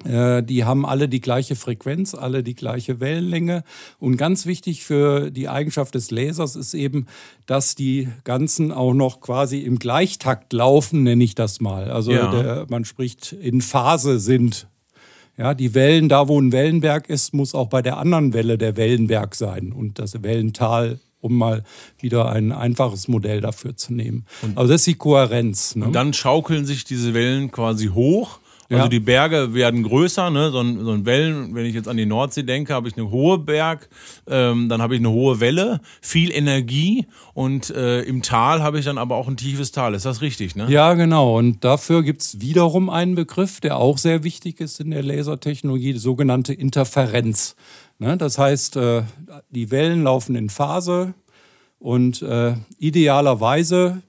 die 0.04 0.64
haben 0.64 0.86
alle 0.86 1.08
die 1.08 1.20
gleiche 1.20 1.56
Frequenz, 1.56 2.14
alle 2.14 2.42
die 2.42 2.54
gleiche 2.54 3.00
Wellenlänge. 3.00 3.64
Und 3.98 4.16
ganz 4.16 4.46
wichtig 4.46 4.84
für 4.84 5.30
die 5.30 5.48
Eigenschaft 5.48 5.94
des 5.94 6.10
Lasers 6.10 6.56
ist 6.56 6.72
eben, 6.72 7.06
dass 7.46 7.74
die 7.74 8.08
ganzen 8.24 8.72
auch 8.72 8.94
noch 8.94 9.20
quasi 9.20 9.58
im 9.58 9.78
Gleichtakt 9.78 10.52
laufen, 10.52 11.02
nenne 11.02 11.22
ich 11.22 11.34
das 11.34 11.60
mal. 11.60 11.90
Also 11.90 12.12
ja. 12.12 12.30
der, 12.30 12.66
man 12.70 12.84
spricht 12.84 13.32
in 13.32 13.60
Phase 13.60 14.18
sind. 14.20 14.68
Ja, 15.36 15.54
die 15.54 15.74
Wellen, 15.74 16.08
da 16.08 16.28
wo 16.28 16.40
ein 16.40 16.52
Wellenberg 16.52 17.08
ist, 17.08 17.34
muss 17.34 17.54
auch 17.54 17.68
bei 17.68 17.82
der 17.82 17.98
anderen 17.98 18.32
Welle 18.32 18.58
der 18.58 18.76
Wellenberg 18.76 19.34
sein 19.34 19.72
und 19.72 19.98
das 19.98 20.22
Wellental 20.22 20.98
um 21.22 21.36
mal 21.36 21.64
wieder 21.98 22.30
ein 22.32 22.50
einfaches 22.50 23.06
Modell 23.06 23.42
dafür 23.42 23.76
zu 23.76 23.92
nehmen. 23.92 24.24
Und 24.40 24.56
also 24.56 24.72
das 24.72 24.80
ist 24.80 24.86
die 24.86 24.94
Kohärenz. 24.94 25.76
Ne? 25.76 25.84
Und 25.84 25.92
dann 25.92 26.14
schaukeln 26.14 26.64
sich 26.64 26.84
diese 26.84 27.12
Wellen 27.12 27.50
quasi 27.50 27.88
hoch 27.88 28.38
also 28.70 28.85
ja. 28.85 28.88
die 28.88 29.00
Berge 29.00 29.52
werden 29.52 29.83
größer, 29.83 30.30
ne? 30.30 30.50
so, 30.52 30.61
ein, 30.61 30.85
so 30.85 30.92
ein 30.92 31.04
Wellen, 31.04 31.54
wenn 31.56 31.66
ich 31.66 31.74
jetzt 31.74 31.88
an 31.88 31.96
die 31.96 32.06
Nordsee 32.06 32.44
denke, 32.44 32.72
habe 32.72 32.87
ich 32.87 32.96
eine 32.96 33.11
hohe 33.11 33.38
Berg, 33.38 33.88
ähm, 34.28 34.68
dann 34.68 34.80
habe 34.80 34.94
ich 34.94 35.00
eine 35.00 35.11
hohe 35.11 35.40
Welle, 35.40 35.80
viel 36.00 36.30
Energie 36.30 37.06
und 37.35 37.70
äh, 37.70 38.02
im 38.02 38.22
Tal 38.22 38.62
habe 38.62 38.78
ich 38.78 38.85
dann 38.85 38.96
aber 38.96 39.16
auch 39.16 39.26
ein 39.26 39.37
tiefes 39.37 39.72
Tal. 39.72 39.94
Ist 39.94 40.06
das 40.06 40.22
richtig? 40.22 40.54
Ne? 40.54 40.70
Ja, 40.70 40.94
genau. 40.94 41.37
Und 41.37 41.64
dafür 41.64 42.04
gibt 42.04 42.22
es 42.22 42.40
wiederum 42.40 42.90
einen 42.90 43.16
Begriff, 43.16 43.61
der 43.61 43.76
auch 43.76 43.98
sehr 43.98 44.22
wichtig 44.22 44.61
ist 44.61 44.78
in 44.78 44.92
der 44.92 45.02
Lasertechnologie, 45.02 45.92
die 45.92 45.98
sogenannte 45.98 46.54
Interferenz. 46.54 47.56
Ne? 47.98 48.16
Das 48.16 48.38
heißt, 48.38 48.76
äh, 48.76 49.02
die 49.50 49.72
Wellen 49.72 50.04
laufen 50.04 50.37
in 50.37 50.48
Phase 50.48 51.14
und 51.80 52.22
äh, 52.22 52.54
idealerweise 52.78 54.02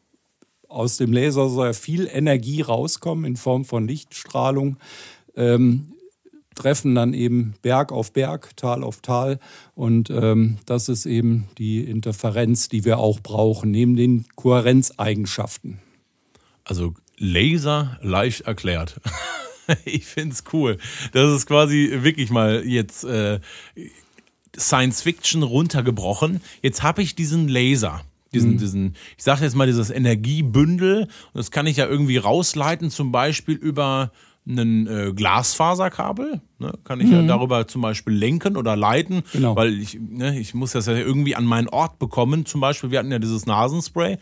aus 0.71 0.97
dem 0.97 1.12
Laser 1.12 1.49
soll 1.49 1.73
viel 1.73 2.07
Energie 2.12 2.62
rauskommen 2.62 3.25
in 3.25 3.36
Form 3.36 3.65
von 3.65 3.88
Lichtstrahlung. 3.88 4.77
Ähm, 5.36 5.93
treffen 6.55 6.95
dann 6.95 7.13
eben 7.13 7.55
Berg 7.62 7.91
auf 7.91 8.12
Berg, 8.12 8.55
Tal 8.57 8.84
auf 8.84 9.01
Tal. 9.01 9.39
Und 9.75 10.10
ähm, 10.10 10.57
das 10.65 10.89
ist 10.89 11.05
eben 11.05 11.47
die 11.57 11.84
Interferenz, 11.84 12.69
die 12.69 12.86
wir 12.86 12.99
auch 12.99 13.19
brauchen, 13.19 13.71
neben 13.71 13.95
den 13.95 14.25
Kohärenzeigenschaften. 14.36 15.79
Also 16.63 16.93
Laser 17.17 17.97
leicht 18.01 18.41
erklärt. 18.41 18.99
ich 19.86 20.05
finde 20.05 20.34
es 20.34 20.43
cool. 20.53 20.77
Das 21.13 21.31
ist 21.31 21.45
quasi 21.45 21.99
wirklich 22.01 22.29
mal 22.29 22.65
jetzt 22.65 23.03
äh, 23.03 23.39
Science 24.57 25.01
Fiction 25.01 25.43
runtergebrochen. 25.43 26.41
Jetzt 26.62 26.84
habe 26.84 27.01
ich 27.01 27.15
diesen 27.15 27.47
Laser 27.47 28.03
diesen, 28.34 28.52
mhm. 28.52 28.58
diesen, 28.58 28.96
ich 29.17 29.24
sage 29.24 29.44
jetzt 29.44 29.56
mal, 29.56 29.67
dieses 29.67 29.89
Energiebündel. 29.89 31.02
Und 31.04 31.10
das 31.34 31.52
kann 31.52 31.67
ich 31.67 31.78
ja 31.78 31.88
irgendwie 31.88 32.17
rausleiten, 32.17 32.89
zum 32.89 33.12
Beispiel 33.12 33.56
über 33.56 34.12
ein 34.48 34.88
äh, 34.88 35.13
Glasfaserkabel. 35.13 36.41
Ne? 36.60 36.74
Kann 36.84 37.00
ich 37.00 37.08
mhm. 37.08 37.13
ja 37.13 37.22
darüber 37.24 37.67
zum 37.67 37.82
Beispiel 37.82 38.13
lenken 38.13 38.58
oder 38.58 38.76
leiten, 38.76 39.24
genau. 39.32 39.56
weil 39.56 39.80
ich, 39.80 40.00
ne, 40.00 40.39
ich 40.39 40.54
muss 40.54 40.72
das 40.72 40.88
ja 40.88 40.94
irgendwie 40.94 41.36
an 41.36 41.46
meinen 41.46 41.70
Ort 41.70 42.00
bekommen. 42.00 42.46
Zum 42.46 42.62
Beispiel, 42.62 42.91
wir 42.91 43.00
hatten 43.00 43.12
ja 43.12 43.20
dieses 43.20 43.46
Nasenspray. 43.46 44.17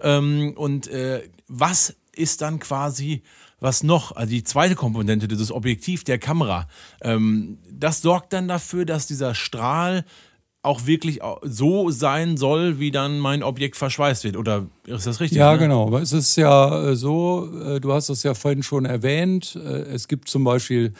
Ähm, 0.00 0.52
und 0.56 0.88
äh, 0.88 1.22
was 1.48 1.96
ist 2.14 2.42
dann 2.42 2.58
quasi 2.58 3.22
was 3.60 3.82
noch, 3.82 4.14
also 4.14 4.30
die 4.30 4.44
zweite 4.44 4.74
Komponente, 4.74 5.26
dieses 5.26 5.50
Objektiv 5.50 6.04
der 6.04 6.18
Kamera, 6.18 6.68
ähm, 7.00 7.58
das 7.70 8.02
sorgt 8.02 8.34
dann 8.34 8.46
dafür, 8.46 8.84
dass 8.84 9.06
dieser 9.06 9.34
Strahl 9.34 10.04
auch 10.64 10.86
wirklich 10.86 11.20
so 11.42 11.90
sein 11.90 12.36
soll, 12.36 12.78
wie 12.78 12.90
dann 12.90 13.18
mein 13.18 13.42
Objekt 13.42 13.76
verschweißt 13.76 14.24
wird. 14.24 14.36
Oder 14.36 14.66
ist 14.86 15.06
das 15.06 15.20
richtig? 15.20 15.38
Ja, 15.38 15.52
ne? 15.52 15.58
genau. 15.58 15.86
Aber 15.86 16.00
es 16.00 16.12
ist 16.12 16.36
ja 16.36 16.90
äh, 16.90 16.96
so, 16.96 17.48
äh, 17.64 17.80
du 17.80 17.92
hast 17.92 18.08
es 18.08 18.22
ja 18.22 18.34
vorhin 18.34 18.62
schon 18.62 18.84
erwähnt, 18.84 19.56
äh, 19.56 19.82
es 19.82 20.08
gibt 20.08 20.28
zum 20.28 20.44
Beispiel 20.44 20.92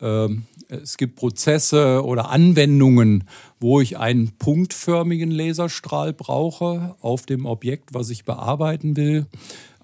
ähm, 0.00 0.44
es 0.68 0.96
gibt 0.96 1.16
Prozesse 1.16 2.04
oder 2.04 2.30
Anwendungen, 2.30 3.24
wo 3.60 3.80
ich 3.80 3.98
einen 3.98 4.32
punktförmigen 4.38 5.30
Laserstrahl 5.30 6.12
brauche 6.12 6.96
auf 7.00 7.26
dem 7.26 7.46
Objekt, 7.46 7.94
was 7.94 8.10
ich 8.10 8.24
bearbeiten 8.24 8.96
will. 8.96 9.26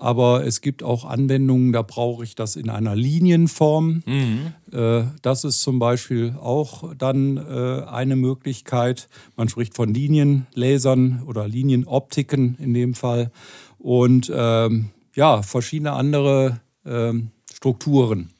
Aber 0.00 0.46
es 0.46 0.62
gibt 0.62 0.82
auch 0.82 1.04
Anwendungen, 1.04 1.74
da 1.74 1.82
brauche 1.82 2.24
ich 2.24 2.34
das 2.34 2.56
in 2.56 2.70
einer 2.70 2.96
Linienform. 2.96 4.02
Mhm. 4.06 4.52
Äh, 4.72 5.04
das 5.20 5.44
ist 5.44 5.60
zum 5.60 5.78
Beispiel 5.78 6.34
auch 6.40 6.94
dann 6.96 7.36
äh, 7.36 7.84
eine 7.84 8.16
Möglichkeit. 8.16 9.10
Man 9.36 9.50
spricht 9.50 9.76
von 9.76 9.92
Linienlasern 9.92 11.24
oder 11.26 11.46
Linienoptiken 11.46 12.56
in 12.58 12.72
dem 12.72 12.94
Fall. 12.94 13.30
Und 13.78 14.32
ähm, 14.34 14.88
ja, 15.14 15.42
verschiedene 15.42 15.92
andere 15.92 16.60
ähm, 16.86 17.28
Strukturen. 17.52 18.30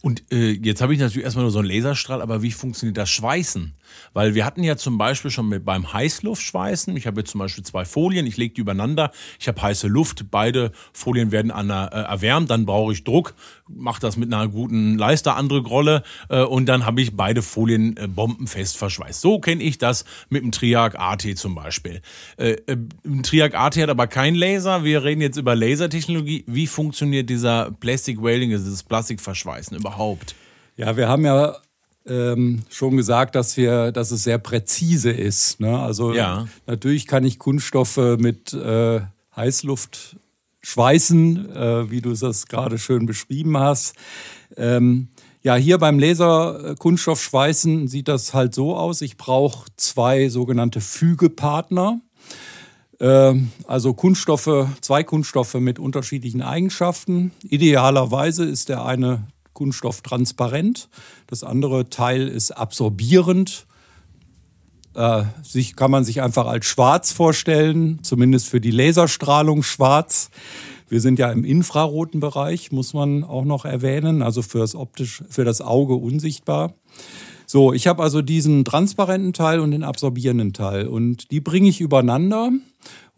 Und 0.00 0.22
äh, 0.32 0.52
jetzt 0.52 0.80
habe 0.80 0.94
ich 0.94 1.00
natürlich 1.00 1.24
erstmal 1.24 1.44
nur 1.44 1.52
so 1.52 1.58
einen 1.58 1.68
Laserstrahl, 1.68 2.22
aber 2.22 2.40
wie 2.40 2.52
funktioniert 2.52 2.96
das 2.96 3.10
Schweißen? 3.10 3.74
Weil 4.12 4.34
wir 4.34 4.44
hatten 4.44 4.62
ja 4.62 4.76
zum 4.76 4.98
Beispiel 4.98 5.30
schon 5.30 5.48
mit 5.48 5.64
beim 5.64 5.92
Heißluftschweißen, 5.92 6.96
ich 6.96 7.06
habe 7.06 7.20
jetzt 7.20 7.30
zum 7.30 7.38
Beispiel 7.40 7.64
zwei 7.64 7.84
Folien, 7.84 8.26
ich 8.26 8.36
lege 8.36 8.54
die 8.54 8.60
übereinander, 8.60 9.10
ich 9.38 9.48
habe 9.48 9.60
heiße 9.60 9.86
Luft, 9.86 10.30
beide 10.30 10.72
Folien 10.92 11.32
werden 11.32 11.50
an, 11.50 11.70
äh, 11.70 11.74
erwärmt, 11.74 12.50
dann 12.50 12.66
brauche 12.66 12.92
ich 12.92 13.04
Druck, 13.04 13.34
mache 13.68 14.00
das 14.00 14.16
mit 14.16 14.32
einer 14.32 14.48
guten 14.48 14.98
Leister, 14.98 15.36
andere 15.36 15.62
Grolle 15.62 16.02
äh, 16.28 16.42
und 16.42 16.66
dann 16.66 16.86
habe 16.86 17.00
ich 17.00 17.16
beide 17.16 17.42
Folien 17.42 17.96
äh, 17.96 18.08
bombenfest 18.08 18.76
verschweißt. 18.76 19.20
So 19.20 19.38
kenne 19.38 19.62
ich 19.62 19.78
das 19.78 20.04
mit 20.28 20.42
dem 20.42 20.52
Triac 20.52 20.98
AT 20.98 21.22
zum 21.36 21.54
Beispiel. 21.54 22.02
Äh, 22.36 22.56
äh, 22.66 22.76
Triac 23.22 23.54
AT 23.54 23.76
hat 23.76 23.88
aber 23.90 24.06
kein 24.06 24.34
Laser, 24.34 24.84
wir 24.84 25.04
reden 25.04 25.20
jetzt 25.20 25.36
über 25.36 25.54
Lasertechnologie. 25.54 26.44
Wie 26.46 26.66
funktioniert 26.66 27.30
dieser 27.30 27.70
Plastic 27.70 28.22
Welding, 28.22 28.50
dieses 28.50 28.82
Plastikverschweißen 28.82 29.76
überhaupt? 29.76 30.34
Ja, 30.76 30.96
wir 30.96 31.08
haben 31.08 31.24
ja 31.24 31.56
ähm, 32.10 32.62
schon 32.68 32.96
gesagt, 32.96 33.34
dass 33.34 33.56
wir, 33.56 33.92
dass 33.92 34.10
es 34.10 34.24
sehr 34.24 34.38
präzise 34.38 35.10
ist. 35.10 35.60
Ne? 35.60 35.78
Also 35.78 36.12
ja. 36.12 36.46
natürlich 36.66 37.06
kann 37.06 37.24
ich 37.24 37.38
Kunststoffe 37.38 38.18
mit 38.18 38.52
äh, 38.52 39.00
Heißluft 39.36 40.16
schweißen, 40.60 41.56
äh, 41.56 41.90
wie 41.90 42.00
du 42.00 42.12
das 42.12 42.46
gerade 42.46 42.78
schön 42.78 43.06
beschrieben 43.06 43.56
hast. 43.56 43.94
Ähm, 44.56 45.08
ja, 45.42 45.54
hier 45.54 45.78
beim 45.78 45.98
Laserkunststoffschweißen 45.98 47.88
sieht 47.88 48.08
das 48.08 48.34
halt 48.34 48.54
so 48.54 48.76
aus. 48.76 49.00
Ich 49.00 49.16
brauche 49.16 49.68
zwei 49.76 50.28
sogenannte 50.28 50.82
Fügepartner. 50.82 52.00
Ähm, 52.98 53.50
also 53.66 53.94
Kunststoffe, 53.94 54.66
zwei 54.82 55.02
Kunststoffe 55.02 55.54
mit 55.54 55.78
unterschiedlichen 55.78 56.42
Eigenschaften. 56.42 57.32
Idealerweise 57.42 58.44
ist 58.44 58.68
der 58.68 58.84
eine 58.84 59.26
Kunststoff 59.52 60.02
transparent. 60.02 60.88
Das 61.26 61.44
andere 61.44 61.88
Teil 61.90 62.28
ist 62.28 62.52
absorbierend. 62.52 63.66
Äh, 64.94 65.22
sich, 65.42 65.76
kann 65.76 65.90
man 65.90 66.04
sich 66.04 66.20
einfach 66.20 66.46
als 66.46 66.66
schwarz 66.66 67.12
vorstellen, 67.12 68.02
zumindest 68.02 68.48
für 68.48 68.60
die 68.60 68.72
Laserstrahlung 68.72 69.62
schwarz. 69.62 70.30
Wir 70.88 71.00
sind 71.00 71.20
ja 71.20 71.30
im 71.30 71.44
infraroten 71.44 72.18
Bereich, 72.18 72.72
muss 72.72 72.92
man 72.92 73.22
auch 73.22 73.44
noch 73.44 73.64
erwähnen, 73.64 74.22
also 74.22 74.42
für 74.42 74.58
das, 74.58 74.74
optisch, 74.74 75.22
für 75.28 75.44
das 75.44 75.60
Auge 75.60 75.94
unsichtbar. 75.94 76.74
So, 77.46 77.72
ich 77.72 77.86
habe 77.86 78.02
also 78.02 78.22
diesen 78.22 78.64
transparenten 78.64 79.32
Teil 79.32 79.60
und 79.60 79.70
den 79.70 79.84
absorbierenden 79.84 80.52
Teil 80.52 80.86
und 80.86 81.30
die 81.30 81.40
bringe 81.40 81.68
ich 81.68 81.80
übereinander 81.80 82.50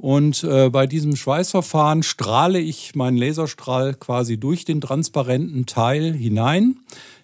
und 0.03 0.43
äh, 0.43 0.69
bei 0.69 0.88
diesem 0.88 1.15
Schweißverfahren 1.15 2.03
strahle 2.03 2.59
ich 2.59 2.97
meinen 2.97 3.17
Laserstrahl 3.17 3.95
quasi 3.95 4.37
durch 4.37 4.65
den 4.65 4.81
transparenten 4.81 5.65
Teil 5.65 6.12
hinein. 6.12 6.81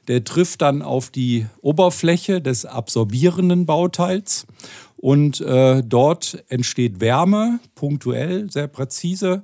Der 0.07 0.23
trifft 0.23 0.63
dann 0.63 0.83
auf 0.83 1.11
die 1.11 1.47
Oberfläche 1.61 2.41
des 2.41 2.67
absorbierenden 2.67 3.67
Bauteils 3.67 4.47
und 4.97 5.41
äh, 5.41 5.83
dort 5.85 6.45
entsteht 6.49 7.01
Wärme, 7.01 7.59
punktuell, 7.75 8.49
sehr 8.49 8.69
präzise. 8.69 9.43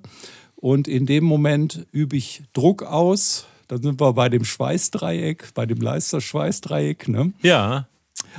Und 0.55 0.87
in 0.87 1.05
dem 1.05 1.25
Moment 1.25 1.87
übe 1.91 2.17
ich 2.17 2.45
Druck 2.53 2.85
aus. 2.85 3.47
Dann 3.67 3.83
sind 3.83 4.01
wir 4.01 4.13
bei 4.13 4.29
dem 4.29 4.45
Schweißdreieck, 4.45 5.55
bei 5.55 5.67
dem 5.67 5.81
Leister-Schweißdreieck. 5.81 7.09
Ne? 7.09 7.33
Ja. 7.43 7.89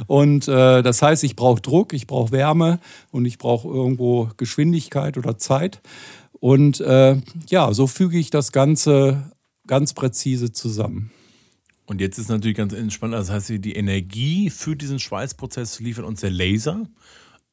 Und 0.07 0.47
äh, 0.47 0.81
das 0.81 1.01
heißt, 1.01 1.23
ich 1.23 1.35
brauche 1.35 1.61
Druck, 1.61 1.93
ich 1.93 2.07
brauche 2.07 2.31
Wärme 2.31 2.79
und 3.11 3.25
ich 3.25 3.37
brauche 3.37 3.67
irgendwo 3.67 4.29
Geschwindigkeit 4.37 5.17
oder 5.17 5.37
Zeit. 5.37 5.81
Und 6.39 6.79
äh, 6.81 7.17
ja, 7.49 7.73
so 7.73 7.87
füge 7.87 8.17
ich 8.17 8.29
das 8.29 8.51
Ganze 8.51 9.31
ganz 9.67 9.93
präzise 9.93 10.51
zusammen. 10.51 11.11
Und 11.85 12.01
jetzt 12.01 12.17
ist 12.17 12.29
natürlich 12.29 12.57
ganz 12.57 12.73
entspannt, 12.73 13.13
das 13.13 13.29
heißt, 13.29 13.49
die 13.49 13.75
Energie 13.75 14.49
für 14.49 14.75
diesen 14.75 14.99
Schweißprozess 14.99 15.79
liefert 15.79 16.05
uns 16.05 16.21
der 16.21 16.31
Laser. 16.31 16.87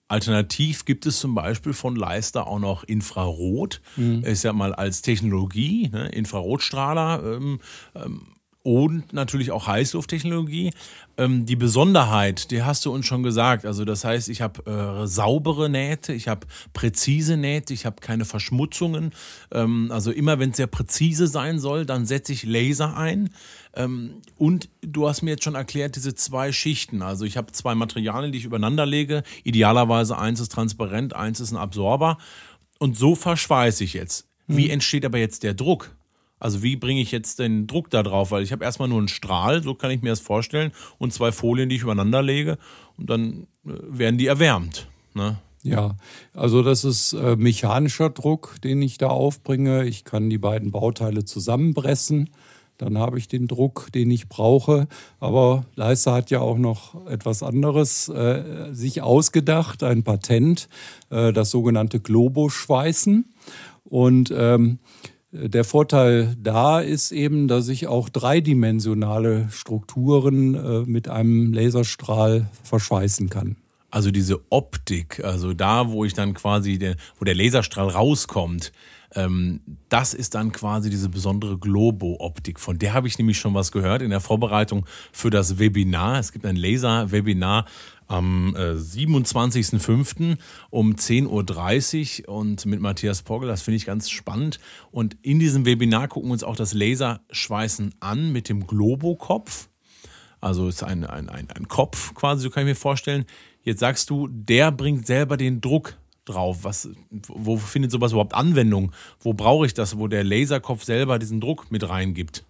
Alternativ 0.09 0.85
gibt 0.85 1.07
es 1.07 1.21
zum 1.21 1.35
Beispiel 1.35 1.73
von 1.73 1.97
Leister 1.97 2.47
auch 2.47 2.59
noch 2.59 2.85
Infrarot. 2.85 3.81
Mhm. 3.97 4.25
Ist 4.25 4.43
ja 4.43 4.53
mal 4.53 4.75
als 4.75 5.01
Technologie, 5.01 5.89
ne? 5.89 6.09
Infrarotstrahler 6.09 7.23
ähm, 7.25 7.61
ähm, 7.95 8.27
und 8.63 9.13
natürlich 9.13 9.51
auch 9.51 9.67
Heißlufttechnologie. 9.67 10.71
Ähm, 11.17 11.47
die 11.47 11.57
Besonderheit, 11.57 12.51
die 12.51 12.63
hast 12.63 12.85
du 12.85 12.93
uns 12.93 13.07
schon 13.07 13.23
gesagt. 13.23 13.67
Also 13.67 13.85
das 13.85 14.05
heißt, 14.05 14.29
ich 14.29 14.41
habe 14.41 15.03
äh, 15.03 15.07
saubere 15.07 15.69
Nähte, 15.69 16.13
ich 16.13 16.29
habe 16.29 16.47
präzise 16.73 17.37
Nähte, 17.37 17.75
ich 17.75 17.87
habe 17.87 17.97
keine 18.01 18.25
Verschmutzungen. 18.25 19.13
Ähm, 19.53 19.91
also 19.91 20.13
immer 20.13 20.39
wenn 20.39 20.51
es 20.51 20.59
sehr 20.59 20.69
präzise 20.69 21.27
sein 21.27 21.59
soll, 21.59 21.85
dann 21.87 22.07
setze 22.07 22.33
ich 22.33 22.45
Laser 22.45 22.97
ein. 22.97 23.31
Ähm, 23.75 24.23
und 24.39 24.69
du 24.81 25.09
hast 25.09 25.23
mir 25.23 25.33
jetzt 25.33 25.45
schon 25.45 25.57
erklärt, 25.57 25.97
diese 25.97 26.15
zwei 26.15 26.53
Schichten. 26.53 27.03
Also 27.03 27.25
ich 27.25 27.37
habe 27.37 27.51
zwei 27.53 27.75
Materialien, 27.75 28.31
die 28.31 28.39
ich 28.39 28.45
übereinander 28.45 28.87
lege. 28.87 29.25
Idealerweise 29.43 30.17
eins 30.17 30.39
ist 30.39 30.53
transparent, 30.53 31.17
eins 31.17 31.41
ist 31.41 31.51
ein 31.51 31.57
Absorber. 31.57 32.19
Und 32.79 32.97
so 32.97 33.17
verschweiße 33.17 33.83
ich 33.83 33.95
jetzt. 33.95 34.29
Wie 34.47 34.67
mhm. 34.67 34.73
entsteht 34.73 35.05
aber 35.05 35.19
jetzt 35.19 35.43
der 35.43 35.55
Druck? 35.55 35.97
Also 36.43 36.64
wie 36.64 36.74
bringe 36.74 37.01
ich 37.01 37.12
jetzt 37.12 37.38
den 37.38 37.68
Druck 37.68 37.88
da 37.88 38.03
drauf? 38.03 38.32
Weil 38.32 38.43
ich 38.43 38.51
habe 38.51 38.64
erstmal 38.64 38.88
nur 38.88 38.99
einen 38.99 39.07
Strahl, 39.07 39.62
so 39.62 39.74
kann 39.74 39.93
ich 39.93 40.03
mir 40.03 40.09
das 40.09 40.18
vorstellen, 40.18 40.72
und 40.99 41.12
zwei 41.12 41.30
Folien, 41.30 41.68
die 41.68 41.76
ich 41.76 41.82
übereinander 41.82 42.20
lege 42.20 42.59
und 42.99 43.09
dann 43.09 43.47
äh, 43.64 43.70
werden 43.86 44.18
die 44.18 44.26
erwärmt. 44.26 44.88
Ne? 45.14 45.38
Ja, 45.62 45.97
also 46.34 46.64
das 46.64 46.82
ist 46.82 47.12
äh, 47.12 47.36
mechanischer 47.36 48.11
Druck, 48.11 48.57
den 48.64 48.82
ich 48.82 48.99
da 48.99 49.07
aufbringe. 49.07 49.84
Ich 49.84 50.03
kann 50.03 50.30
die 50.30 50.38
beiden 50.38 50.72
Bauteile 50.72 51.24
zusammenpressen. 51.24 52.30
Dann 52.76 52.99
habe 52.99 53.18
ich 53.18 53.28
den 53.28 53.47
Druck, 53.47 53.90
den 53.95 54.11
ich 54.11 54.28
brauche. 54.28 54.88
Aber 55.20 55.64
Leister 55.76 56.12
hat 56.12 56.32
ja 56.32 56.40
auch 56.40 56.59
noch 56.59 57.07
etwas 57.07 57.45
anderes 57.45 58.09
äh, 58.09 58.72
sich 58.72 59.01
ausgedacht, 59.01 59.84
ein 59.84 60.03
Patent, 60.03 60.68
äh, 61.11 61.32
das 61.32 61.51
sogenannte 61.51 62.01
Globoschweißen. 62.01 63.32
Und 63.84 64.34
ähm, 64.36 64.80
der 65.33 65.64
Vorteil 65.64 66.37
da 66.41 66.80
ist 66.80 67.11
eben, 67.11 67.49
dass 67.49 67.68
ich 67.68 67.87
auch 67.87 68.11
dreidimensionale 68.11 69.49
Strukturen 69.51 70.55
äh, 70.55 70.80
mit 70.87 71.09
einem 71.09 71.53
Laserstrahl 71.55 72.49
verschweißen 72.64 73.30
kann. 73.30 73.57
Also 73.91 74.11
diese 74.11 74.41
Optik, 74.51 75.22
also 75.24 75.55
da, 75.55 75.91
wo 75.91 76.05
ich 76.05 76.14
dann 76.14 76.35
quasi, 76.35 76.78
der, 76.78 76.97
wo 77.18 77.24
der 77.24 77.35
Laserstrahl 77.35 77.89
rauskommt, 77.89 78.72
ähm, 79.15 79.61
das 79.89 80.15
ist 80.15 80.35
dann 80.35 80.53
quasi 80.53 80.91
diese 80.91 81.09
besondere 81.09 81.59
Globo-Optik. 81.59 82.59
Von 82.59 82.79
der 82.79 82.95
habe 82.95 83.09
ich 83.09 83.19
nämlich 83.19 83.39
schon 83.39 83.55
was 83.55 83.73
gehört 83.73 84.03
in 84.03 84.11
der 84.11 84.21
Vorbereitung 84.21 84.87
für 85.13 85.31
das 85.31 85.59
Webinar. 85.59 86.19
Es 86.19 86.33
gibt 86.33 86.47
ein 86.47 86.57
Laser-Webinar 86.57 87.67
am 88.09 88.55
äh, 88.57 88.73
27.05. 88.73 90.37
um 90.71 90.95
10.30 90.95 92.29
Uhr 92.29 92.35
und 92.35 92.67
mit 92.67 92.81
Matthias 92.81 93.23
Pogel. 93.23 93.49
Das 93.49 93.63
finde 93.63 93.77
ich 93.77 93.87
ganz 93.87 94.11
spannend. 94.11 94.61
Und 94.91 95.17
in 95.23 95.39
diesem 95.39 95.65
Webinar 95.65 96.09
gucken 96.09 96.29
wir 96.29 96.35
uns 96.35 96.45
auch 96.45 96.57
das 96.57 96.75
Laserschweißen 96.75 97.95
an 98.01 98.33
mit 98.33 98.49
dem 98.49 98.67
Globokopf. 98.67 99.69
Also 100.41 100.69
ist 100.69 100.83
ein, 100.83 101.05
ein, 101.05 101.29
ein, 101.29 101.51
ein 101.51 101.69
Kopf 101.69 102.15
quasi, 102.15 102.43
so 102.43 102.51
kann 102.51 102.65
ich 102.65 102.71
mir 102.71 102.77
vorstellen. 102.77 103.25
Jetzt 103.63 103.81
sagst 103.81 104.11
du, 104.11 104.27
der 104.29 104.73
bringt 104.73 105.07
selber 105.07 105.37
den 105.37 105.61
Druck 105.61 105.97
drauf. 106.25 106.59
Was, 106.62 106.89
wo 107.11 107.57
findet 107.57 107.91
sowas 107.91 108.12
überhaupt 108.12 108.35
Anwendung? 108.35 108.93
Wo 109.20 109.35
brauche 109.35 109.66
ich 109.66 109.75
das, 109.75 109.99
wo 109.99 110.09
der 110.09 110.25
Laserkopf 110.25 110.85
selber 110.85 111.18
diesen 111.18 111.41
Druck 111.41 111.70
mit 111.70 111.89
reingibt? 111.89 112.45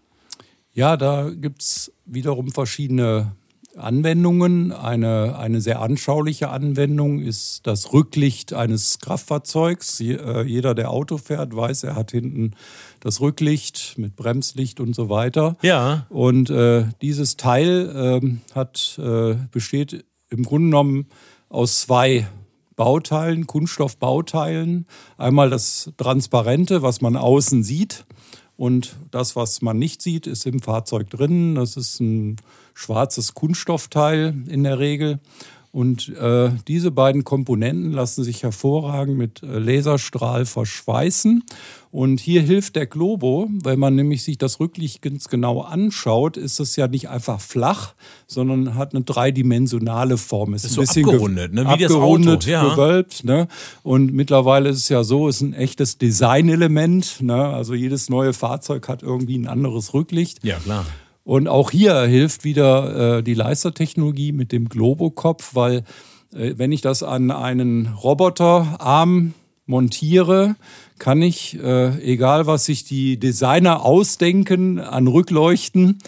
Ja, 0.74 0.96
da 0.96 1.30
gibt 1.30 1.62
es 1.62 1.92
wiederum 2.06 2.50
verschiedene 2.50 3.32
Anwendungen. 3.76 4.72
Eine, 4.72 5.38
eine 5.38 5.60
sehr 5.60 5.80
anschauliche 5.80 6.50
Anwendung 6.50 7.20
ist 7.20 7.66
das 7.66 7.92
Rücklicht 7.92 8.52
eines 8.52 8.98
Kraftfahrzeugs. 8.98 10.00
Äh, 10.00 10.42
jeder, 10.42 10.74
der 10.74 10.90
Auto 10.90 11.18
fährt, 11.18 11.54
weiß, 11.54 11.84
er 11.84 11.96
hat 11.96 12.10
hinten 12.10 12.52
das 13.00 13.20
Rücklicht 13.20 13.94
mit 13.98 14.16
Bremslicht 14.16 14.80
und 14.80 14.94
so 14.94 15.08
weiter. 15.08 15.56
Ja. 15.62 16.06
Und 16.08 16.50
äh, 16.50 16.86
dieses 17.00 17.36
Teil 17.36 18.20
äh, 18.22 18.54
hat, 18.54 18.98
äh, 19.02 19.36
besteht 19.50 20.04
im 20.30 20.42
Grunde 20.42 20.68
genommen 20.68 21.06
aus 21.48 21.82
zwei 21.82 22.26
Bauteilen, 22.76 23.46
Kunststoffbauteilen. 23.46 24.86
Einmal 25.16 25.50
das 25.50 25.92
Transparente, 25.96 26.82
was 26.82 27.00
man 27.00 27.16
außen 27.16 27.62
sieht. 27.62 28.04
Und 28.56 28.96
das, 29.10 29.34
was 29.34 29.62
man 29.62 29.78
nicht 29.78 30.02
sieht, 30.02 30.26
ist 30.26 30.46
im 30.46 30.60
Fahrzeug 30.60 31.10
drin. 31.10 31.54
Das 31.54 31.76
ist 31.76 32.00
ein 32.00 32.36
schwarzes 32.74 33.34
Kunststoffteil 33.34 34.34
in 34.48 34.62
der 34.62 34.78
Regel. 34.78 35.20
Und 35.72 36.10
äh, 36.18 36.50
diese 36.68 36.90
beiden 36.90 37.24
Komponenten 37.24 37.92
lassen 37.92 38.24
sich 38.24 38.42
hervorragend 38.42 39.16
mit 39.16 39.42
äh, 39.42 39.58
Laserstrahl 39.58 40.44
verschweißen. 40.44 41.44
Und 41.90 42.20
hier 42.20 42.42
hilft 42.42 42.76
der 42.76 42.86
Globo, 42.86 43.48
wenn 43.64 43.78
man 43.78 43.94
nämlich 43.94 44.22
sich 44.22 44.36
das 44.36 44.60
Rücklicht 44.60 45.00
ganz 45.00 45.28
genau 45.28 45.62
anschaut, 45.62 46.36
ist 46.36 46.60
es 46.60 46.76
ja 46.76 46.88
nicht 46.88 47.08
einfach 47.08 47.40
flach, 47.40 47.94
sondern 48.26 48.74
hat 48.74 48.94
eine 48.94 49.02
dreidimensionale 49.02 50.18
Form. 50.18 50.52
Es 50.52 50.64
ist, 50.64 50.72
ist 50.72 50.78
ein 50.78 50.80
bisschen 50.82 51.04
abgerundet, 51.06 51.54
ne? 51.54 51.62
wie 51.64 51.84
abgerundet, 51.84 52.46
das 52.46 52.54
Auto. 52.54 52.74
Gewölbt. 52.74 53.24
Ne? 53.24 53.48
Und 53.82 54.12
mittlerweile 54.12 54.68
ist 54.68 54.76
es 54.78 54.88
ja 54.90 55.04
so, 55.04 55.26
es 55.26 55.36
ist 55.36 55.42
ein 55.42 55.54
echtes 55.54 55.96
Designelement. 55.96 57.22
Ne? 57.22 57.46
Also 57.46 57.72
jedes 57.72 58.10
neue 58.10 58.34
Fahrzeug 58.34 58.88
hat 58.88 59.02
irgendwie 59.02 59.38
ein 59.38 59.46
anderes 59.46 59.94
Rücklicht. 59.94 60.44
Ja, 60.44 60.58
klar. 60.58 60.84
Und 61.24 61.48
auch 61.48 61.70
hier 61.70 62.02
hilft 62.02 62.44
wieder 62.44 63.18
äh, 63.18 63.22
die 63.22 63.34
Leistertechnologie 63.34 64.32
mit 64.32 64.52
dem 64.52 64.68
Globokopf, 64.68 65.54
weil 65.54 65.84
äh, 66.34 66.54
wenn 66.56 66.72
ich 66.72 66.80
das 66.80 67.02
an 67.02 67.30
einen 67.30 67.86
Roboterarm 67.88 69.34
montiere, 69.66 70.56
kann 70.98 71.22
ich, 71.22 71.58
äh, 71.62 71.98
egal 72.02 72.46
was 72.46 72.64
sich 72.64 72.84
die 72.84 73.18
Designer 73.18 73.84
ausdenken 73.84 74.78
an 74.80 75.06
Rückleuchten, 75.06 75.98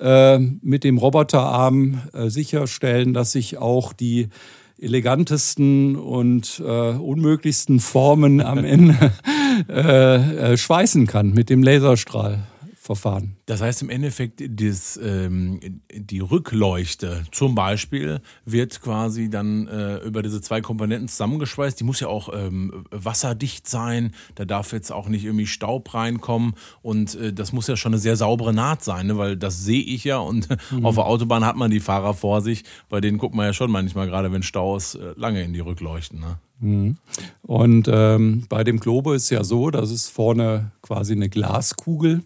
äh, 0.00 0.38
mit 0.38 0.84
dem 0.84 0.98
Roboterarm 0.98 2.02
äh, 2.12 2.28
sicherstellen, 2.28 3.14
dass 3.14 3.34
ich 3.34 3.58
auch 3.58 3.92
die 3.92 4.28
elegantesten 4.78 5.96
und 5.96 6.60
äh, 6.64 6.90
unmöglichsten 6.90 7.78
Formen 7.78 8.40
am 8.40 8.58
Ende 8.64 9.12
schweißen 10.56 11.06
kann 11.06 11.32
mit 11.32 11.48
dem 11.48 11.62
Laserstrahl. 11.62 12.44
Verfahren. 12.84 13.38
Das 13.46 13.62
heißt 13.62 13.80
im 13.80 13.88
Endeffekt, 13.88 14.42
das, 14.46 15.00
ähm, 15.02 15.80
die 15.90 16.20
Rückleuchte 16.20 17.24
zum 17.32 17.54
Beispiel 17.54 18.20
wird 18.44 18.82
quasi 18.82 19.30
dann 19.30 19.66
äh, 19.68 19.96
über 20.00 20.22
diese 20.22 20.42
zwei 20.42 20.60
Komponenten 20.60 21.08
zusammengeschweißt. 21.08 21.80
Die 21.80 21.84
muss 21.84 22.00
ja 22.00 22.08
auch 22.08 22.28
ähm, 22.34 22.84
wasserdicht 22.90 23.66
sein. 23.66 24.12
Da 24.34 24.44
darf 24.44 24.72
jetzt 24.72 24.92
auch 24.92 25.08
nicht 25.08 25.24
irgendwie 25.24 25.46
Staub 25.46 25.94
reinkommen. 25.94 26.56
Und 26.82 27.14
äh, 27.14 27.32
das 27.32 27.54
muss 27.54 27.68
ja 27.68 27.78
schon 27.78 27.94
eine 27.94 28.00
sehr 28.00 28.16
saubere 28.16 28.52
Naht 28.52 28.84
sein, 28.84 29.06
ne? 29.06 29.16
weil 29.16 29.38
das 29.38 29.64
sehe 29.64 29.82
ich 29.82 30.04
ja. 30.04 30.18
Und 30.18 30.50
mhm. 30.70 30.84
auf 30.84 30.96
der 30.96 31.06
Autobahn 31.06 31.46
hat 31.46 31.56
man 31.56 31.70
die 31.70 31.80
Fahrer 31.80 32.12
vor 32.12 32.42
sich. 32.42 32.64
Bei 32.90 33.00
denen 33.00 33.16
guckt 33.16 33.34
man 33.34 33.46
ja 33.46 33.54
schon 33.54 33.70
manchmal, 33.70 34.08
gerade 34.08 34.30
wenn 34.30 34.42
Stau 34.42 34.76
ist, 34.76 34.96
äh, 34.96 35.14
lange 35.16 35.42
in 35.42 35.54
die 35.54 35.60
Rückleuchten. 35.60 36.20
Ne? 36.20 36.36
Mhm. 36.60 36.98
Und 37.40 37.88
ähm, 37.90 38.44
bei 38.50 38.62
dem 38.62 38.78
Globo 38.78 39.14
ist 39.14 39.30
ja 39.30 39.42
so, 39.42 39.70
dass 39.70 39.90
es 39.90 40.10
vorne 40.10 40.72
quasi 40.82 41.14
eine 41.14 41.30
Glaskugel 41.30 42.18
äh, 42.18 42.22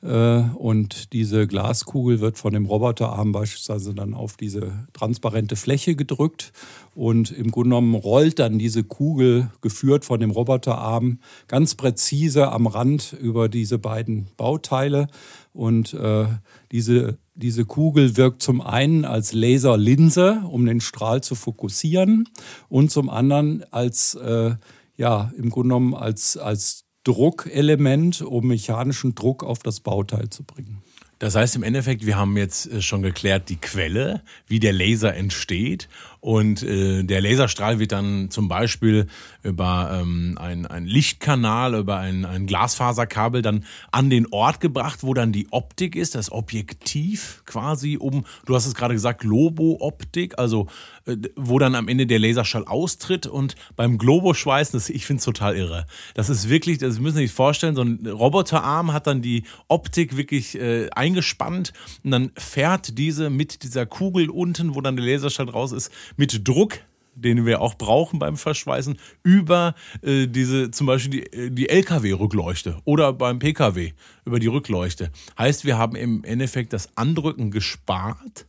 und 0.00 1.12
diese 1.12 1.48
Glaskugel 1.48 2.20
wird 2.20 2.38
von 2.38 2.52
dem 2.52 2.66
Roboterarm 2.66 3.32
beispielsweise 3.32 3.94
dann 3.94 4.14
auf 4.14 4.36
diese 4.36 4.86
transparente 4.92 5.56
Fläche 5.56 5.96
gedrückt. 5.96 6.52
Und 6.94 7.32
im 7.32 7.50
Grunde 7.50 7.70
genommen 7.70 7.96
rollt 7.96 8.38
dann 8.38 8.60
diese 8.60 8.84
Kugel, 8.84 9.50
geführt 9.60 10.04
von 10.04 10.20
dem 10.20 10.30
Roboterarm, 10.30 11.18
ganz 11.48 11.74
präzise 11.74 12.52
am 12.52 12.68
Rand 12.68 13.16
über 13.20 13.48
diese 13.48 13.80
beiden 13.80 14.28
Bauteile. 14.36 15.08
Und 15.52 15.94
äh, 15.94 16.26
diese, 16.70 17.18
diese 17.34 17.64
Kugel 17.64 18.16
wirkt 18.16 18.40
zum 18.40 18.60
einen 18.60 19.04
als 19.04 19.32
Laserlinse, 19.32 20.42
um 20.48 20.64
den 20.64 20.80
Strahl 20.80 21.22
zu 21.22 21.34
fokussieren, 21.34 22.28
und 22.68 22.92
zum 22.92 23.10
anderen 23.10 23.64
als, 23.72 24.14
äh, 24.14 24.54
ja, 24.96 25.32
im 25.36 25.50
Grunde 25.50 25.70
genommen 25.70 25.94
als, 25.94 26.36
als 26.36 26.87
Druckelement, 27.08 28.20
um 28.20 28.48
mechanischen 28.48 29.14
Druck 29.14 29.42
auf 29.42 29.60
das 29.60 29.80
Bauteil 29.80 30.28
zu 30.28 30.42
bringen. 30.42 30.82
Das 31.18 31.34
heißt 31.34 31.56
im 31.56 31.62
Endeffekt, 31.62 32.04
wir 32.04 32.18
haben 32.18 32.36
jetzt 32.36 32.70
äh, 32.70 32.82
schon 32.82 33.00
geklärt 33.00 33.48
die 33.48 33.56
Quelle, 33.56 34.22
wie 34.46 34.60
der 34.60 34.74
Laser 34.74 35.14
entsteht 35.14 35.88
und 36.20 36.62
äh, 36.62 37.04
der 37.04 37.20
Laserstrahl 37.20 37.78
wird 37.78 37.92
dann 37.92 38.30
zum 38.30 38.48
Beispiel 38.48 39.06
über 39.42 40.00
ähm, 40.00 40.36
ein, 40.40 40.66
ein 40.66 40.84
Lichtkanal, 40.84 41.74
über 41.74 41.98
ein, 41.98 42.24
ein 42.24 42.46
Glasfaserkabel 42.46 43.40
dann 43.40 43.64
an 43.92 44.10
den 44.10 44.26
Ort 44.32 44.60
gebracht, 44.60 45.00
wo 45.02 45.14
dann 45.14 45.30
die 45.30 45.46
Optik 45.52 45.94
ist, 45.94 46.16
das 46.16 46.32
Objektiv 46.32 47.42
quasi 47.46 47.96
um, 47.98 48.24
du 48.46 48.54
hast 48.54 48.66
es 48.66 48.74
gerade 48.74 48.94
gesagt, 48.94 49.20
Globo-Optik, 49.20 50.38
also 50.38 50.66
äh, 51.06 51.16
wo 51.36 51.58
dann 51.60 51.76
am 51.76 51.86
Ende 51.86 52.06
der 52.06 52.18
Laserstrahl 52.18 52.64
austritt 52.64 53.26
und 53.26 53.54
beim 53.76 53.96
Globo-Schweißen, 53.96 54.72
das, 54.72 54.90
ich 54.90 55.06
finde 55.06 55.18
es 55.18 55.24
total 55.24 55.56
irre. 55.56 55.86
Das 56.14 56.28
ist 56.28 56.48
wirklich, 56.48 56.78
das 56.78 56.98
müssen 56.98 57.18
Sie 57.18 57.26
sich 57.26 57.32
vorstellen, 57.32 57.76
so 57.76 57.82
ein 57.82 58.04
Roboterarm 58.06 58.92
hat 58.92 59.06
dann 59.06 59.22
die 59.22 59.44
Optik 59.68 60.16
wirklich 60.16 60.58
äh, 60.58 60.90
eingespannt 60.90 61.72
und 62.02 62.10
dann 62.10 62.32
fährt 62.36 62.98
diese 62.98 63.30
mit 63.30 63.62
dieser 63.62 63.86
Kugel 63.86 64.30
unten, 64.30 64.74
wo 64.74 64.80
dann 64.80 64.96
der 64.96 65.04
Laserstrahl 65.06 65.48
raus 65.48 65.70
ist, 65.70 65.92
mit 66.16 66.46
Druck 66.46 66.80
den 67.18 67.44
wir 67.46 67.60
auch 67.60 67.74
brauchen 67.74 68.18
beim 68.18 68.36
Verschweißen, 68.36 68.98
über 69.22 69.74
äh, 70.02 70.26
diese 70.26 70.70
zum 70.70 70.86
Beispiel 70.86 71.10
die, 71.10 71.32
äh, 71.32 71.50
die 71.50 71.68
LKW-Rückleuchte 71.68 72.78
oder 72.84 73.12
beim 73.12 73.38
PKW 73.38 73.92
über 74.24 74.38
die 74.38 74.46
Rückleuchte. 74.46 75.10
Heißt, 75.36 75.64
wir 75.64 75.78
haben 75.78 75.96
im 75.96 76.24
Endeffekt 76.24 76.72
das 76.72 76.96
Andrücken 76.96 77.50
gespart 77.50 78.46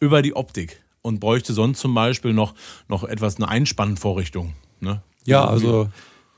über 0.00 0.22
die 0.22 0.34
Optik 0.34 0.82
und 1.02 1.20
bräuchte 1.20 1.52
sonst 1.52 1.80
zum 1.80 1.94
Beispiel 1.94 2.32
noch, 2.32 2.54
noch 2.88 3.04
etwas 3.04 3.36
eine 3.36 3.48
Einspannvorrichtung. 3.48 4.54
Ne? 4.80 5.02
Ja, 5.24 5.44
also 5.44 5.90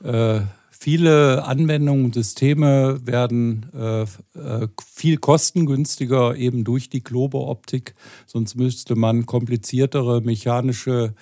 äh, 0.03 0.41
viele 0.81 1.45
Anwendungen 1.45 2.05
und 2.05 2.15
Systeme 2.15 3.05
werden 3.05 3.67
äh, 3.75 4.01
äh, 4.01 4.67
viel 4.83 5.17
kostengünstiger 5.17 6.35
eben 6.35 6.63
durch 6.63 6.89
die 6.89 7.03
Globo-Optik. 7.03 7.93
Sonst 8.25 8.55
müsste 8.55 8.95
man 8.95 9.27
kompliziertere 9.27 10.21
mechanische 10.21 11.13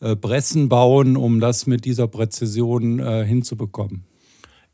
äh, 0.00 0.16
Pressen 0.16 0.68
bauen, 0.68 1.16
um 1.16 1.40
das 1.40 1.66
mit 1.66 1.86
dieser 1.86 2.08
Präzision 2.08 2.98
äh, 2.98 3.24
hinzubekommen. 3.24 4.04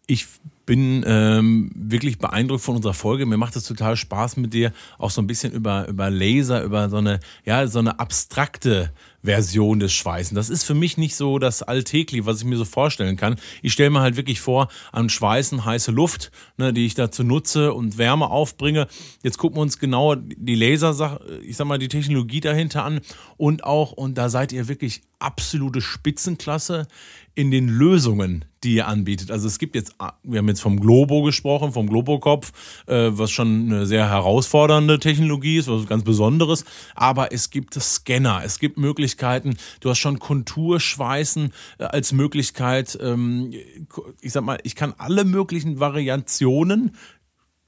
Ich 0.09 0.27
bin 0.67 1.05
ähm, 1.07 1.71
wirklich 1.77 2.19
beeindruckt 2.19 2.63
von 2.63 2.75
unserer 2.75 2.95
Folge. 2.95 3.27
Mir 3.27 3.37
macht 3.37 3.55
es 3.55 3.63
total 3.63 3.97
Spaß 3.97 4.39
mit 4.39 4.53
dir, 4.55 4.73
auch 4.99 5.11
so 5.11 5.23
ein 5.23 5.29
bisschen 5.29 5.53
über, 5.53 5.87
über 5.87 6.11
Laser, 6.11 6.65
über 6.65 6.91
so 6.91 6.97
eine, 6.97 7.21
ja, 7.45 7.69
so 7.69 7.79
eine 7.79 8.01
abstrakte 8.01 8.91
Version 9.23 9.79
des 9.79 9.93
Schweißen. 9.93 10.35
Das 10.35 10.51
ist 10.51 10.65
für 10.65 10.75
mich 10.75 10.97
nicht 10.97 11.15
so 11.15 11.39
das 11.39 11.63
Alltägliche, 11.63 12.27
was 12.27 12.39
ich 12.39 12.45
mir 12.45 12.57
so 12.57 12.65
vorstellen 12.65 13.17
kann. 13.17 13.37
Ich 13.63 13.73
stelle 13.73 13.91
mir 13.91 14.01
halt 14.01 14.17
wirklich 14.17 14.41
vor, 14.41 14.69
an 14.91 15.09
Schweißen 15.09 15.65
heiße 15.65 15.93
Luft, 15.93 16.33
ne, 16.57 16.73
die 16.73 16.87
ich 16.87 16.95
dazu 16.95 17.23
nutze 17.23 17.73
und 17.73 17.99
Wärme 17.99 18.31
aufbringe. 18.31 18.89
Jetzt 19.23 19.39
gucken 19.39 19.59
wir 19.59 19.63
uns 19.63 19.79
genau 19.79 20.17
die 20.17 20.55
Laser, 20.55 21.21
ich 21.43 21.57
sag 21.57 21.67
mal, 21.67 21.79
die 21.79 21.89
Technologie 21.89 22.41
dahinter 22.41 22.85
an 22.85 23.01
und 23.37 23.65
auch, 23.65 23.93
und 23.93 24.19
da 24.19 24.29
seid 24.29 24.53
ihr 24.53 24.69
wirklich 24.69 25.03
absolute 25.21 25.81
Spitzenklasse 25.81 26.89
in 27.35 27.51
den 27.51 27.69
Lösungen, 27.69 28.45
die 28.63 28.75
ihr 28.75 28.87
anbietet. 28.87 29.31
Also 29.31 29.47
es 29.47 29.59
gibt 29.59 29.75
jetzt, 29.75 29.95
wir 30.23 30.39
haben 30.39 30.49
jetzt 30.49 30.61
vom 30.61 30.79
Globo 30.79 31.23
gesprochen, 31.23 31.73
vom 31.73 31.89
Globokopf, 31.89 32.53
äh, 32.87 33.09
was 33.13 33.31
schon 33.31 33.71
eine 33.71 33.87
sehr 33.87 34.09
herausfordernde 34.11 34.99
Technologie 34.99 35.57
ist, 35.57 35.69
was 35.69 35.87
ganz 35.87 36.05
Besonderes. 36.05 36.65
Aber 36.95 37.33
es 37.33 37.49
gibt 37.49 37.75
Scanner, 37.75 38.43
es 38.45 38.59
gibt 38.59 38.77
Möglichkeiten. 38.77 39.12
Du 39.81 39.91
hast 39.91 39.99
schon 39.99 40.19
Konturschweißen 40.19 41.53
äh, 41.79 41.85
als 41.85 42.13
Möglichkeit. 42.13 42.99
Ähm, 43.01 43.53
ich 44.21 44.33
sag 44.33 44.45
mal, 44.45 44.59
ich 44.63 44.75
kann 44.75 44.95
alle 44.99 45.25
möglichen 45.25 45.81
Variationen 45.81 46.97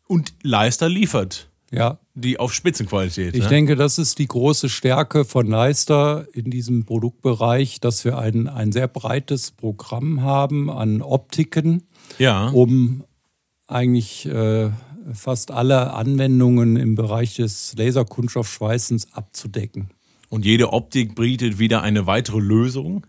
und 0.07 0.35
Leister 0.43 0.89
liefert 0.89 1.49
ja. 1.75 1.99
die 2.15 2.39
auf 2.39 2.55
Spitzenqualität. 2.55 3.35
Ich 3.35 3.45
ne? 3.45 3.49
denke, 3.49 3.77
das 3.77 3.99
ist 3.99 4.19
die 4.19 4.29
große 4.29 4.69
Stärke 4.69 5.25
von 5.25 5.47
Leister 5.47 6.27
in 6.33 6.51
diesem 6.51 6.85
Produktbereich, 6.85 7.81
dass 7.81 8.05
wir 8.05 8.19
ein, 8.19 8.49
ein 8.49 8.73
sehr 8.73 8.89
breites 8.89 9.51
Programm 9.51 10.23
haben 10.23 10.71
an 10.71 11.03
Optiken, 11.03 11.83
ja. 12.19 12.49
um 12.49 13.05
eigentlich 13.67 14.27
äh, 14.27 14.71
fast 15.13 15.51
alle 15.51 15.93
Anwendungen 15.93 16.77
im 16.77 16.95
Bereich 16.95 17.37
des 17.37 17.75
Laserkunststoffschweißens 17.77 19.13
abzudecken. 19.13 19.91
Und 20.29 20.45
jede 20.45 20.73
Optik 20.73 21.15
bietet 21.15 21.59
wieder 21.59 21.83
eine 21.83 22.07
weitere 22.07 22.41
Lösung. 22.41 23.07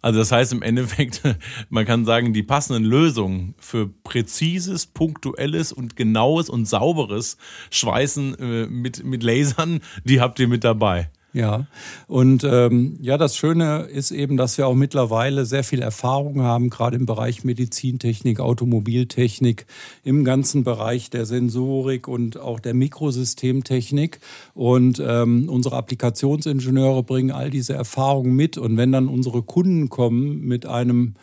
Also 0.00 0.18
das 0.18 0.32
heißt 0.32 0.52
im 0.52 0.62
Endeffekt, 0.62 1.22
man 1.70 1.86
kann 1.86 2.04
sagen, 2.04 2.32
die 2.32 2.42
passenden 2.42 2.84
Lösungen 2.84 3.54
für 3.58 3.88
präzises, 3.88 4.86
punktuelles 4.86 5.72
und 5.72 5.96
genaues 5.96 6.48
und 6.48 6.66
sauberes 6.66 7.36
Schweißen 7.70 8.38
äh, 8.38 8.66
mit, 8.66 9.04
mit 9.04 9.22
Lasern, 9.22 9.80
die 10.04 10.20
habt 10.20 10.40
ihr 10.40 10.48
mit 10.48 10.64
dabei. 10.64 11.10
Ja, 11.34 11.66
und 12.08 12.44
ähm, 12.44 12.98
ja, 13.00 13.16
das 13.16 13.38
Schöne 13.38 13.84
ist 13.84 14.10
eben, 14.10 14.36
dass 14.36 14.58
wir 14.58 14.66
auch 14.66 14.74
mittlerweile 14.74 15.46
sehr 15.46 15.64
viel 15.64 15.80
Erfahrung 15.80 16.42
haben, 16.42 16.68
gerade 16.68 16.96
im 16.96 17.06
Bereich 17.06 17.42
Medizintechnik, 17.42 18.38
Automobiltechnik, 18.38 19.64
im 20.04 20.24
ganzen 20.24 20.62
Bereich 20.62 21.08
der 21.08 21.24
Sensorik 21.24 22.06
und 22.06 22.38
auch 22.38 22.60
der 22.60 22.74
Mikrosystemtechnik. 22.74 24.20
Und 24.52 25.02
ähm, 25.02 25.48
unsere 25.48 25.76
Applikationsingenieure 25.76 27.02
bringen 27.02 27.30
all 27.30 27.48
diese 27.48 27.72
Erfahrungen 27.72 28.36
mit. 28.36 28.58
Und 28.58 28.76
wenn 28.76 28.92
dann 28.92 29.08
unsere 29.08 29.42
Kunden 29.42 29.88
kommen 29.88 30.42
mit 30.42 30.66
einem 30.66 31.14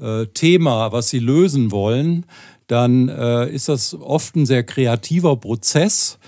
äh, 0.00 0.26
Thema, 0.26 0.92
was 0.92 1.08
sie 1.08 1.18
lösen 1.18 1.72
wollen, 1.72 2.24
dann 2.68 3.08
äh, 3.08 3.50
ist 3.50 3.68
das 3.68 3.94
oft 3.94 4.36
ein 4.36 4.46
sehr 4.46 4.62
kreativer 4.62 5.36
Prozess 5.36 6.20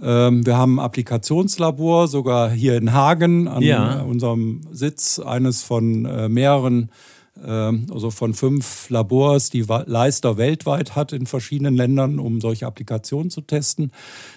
wir 0.00 0.56
haben 0.56 0.78
ein 0.78 0.84
Applikationslabor, 0.84 2.08
sogar 2.08 2.50
hier 2.50 2.76
in 2.76 2.92
Hagen, 2.92 3.48
an 3.48 3.62
ja. 3.62 4.02
unserem 4.02 4.60
Sitz, 4.70 5.18
eines 5.18 5.62
von 5.62 6.04
äh, 6.04 6.28
mehreren, 6.28 6.90
ähm, 7.44 7.86
also 7.92 8.10
von 8.10 8.34
fünf 8.34 8.90
Labors, 8.90 9.50
die 9.50 9.64
Leister 9.86 10.36
weltweit 10.36 10.96
hat 10.96 11.12
in 11.12 11.26
verschiedenen 11.26 11.76
Ländern, 11.76 12.18
um 12.18 12.40
solche 12.40 12.66
Applikationen 12.66 13.30
zu 13.30 13.42
testen. 13.42 13.92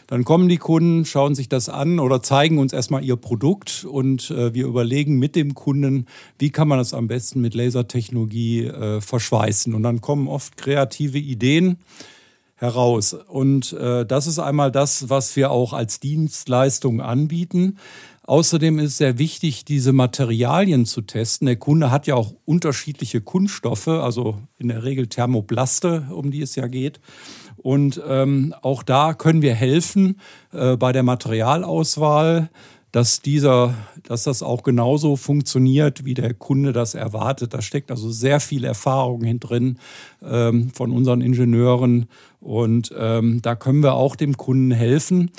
Dann 0.08 0.24
kommen 0.24 0.50
die 0.50 0.58
Kunden, 0.58 1.06
schauen 1.06 1.36
sich 1.36 1.50
das 1.50 1.70
an 1.70 2.00
oder 2.00 2.22
zeigen 2.22 2.60
uns 2.60 2.74
erstmal 2.74 3.04
ihr 3.04 3.16
Produkt 3.16 3.86
und 3.90 4.32
äh, 4.32 4.54
wir 4.54 4.66
überlegen 4.66 5.18
mit 5.20 5.36
dem 5.36 5.54
Kunden, 5.54 6.06
wie 6.38 6.50
kann 6.50 6.68
man 6.68 6.78
das 6.78 6.94
am 6.94 7.08
besten 7.08 7.42
mit 7.42 7.54
Lasertechnologie 7.54 8.66
äh, 8.66 9.02
verschweißen. 9.02 9.74
Und 9.74 9.84
dann 9.84 10.02
kommen 10.02 10.28
oft 10.28 10.58
kreative 10.58 11.18
Ideen 11.18 11.78
heraus. 12.62 13.14
Und 13.14 13.74
äh, 13.74 14.06
das 14.06 14.28
ist 14.28 14.40
einmal 14.40 14.72
das, 14.72 15.10
was 15.10 15.36
wir 15.36 15.52
auch 15.52 15.74
als 15.74 16.00
Dienstleistung 16.00 17.02
anbieten. 17.02 17.78
Außerdem 18.24 18.78
ist 18.80 18.98
sehr 18.98 19.18
wichtig, 19.18 19.66
diese 19.66 19.94
Materialien 19.94 20.86
zu 20.86 21.02
testen. 21.02 21.48
Der 21.48 21.56
Kunde 21.56 21.90
hat 21.90 22.06
ja 22.06 22.16
auch 22.16 22.34
unterschiedliche 22.46 23.20
Kunststoffe, 23.20 23.88
also 23.88 24.38
in 24.60 24.68
der 24.68 24.84
Regel 24.84 25.08
Thermoplaste, 25.08 26.08
um 26.12 26.30
die 26.30 26.44
es 26.44 26.56
ja 26.56 26.68
geht. 26.68 27.02
Und 27.58 28.02
ähm, 28.08 28.54
auch 28.62 28.84
da 28.84 29.14
können 29.14 29.42
wir 29.42 29.56
helfen 29.56 30.20
äh, 30.54 30.78
bei 30.78 30.92
der 30.92 31.04
Materialauswahl 31.04 32.50
dass 32.92 33.22
dieser, 33.22 33.74
dass 34.04 34.24
das 34.24 34.44
auch 34.44 34.64
genauso 34.64 35.16
funktioniert, 35.16 36.04
wie 36.06 36.14
der 36.14 36.34
Kunde 36.34 36.74
das 36.74 36.94
erwartet. 36.94 37.54
Da 37.54 37.62
steckt 37.62 37.92
also 37.92 38.12
sehr 38.12 38.40
viel 38.40 38.64
Erfahrung 38.64 39.24
hin 39.24 39.40
drin 39.40 39.78
ähm, 40.22 40.72
von 40.74 40.92
unseren 40.92 41.22
Ingenieuren 41.22 42.08
und 42.42 42.92
ähm, 42.98 43.42
da 43.42 43.56
können 43.56 43.84
wir 43.84 43.94
auch 43.94 44.16
dem 44.16 44.36
Kunden 44.36 44.72
helfen, 44.72 45.30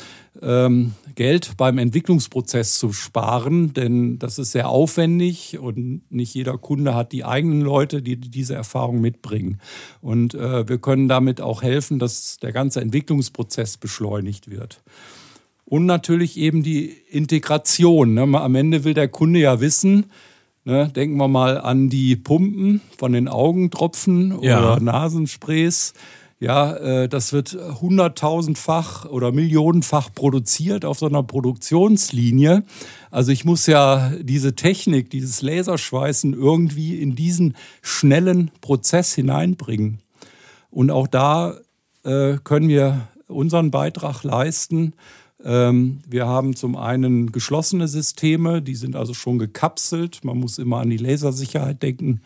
ähm, 0.40 0.92
Geld 1.14 1.56
beim 1.56 1.78
Entwicklungsprozess 1.78 2.78
zu 2.78 2.92
sparen, 2.92 3.74
denn 3.74 4.18
das 4.18 4.38
ist 4.38 4.52
sehr 4.52 4.68
aufwendig 4.68 5.58
und 5.58 6.00
nicht 6.10 6.32
jeder 6.32 6.56
Kunde 6.58 6.94
hat 6.94 7.12
die 7.12 7.24
eigenen 7.24 7.60
Leute, 7.60 8.02
die 8.02 8.16
diese 8.16 8.54
Erfahrung 8.54 9.00
mitbringen. 9.00 9.60
Und 10.00 10.34
äh, 10.34 10.66
wir 10.68 10.78
können 10.78 11.08
damit 11.08 11.40
auch 11.40 11.62
helfen, 11.62 11.98
dass 11.98 12.38
der 12.38 12.52
ganze 12.52 12.80
Entwicklungsprozess 12.80 13.76
beschleunigt 13.76 14.48
wird. 14.48 14.80
Und 15.72 15.86
natürlich 15.86 16.36
eben 16.36 16.62
die 16.62 16.84
Integration. 17.08 18.12
Ne? 18.12 18.24
Am 18.38 18.54
Ende 18.56 18.84
will 18.84 18.92
der 18.92 19.08
Kunde 19.08 19.38
ja 19.38 19.62
wissen, 19.62 20.10
ne? 20.64 20.90
denken 20.94 21.16
wir 21.16 21.28
mal 21.28 21.58
an 21.58 21.88
die 21.88 22.14
Pumpen 22.14 22.82
von 22.98 23.12
den 23.12 23.26
Augentropfen 23.26 24.38
ja. 24.42 24.58
oder 24.58 24.80
Nasensprays. 24.80 25.94
Ja, 26.40 26.74
äh, 26.74 27.08
das 27.08 27.32
wird 27.32 27.56
hunderttausendfach 27.80 29.06
oder 29.06 29.32
millionenfach 29.32 30.12
produziert 30.14 30.84
auf 30.84 30.98
so 30.98 31.06
einer 31.06 31.22
Produktionslinie. 31.22 32.64
Also 33.10 33.32
ich 33.32 33.46
muss 33.46 33.66
ja 33.66 34.12
diese 34.20 34.54
Technik, 34.54 35.08
dieses 35.08 35.40
Laserschweißen 35.40 36.34
irgendwie 36.34 37.00
in 37.00 37.14
diesen 37.14 37.56
schnellen 37.80 38.50
Prozess 38.60 39.14
hineinbringen. 39.14 40.00
Und 40.70 40.90
auch 40.90 41.06
da 41.06 41.54
äh, 42.04 42.36
können 42.44 42.68
wir 42.68 43.08
unseren 43.26 43.70
Beitrag 43.70 44.22
leisten, 44.22 44.92
wir 45.44 46.26
haben 46.26 46.54
zum 46.54 46.76
einen 46.76 47.32
geschlossene 47.32 47.88
Systeme, 47.88 48.62
die 48.62 48.76
sind 48.76 48.94
also 48.94 49.12
schon 49.12 49.38
gekapselt. 49.38 50.24
Man 50.24 50.38
muss 50.38 50.58
immer 50.58 50.78
an 50.78 50.90
die 50.90 50.96
Lasersicherheit 50.96 51.82
denken, 51.82 52.20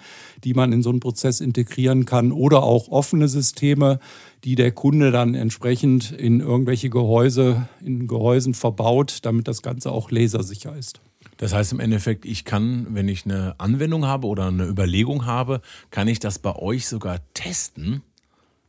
die 0.45 0.53
man 0.53 0.73
in 0.73 0.83
so 0.83 0.91
einen 0.91 1.01
Prozess 1.01 1.41
integrieren 1.41 2.05
kann. 2.05 2.31
Oder 2.31 2.63
auch 2.63 2.89
offene 2.89 3.29
Systeme, 3.29 4.01
die 4.45 4.55
der 4.55 4.73
Kunde 4.73 5.13
dann 5.13 5.35
entsprechend 5.35 6.13
in 6.13 6.41
irgendwelche 6.41 6.91
Gehäuse, 6.91 7.69
in 7.83 8.07
Gehäusen 8.07 8.53
verbaut, 8.53 9.21
damit 9.23 9.49
das 9.49 9.63
Ganze 9.63 9.93
auch 9.93 10.11
lasersicher 10.11 10.77
ist. 10.77 11.01
Das 11.39 11.55
heißt 11.55 11.73
im 11.73 11.81
Endeffekt, 11.81 12.25
ich 12.25 12.45
kann, 12.45 12.87
wenn 12.91 13.09
ich 13.09 13.25
eine 13.25 13.55
Anwendung 13.59 14.05
habe 14.07 14.27
oder 14.27 14.47
eine 14.47 14.67
Überlegung 14.67 15.27
habe, 15.27 15.61
kann 15.91 16.09
ich 16.09 16.19
das 16.19 16.39
bei 16.39 16.55
euch 16.55 16.87
sogar 16.87 17.21
testen 17.35 18.03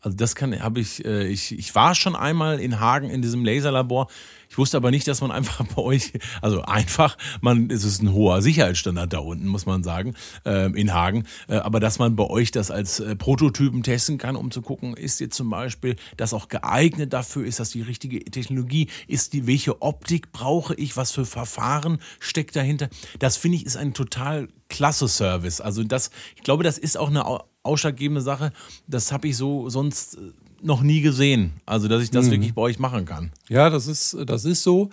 Also 0.08 0.16
das 0.16 0.36
kann, 0.36 0.58
habe 0.64 0.80
ich, 0.80 1.04
äh, 1.04 1.28
ich, 1.28 1.52
ich 1.52 1.76
war 1.76 1.94
schon 1.94 2.16
einmal 2.16 2.62
in 2.62 2.80
Hagen 2.80 3.10
in 3.10 3.22
diesem 3.22 3.44
Laserlabor. 3.44 4.08
Ich 4.50 4.58
wusste 4.58 4.78
aber 4.78 4.90
nicht, 4.90 5.06
dass 5.06 5.20
man 5.20 5.32
einfach 5.34 5.66
bei 5.76 5.82
euch, 5.82 6.14
also 6.42 6.62
einfach, 6.62 7.18
man, 7.42 7.70
es 7.70 7.84
ist 7.84 8.02
ein 8.02 8.14
hoher 8.14 8.42
Sicherheitsstandard 8.42 9.12
da 9.12 9.20
unten, 9.20 9.48
muss 9.48 9.66
man 9.66 9.84
sagen, 9.84 10.16
äh, 10.46 10.72
in 10.80 10.94
Hagen, 10.94 11.26
äh, 11.50 11.56
aber 11.56 11.82
dass 11.82 12.00
man 12.00 12.16
bei 12.16 12.24
euch 12.24 12.52
das 12.52 12.72
als 12.72 13.02
äh, 13.02 13.18
Prototypen 13.18 13.84
testen 13.84 14.18
kann, 14.18 14.38
um 14.38 14.50
zu 14.50 14.62
gucken, 14.62 14.94
ist 14.96 15.20
jetzt 15.20 15.36
zum 15.36 15.50
Beispiel 15.50 15.98
das 16.16 16.34
auch 16.34 16.48
geeignet 16.48 17.12
dafür, 17.12 17.46
ist 17.46 17.60
das 17.60 17.72
die 17.72 17.82
richtige 17.82 18.24
Technologie, 18.24 18.88
ist 19.08 19.34
die, 19.34 19.46
welche 19.46 19.82
Optik 19.82 20.32
brauche 20.32 20.74
ich, 20.76 20.96
was 20.96 21.12
für 21.12 21.26
Verfahren 21.26 21.98
steckt 22.22 22.56
dahinter. 22.56 22.88
Das 23.20 23.36
finde 23.36 23.58
ich 23.58 23.66
ist 23.66 23.76
ein 23.76 23.94
total 23.94 24.48
klasse 24.70 25.10
Service. 25.10 25.60
Also 25.60 25.84
das, 25.84 26.12
ich 26.38 26.44
glaube, 26.44 26.64
das 26.64 26.78
ist 26.78 26.98
auch 26.98 27.10
eine 27.10 27.26
ausschlaggebende 27.68 28.22
Sache. 28.22 28.52
Das 28.88 29.12
habe 29.12 29.28
ich 29.28 29.38
so 29.38 29.70
sonst 29.70 30.16
äh, 30.16 30.20
noch 30.62 30.82
nie 30.82 31.02
gesehen. 31.02 31.54
Also, 31.66 31.88
dass 31.88 32.04
ich 32.04 32.12
das 32.12 32.28
mhm. 32.28 32.32
wirklich 32.32 32.54
bei 32.54 32.62
euch 32.62 32.80
machen 32.80 33.06
kann. 33.06 33.32
Ja, 33.50 33.70
das 33.70 33.88
ist, 33.88 34.18
das 34.26 34.46
ist 34.46 34.64
so. 34.64 34.90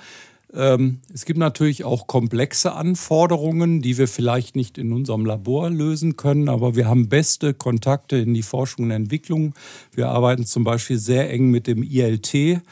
Ähm, 0.52 1.00
es 1.12 1.24
gibt 1.24 1.38
natürlich 1.38 1.84
auch 1.84 2.06
komplexe 2.06 2.72
Anforderungen, 2.72 3.82
die 3.82 3.98
wir 3.98 4.06
vielleicht 4.06 4.54
nicht 4.54 4.78
in 4.78 4.92
unserem 4.92 5.26
Labor 5.26 5.68
lösen 5.70 6.16
können, 6.16 6.48
aber 6.48 6.76
wir 6.76 6.86
haben 6.86 7.08
beste 7.08 7.54
Kontakte 7.54 8.16
in 8.16 8.34
die 8.34 8.42
Forschung 8.42 8.86
und 8.86 8.90
Entwicklung. 8.92 9.54
Wir 9.92 10.08
arbeiten 10.10 10.46
zum 10.46 10.62
Beispiel 10.62 10.98
sehr 10.98 11.30
eng 11.30 11.50
mit 11.50 11.66
dem 11.66 11.82
ILT 11.82 12.62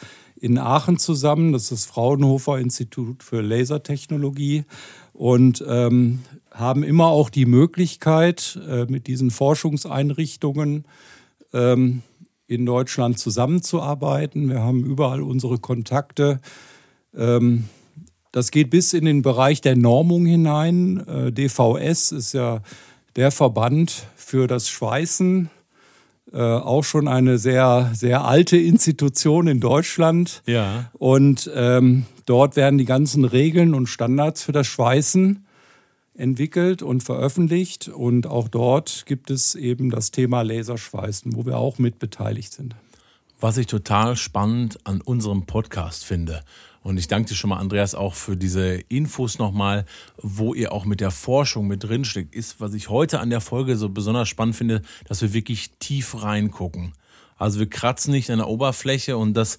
in 0.41 0.59
Aachen 0.59 0.99
zusammen. 0.99 1.53
Das 1.53 1.65
ist 1.65 1.73
das 1.73 1.85
Fraunhofer 1.87 2.59
Institut 2.59 3.23
für 3.23 3.41
Lasertechnologie. 3.41 4.65
Und 5.23 5.65
ähm, 5.69 6.19
haben 6.51 6.83
immer 6.83 7.07
auch 7.07 7.31
die 7.31 7.47
Möglichkeit, 7.47 8.59
äh, 8.69 8.87
mit 8.87 9.07
diesen 9.07 9.31
Forschungseinrichtungen 9.31 10.85
ähm, 11.53 12.03
in 12.49 12.67
Deutschland 12.67 13.21
zusammenzuarbeiten. 13.21 14.49
Wir 14.49 14.63
haben 14.63 14.85
überall 14.85 15.23
unsere 15.23 15.59
Kontakte. 15.59 16.41
Ähm, 17.17 17.69
das 18.33 18.51
geht 18.51 18.71
bis 18.71 18.95
in 18.95 19.05
den 19.05 19.23
Bereich 19.23 19.61
der 19.61 19.77
Normung 19.77 20.27
hinein. 20.27 21.07
Äh, 21.07 21.31
DVS 21.31 22.11
ist 22.11 22.33
ja 22.33 22.61
der 23.15 23.31
Verband 23.31 24.09
für 24.17 24.49
das 24.49 24.69
Schweißen. 24.69 25.51
Äh, 26.33 26.41
auch 26.41 26.83
schon 26.83 27.09
eine 27.09 27.37
sehr, 27.37 27.91
sehr 27.95 28.25
alte 28.25 28.57
Institution 28.57 29.47
in 29.49 29.61
Deutschland. 29.61 30.43
Ja. 30.47 30.91
Und 30.95 31.51
ähm, 31.55 32.07
dort 32.25 32.57
werden 32.57 32.79
die 32.79 32.87
ganzen 32.87 33.27
Regeln 33.27 33.75
und 33.75 33.87
Standards 33.87 34.43
für 34.43 34.53
das 34.53 34.67
Schweißen 34.67 35.45
entwickelt 36.15 36.83
und 36.83 37.03
veröffentlicht. 37.03 37.89
Und 37.89 38.27
auch 38.27 38.49
dort 38.49 39.05
gibt 39.05 39.31
es 39.31 39.55
eben 39.55 39.91
das 39.91 40.11
Thema 40.11 40.41
Laserschweißen, 40.41 41.37
wo 41.37 41.45
wir 41.45 41.59
auch 41.59 41.79
mit 41.79 41.99
beteiligt 41.99 42.55
sind. 42.55 42.77
Was 43.39 43.59
ich 43.59 43.67
total 43.67 44.17
spannend 44.17 44.79
an 44.85 45.03
unserem 45.03 45.45
Podcast 45.45 46.05
finde, 46.05 46.41
und 46.83 46.99
ich 46.99 47.07
danke 47.07 47.29
dir 47.29 47.35
schon 47.35 47.51
mal, 47.51 47.59
Andreas, 47.59 47.95
auch 47.95 48.15
für 48.15 48.37
diese 48.37 48.75
Infos 48.89 49.39
nochmal, 49.39 49.87
wo 50.17 50.53
ihr 50.53 50.73
auch 50.73 50.85
mit 50.85 51.01
der 51.01 51.11
Forschung 51.11 51.69
mit 51.69 51.85
drinsteckt, 51.85 52.35
ist, 52.35 52.61
was 52.61 52.75
ich 52.75 52.89
heute 52.89 53.21
an 53.21 53.31
der 53.31 53.41
Folge 53.41 53.77
so 53.77 53.89
besonders 53.89 54.29
spannend 54.29 54.57
finde, 54.57 54.83
dass 55.07 55.23
wir 55.23 55.33
wirklich 55.33 55.71
tief 55.79 56.23
reingucken. 56.23 56.93
Also 57.37 57.61
wir 57.61 57.69
kratzen 57.69 58.13
nicht 58.13 58.31
an 58.31 58.39
der 58.39 58.49
Oberfläche 58.49 59.17
und 59.17 59.35
das 59.35 59.59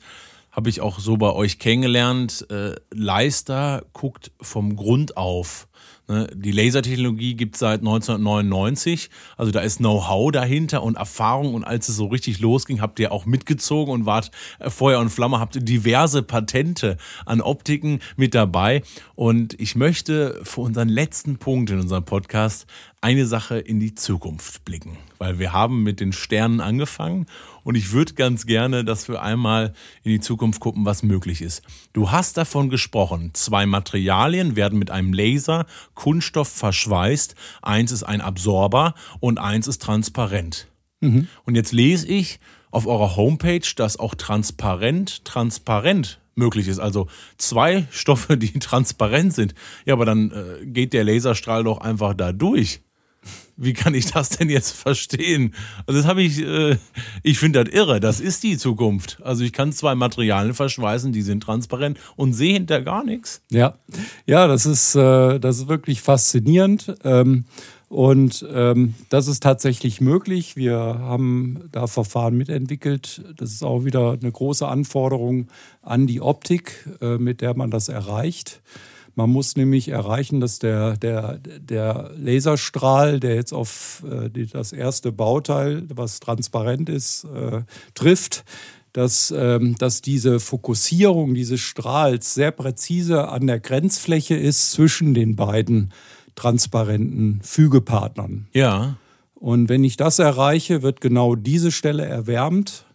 habe 0.52 0.70
ich 0.70 0.82
auch 0.82 1.00
so 1.00 1.18
bei 1.18 1.32
euch 1.32 1.60
kennengelernt. 1.60 2.46
Äh, 2.50 2.76
Leister 2.92 3.84
guckt 3.94 4.32
vom 4.40 4.76
Grund 4.76 5.18
auf 5.18 5.68
die 6.10 6.52
Lasertechnologie 6.52 7.36
gibt 7.36 7.56
es 7.56 7.60
seit 7.60 7.80
1999, 7.80 9.10
also 9.38 9.52
da 9.52 9.62
ist 9.62 9.78
Know-how 9.78 10.32
dahinter 10.32 10.84
und 10.84 10.98
Erfahrung. 10.98 11.54
Und 11.54 11.64
als 11.64 11.88
es 11.88 11.96
so 11.96 12.08
richtig 12.08 12.40
losging, 12.40 12.82
habt 12.82 13.00
ihr 13.00 13.12
auch 13.12 13.26
mitgezogen 13.26 13.94
und 13.94 14.06
wart 14.06 14.30
äh, 14.60 14.70
Feuer 14.70 15.00
und 15.00 15.10
Flamme, 15.10 15.40
habt 15.40 15.58
diverse 15.68 16.22
Patente 16.22 16.98
an 17.26 17.40
Optiken 17.40 18.00
mit 18.18 18.36
dabei. 18.36 18.84
Und 19.16 19.60
ich 19.60 19.76
möchte 19.76 20.42
für 20.44 20.62
unseren 20.62 20.90
letzten 20.90 21.38
Punkt 21.38 21.70
in 21.70 21.80
unserem 21.80 22.04
Podcast 22.04 22.68
eine 23.00 23.26
Sache 23.26 23.60
in 23.60 23.80
die 23.80 23.96
Zukunft 23.96 24.66
blicken, 24.66 24.98
weil 25.24 25.40
wir 25.40 25.54
haben 25.54 25.84
mit 25.84 26.02
den 26.02 26.12
Sternen 26.12 26.60
angefangen 26.60 27.28
und 27.64 27.76
ich 27.76 27.94
würde 27.94 28.14
ganz 28.14 28.46
gerne, 28.46 28.84
dass 28.84 29.08
wir 29.08 29.22
einmal 29.22 29.74
in 30.04 30.12
die 30.12 30.20
Zukunft 30.20 30.60
gucken, 30.60 30.86
was 30.86 31.02
möglich 31.02 31.42
ist. 31.42 31.62
Du 31.94 32.12
hast 32.12 32.36
davon 32.36 32.70
gesprochen, 32.70 33.32
zwei 33.34 33.66
Materialien 33.66 34.58
werden 34.58 34.78
mit 34.78 34.92
einem 34.92 35.14
Laser 35.14 35.66
Kunststoff 35.94 36.50
verschweißt, 36.50 37.36
eins 37.62 37.94
ist 37.94 38.04
ein 38.04 38.20
Absorber 38.20 38.96
und 39.22 39.40
eins 39.40 39.70
ist 39.70 39.82
transparent. 39.82 40.68
Mhm. 41.00 41.30
Und 41.46 41.56
jetzt 41.56 41.72
lese 41.72 42.06
ich 42.06 42.42
auf 42.70 42.86
eurer 42.86 43.16
Homepage, 43.16 43.68
dass 43.78 43.98
auch 43.98 44.16
transparent 44.16 45.24
transparent 45.24 46.20
möglich 46.36 46.68
ist. 46.68 46.80
Also 46.80 47.08
zwei 47.38 47.88
Stoffe, 47.92 48.36
die 48.36 48.52
transparent 48.60 49.34
sind. 49.34 49.56
Ja, 49.86 49.94
aber 49.94 50.04
dann 50.04 50.32
äh, 50.32 50.66
geht 50.66 50.92
der 50.92 51.06
Laserstrahl 51.06 51.64
doch 51.64 51.78
einfach 51.78 52.14
da 52.14 52.34
durch 52.34 52.82
wie 53.56 53.74
kann 53.74 53.94
ich 53.94 54.12
das 54.12 54.30
denn 54.30 54.50
jetzt 54.50 54.72
verstehen? 54.72 55.54
Also 55.86 56.00
das 56.00 56.08
habe 56.08 56.24
ich, 56.24 56.42
äh, 56.42 56.78
ich 57.22 57.38
finde 57.38 57.64
das 57.64 57.74
irre. 57.74 58.00
Das 58.00 58.20
ist 58.20 58.44
die 58.44 58.58
Zukunft. 58.58 59.20
Also 59.24 59.44
ich 59.44 59.54
kann 59.54 59.72
zwei 59.72 59.96
Materialien 59.96 60.54
verschweißen, 60.54 61.12
die 61.12 61.22
sind 61.22 61.44
transparent 61.44 62.00
und 62.16 62.34
sehe 62.34 62.54
hinter 62.54 62.82
gar 62.82 63.04
nichts. 63.04 63.42
Ja, 63.52 63.76
ja, 64.26 64.48
das 64.48 64.66
ist, 64.66 64.96
äh, 64.96 65.40
das 65.40 65.60
ist 65.60 65.68
wirklich 65.68 66.02
faszinierend. 66.02 66.96
Ähm, 67.04 67.46
und 67.90 68.44
ähm, 68.52 68.96
das 69.10 69.28
ist 69.28 69.44
tatsächlich 69.44 70.02
möglich. 70.02 70.56
Wir 70.56 70.78
haben 70.78 71.70
da 71.72 71.86
Verfahren 71.86 72.36
mitentwickelt. 72.36 73.22
Das 73.38 73.52
ist 73.52 73.64
auch 73.64 73.86
wieder 73.86 74.18
eine 74.20 74.32
große 74.32 74.68
Anforderung 74.68 75.48
an 75.84 76.08
die 76.08 76.20
Optik, 76.20 76.90
äh, 77.02 77.20
mit 77.20 77.42
der 77.42 77.56
man 77.56 77.70
das 77.70 77.90
erreicht. 77.90 78.62
Man 79.16 79.30
muss 79.30 79.56
nämlich 79.56 79.90
erreichen, 79.90 80.40
dass 80.40 80.60
der, 80.60 80.98
der, 80.98 81.38
der 81.38 82.12
Laserstrahl, 82.18 83.20
der 83.20 83.36
jetzt 83.36 83.54
auf 83.54 84.04
äh, 84.10 84.30
das 84.48 84.74
erste 84.74 85.12
Bauteil, 85.12 85.84
was 85.94 86.20
transparent 86.20 86.90
ist, 86.90 87.26
äh, 87.26 87.62
trifft, 87.94 88.44
dass, 88.92 89.34
ähm, 89.36 89.76
dass 89.78 90.02
diese 90.02 90.40
Fokussierung 90.40 91.34
dieses 91.34 91.60
Strahls 91.62 92.34
sehr 92.34 92.52
präzise 92.52 93.28
an 93.30 93.48
der 93.48 93.60
Grenzfläche 93.60 94.36
ist 94.36 94.72
zwischen 94.72 95.14
den 95.14 95.36
beiden 95.36 95.92
transparenten 96.36 97.42
Fügepartnern. 97.44 98.48
Ja. 98.54 98.98
Und 99.36 99.68
wenn 99.68 99.84
ich 99.84 99.98
das 99.98 100.20
erreiche, 100.20 100.84
wird 100.84 101.02
genau 101.02 101.36
diese 101.36 101.72
Stelle 101.72 102.06
erwärmt, 102.06 102.86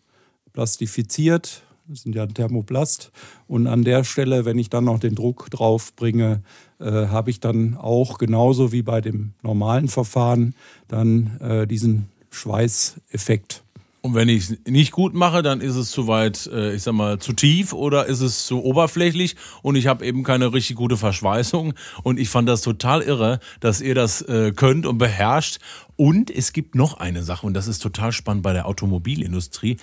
plastifiziert, 0.52 1.62
das 1.88 2.02
sind 2.02 2.14
ja 2.14 2.22
ein 2.22 2.34
Thermoplast. 2.34 3.10
Und 3.46 3.66
an 3.66 3.82
der 3.82 4.04
Stelle, 4.04 4.44
wenn 4.44 4.58
ich 4.58 4.68
dann 4.68 4.84
noch 4.84 4.98
den 4.98 5.14
Druck 5.14 5.50
drauf 5.50 5.94
bringe, 5.96 6.42
äh, 6.78 6.84
habe 6.84 7.30
ich 7.30 7.40
dann 7.40 7.76
auch 7.76 8.18
genauso 8.18 8.72
wie 8.72 8.82
bei 8.82 9.00
dem 9.00 9.32
normalen 9.42 9.88
Verfahren 9.88 10.54
dann 10.86 11.38
äh, 11.40 11.66
diesen 11.66 12.08
Schweißeffekt. 12.30 13.62
Und 14.00 14.14
wenn 14.14 14.28
ich 14.28 14.50
es 14.50 14.56
nicht 14.66 14.92
gut 14.92 15.12
mache, 15.12 15.42
dann 15.42 15.60
ist 15.60 15.74
es 15.74 15.90
zu 15.90 16.06
weit, 16.06 16.48
äh, 16.52 16.74
ich 16.74 16.82
sag 16.82 16.92
mal, 16.92 17.18
zu 17.18 17.32
tief 17.32 17.72
oder 17.72 18.06
ist 18.06 18.20
es 18.20 18.46
zu 18.46 18.62
oberflächlich 18.62 19.34
und 19.62 19.74
ich 19.74 19.88
habe 19.88 20.06
eben 20.06 20.22
keine 20.22 20.52
richtig 20.52 20.76
gute 20.76 20.96
Verschweißung. 20.96 21.74
Und 22.04 22.20
ich 22.20 22.28
fand 22.28 22.48
das 22.48 22.62
total 22.62 23.02
irre, 23.02 23.40
dass 23.60 23.80
ihr 23.80 23.94
das 23.94 24.22
äh, 24.22 24.52
könnt 24.52 24.86
und 24.86 24.98
beherrscht. 24.98 25.58
Und 25.96 26.30
es 26.30 26.52
gibt 26.52 26.76
noch 26.76 26.98
eine 26.98 27.24
Sache, 27.24 27.44
und 27.44 27.54
das 27.54 27.66
ist 27.66 27.80
total 27.80 28.12
spannend 28.12 28.44
bei 28.44 28.52
der 28.52 28.66
Automobilindustrie 28.66 29.78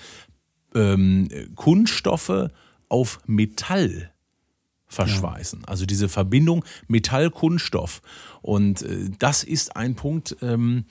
ähm, 0.76 1.28
Kunststoffe 1.54 2.50
auf 2.88 3.18
Metall 3.26 4.12
verschweißen. 4.88 5.60
Ja. 5.60 5.68
Also 5.68 5.86
diese 5.86 6.08
Verbindung 6.08 6.64
Metall-Kunststoff. 6.88 8.02
Und 8.42 8.82
äh, 8.82 9.10
das 9.18 9.42
ist 9.42 9.76
ein 9.76 9.94
Punkt, 9.94 10.36
ähm, 10.42 10.84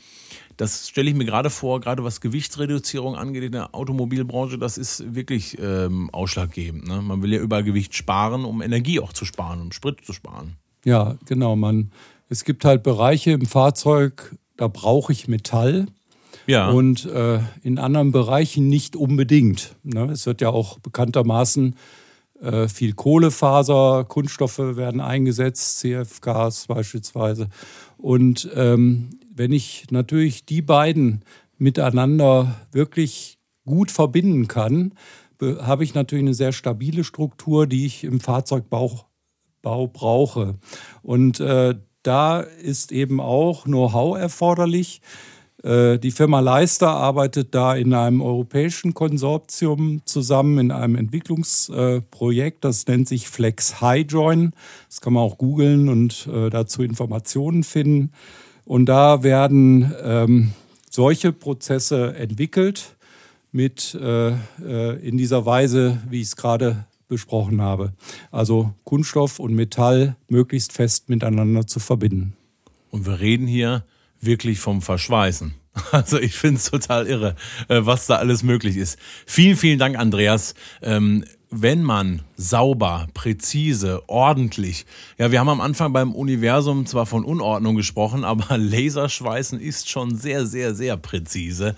das 0.57 0.89
stelle 0.89 1.09
ich 1.09 1.15
mir 1.15 1.25
gerade 1.25 1.49
vor, 1.49 1.79
gerade 1.79 2.03
was 2.03 2.21
Gewichtsreduzierung 2.21 3.15
angeht 3.15 3.43
in 3.43 3.51
der 3.53 3.73
Automobilbranche, 3.73 4.57
das 4.57 4.77
ist 4.77 5.15
wirklich 5.15 5.57
ähm, 5.59 6.09
ausschlaggebend. 6.11 6.87
Ne? 6.87 7.01
Man 7.01 7.21
will 7.21 7.33
ja 7.33 7.39
überall 7.39 7.63
Gewicht 7.63 7.95
sparen, 7.95 8.45
um 8.45 8.61
Energie 8.61 8.99
auch 8.99 9.13
zu 9.13 9.25
sparen, 9.25 9.61
um 9.61 9.71
Sprit 9.71 10.03
zu 10.03 10.13
sparen. 10.13 10.57
Ja, 10.83 11.17
genau. 11.25 11.55
Man, 11.55 11.91
es 12.29 12.43
gibt 12.43 12.63
halt 12.65 12.83
Bereiche 12.83 13.31
im 13.31 13.45
Fahrzeug, 13.45 14.35
da 14.57 14.67
brauche 14.67 15.11
ich 15.11 15.27
Metall. 15.27 15.87
Ja. 16.47 16.69
Und 16.69 17.05
äh, 17.05 17.39
in 17.63 17.79
anderen 17.79 18.11
Bereichen 18.11 18.67
nicht 18.67 18.95
unbedingt. 18.95 19.75
Ne? 19.83 20.05
Es 20.11 20.25
wird 20.25 20.41
ja 20.41 20.49
auch 20.49 20.79
bekanntermaßen 20.79 21.75
äh, 22.41 22.67
viel 22.67 22.93
Kohlefaser, 22.93 24.05
Kunststoffe 24.07 24.59
werden 24.59 25.01
eingesetzt, 25.01 25.79
CFKs 25.79 26.67
beispielsweise. 26.67 27.49
Und 27.97 28.49
ähm, 28.55 29.19
wenn 29.33 29.51
ich 29.51 29.87
natürlich 29.89 30.45
die 30.45 30.61
beiden 30.61 31.23
miteinander 31.57 32.55
wirklich 32.71 33.37
gut 33.65 33.91
verbinden 33.91 34.47
kann, 34.47 34.93
habe 35.41 35.83
ich 35.83 35.93
natürlich 35.93 36.23
eine 36.23 36.33
sehr 36.33 36.53
stabile 36.53 37.03
Struktur, 37.03 37.67
die 37.67 37.85
ich 37.85 38.03
im 38.03 38.19
Fahrzeugbau 38.19 39.05
Bau 39.65 39.87
brauche. 39.87 40.59
Und 41.01 41.39
äh, 41.39 41.73
da 42.03 42.39
ist 42.39 42.91
eben 42.91 43.19
auch 43.19 43.63
Know-how 43.63 44.15
erforderlich. 44.15 45.01
Äh, 45.65 45.97
die 45.97 46.11
Firma 46.11 46.41
Leister 46.41 46.89
arbeitet 46.89 47.55
da 47.55 47.75
in 47.75 47.93
einem 47.93 48.21
europäischen 48.21 48.93
Konsortium 48.93 50.01
zusammen 50.05 50.59
in 50.59 50.71
einem 50.71 50.95
Entwicklungsprojekt. 50.95 52.63
Das 52.63 52.85
nennt 52.85 53.07
sich 53.07 53.27
Flex 53.27 53.81
Hydroin. 53.81 54.53
Das 54.87 55.01
kann 55.01 55.13
man 55.13 55.23
auch 55.23 55.39
googeln 55.39 55.89
und 55.89 56.29
äh, 56.31 56.51
dazu 56.51 56.83
Informationen 56.83 57.63
finden. 57.63 58.11
Und 58.63 58.85
da 58.85 59.23
werden 59.23 59.91
ähm, 60.03 60.51
solche 60.89 61.31
Prozesse 61.31 62.15
entwickelt 62.15 62.95
mit 63.51 63.95
äh, 63.95 64.29
äh, 64.29 64.99
in 65.01 65.17
dieser 65.17 65.47
Weise, 65.47 65.97
wie 66.09 66.21
ich 66.21 66.27
es 66.27 66.35
gerade 66.35 66.85
besprochen 67.07 67.61
habe. 67.61 67.93
Also 68.31 68.73
Kunststoff 68.83 69.39
und 69.39 69.55
Metall 69.55 70.15
möglichst 70.27 70.73
fest 70.73 71.09
miteinander 71.09 71.65
zu 71.65 71.79
verbinden. 71.79 72.35
Und 72.91 73.05
wir 73.05 73.19
reden 73.19 73.47
hier 73.47 73.83
wirklich 74.25 74.59
vom 74.59 74.81
Verschweißen. 74.81 75.53
Also 75.91 76.19
ich 76.19 76.35
finde 76.35 76.57
es 76.57 76.71
total 76.71 77.05
irre, 77.05 77.35
äh, 77.67 77.81
was 77.81 78.07
da 78.07 78.15
alles 78.15 78.43
möglich 78.43 78.77
ist. 78.77 78.97
Vielen, 79.25 79.57
vielen 79.57 79.77
Dank, 79.77 79.97
Andreas. 79.97 80.55
Ähm, 80.81 81.25
wenn 81.51 81.83
man 81.83 82.21
sauber, 82.35 83.07
präzise, 83.13 84.03
ordentlich, 84.07 84.85
ja, 85.17 85.31
wir 85.31 85.39
haben 85.39 85.49
am 85.49 85.61
Anfang 85.61 85.93
beim 85.93 86.13
Universum 86.13 86.85
zwar 86.85 87.05
von 87.05 87.23
Unordnung 87.23 87.75
gesprochen, 87.75 88.23
aber 88.23 88.57
Laserschweißen 88.57 89.59
ist 89.59 89.89
schon 89.89 90.15
sehr, 90.15 90.45
sehr, 90.45 90.75
sehr 90.75 90.97
präzise. 90.97 91.75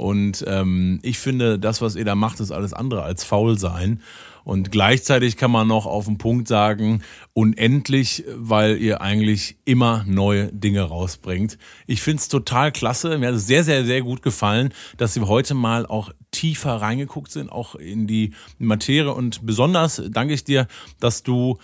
Und 0.00 0.46
ähm, 0.48 0.98
ich 1.02 1.18
finde, 1.18 1.58
das, 1.58 1.82
was 1.82 1.94
ihr 1.94 2.06
da 2.06 2.14
macht, 2.14 2.40
ist 2.40 2.52
alles 2.52 2.72
andere 2.72 3.02
als 3.02 3.22
faul 3.22 3.58
sein. 3.58 4.00
Und 4.44 4.72
gleichzeitig 4.72 5.36
kann 5.36 5.50
man 5.50 5.68
noch 5.68 5.84
auf 5.84 6.06
den 6.06 6.16
Punkt 6.16 6.48
sagen, 6.48 7.02
unendlich, 7.34 8.24
weil 8.34 8.78
ihr 8.78 9.02
eigentlich 9.02 9.58
immer 9.66 10.02
neue 10.08 10.50
Dinge 10.54 10.80
rausbringt. 10.84 11.58
Ich 11.86 12.00
finde 12.00 12.20
es 12.20 12.28
total 12.28 12.72
klasse. 12.72 13.18
Mir 13.18 13.28
hat 13.28 13.34
es 13.34 13.46
sehr, 13.46 13.62
sehr, 13.62 13.84
sehr 13.84 14.00
gut 14.00 14.22
gefallen, 14.22 14.72
dass 14.96 15.16
wir 15.16 15.28
heute 15.28 15.52
mal 15.52 15.84
auch 15.84 16.10
tiefer 16.30 16.76
reingeguckt 16.76 17.30
sind, 17.30 17.52
auch 17.52 17.74
in 17.74 18.06
die 18.06 18.32
Materie. 18.56 19.12
Und 19.12 19.44
besonders 19.44 20.00
danke 20.08 20.32
ich 20.32 20.44
dir, 20.44 20.66
dass 20.98 21.24
du 21.24 21.58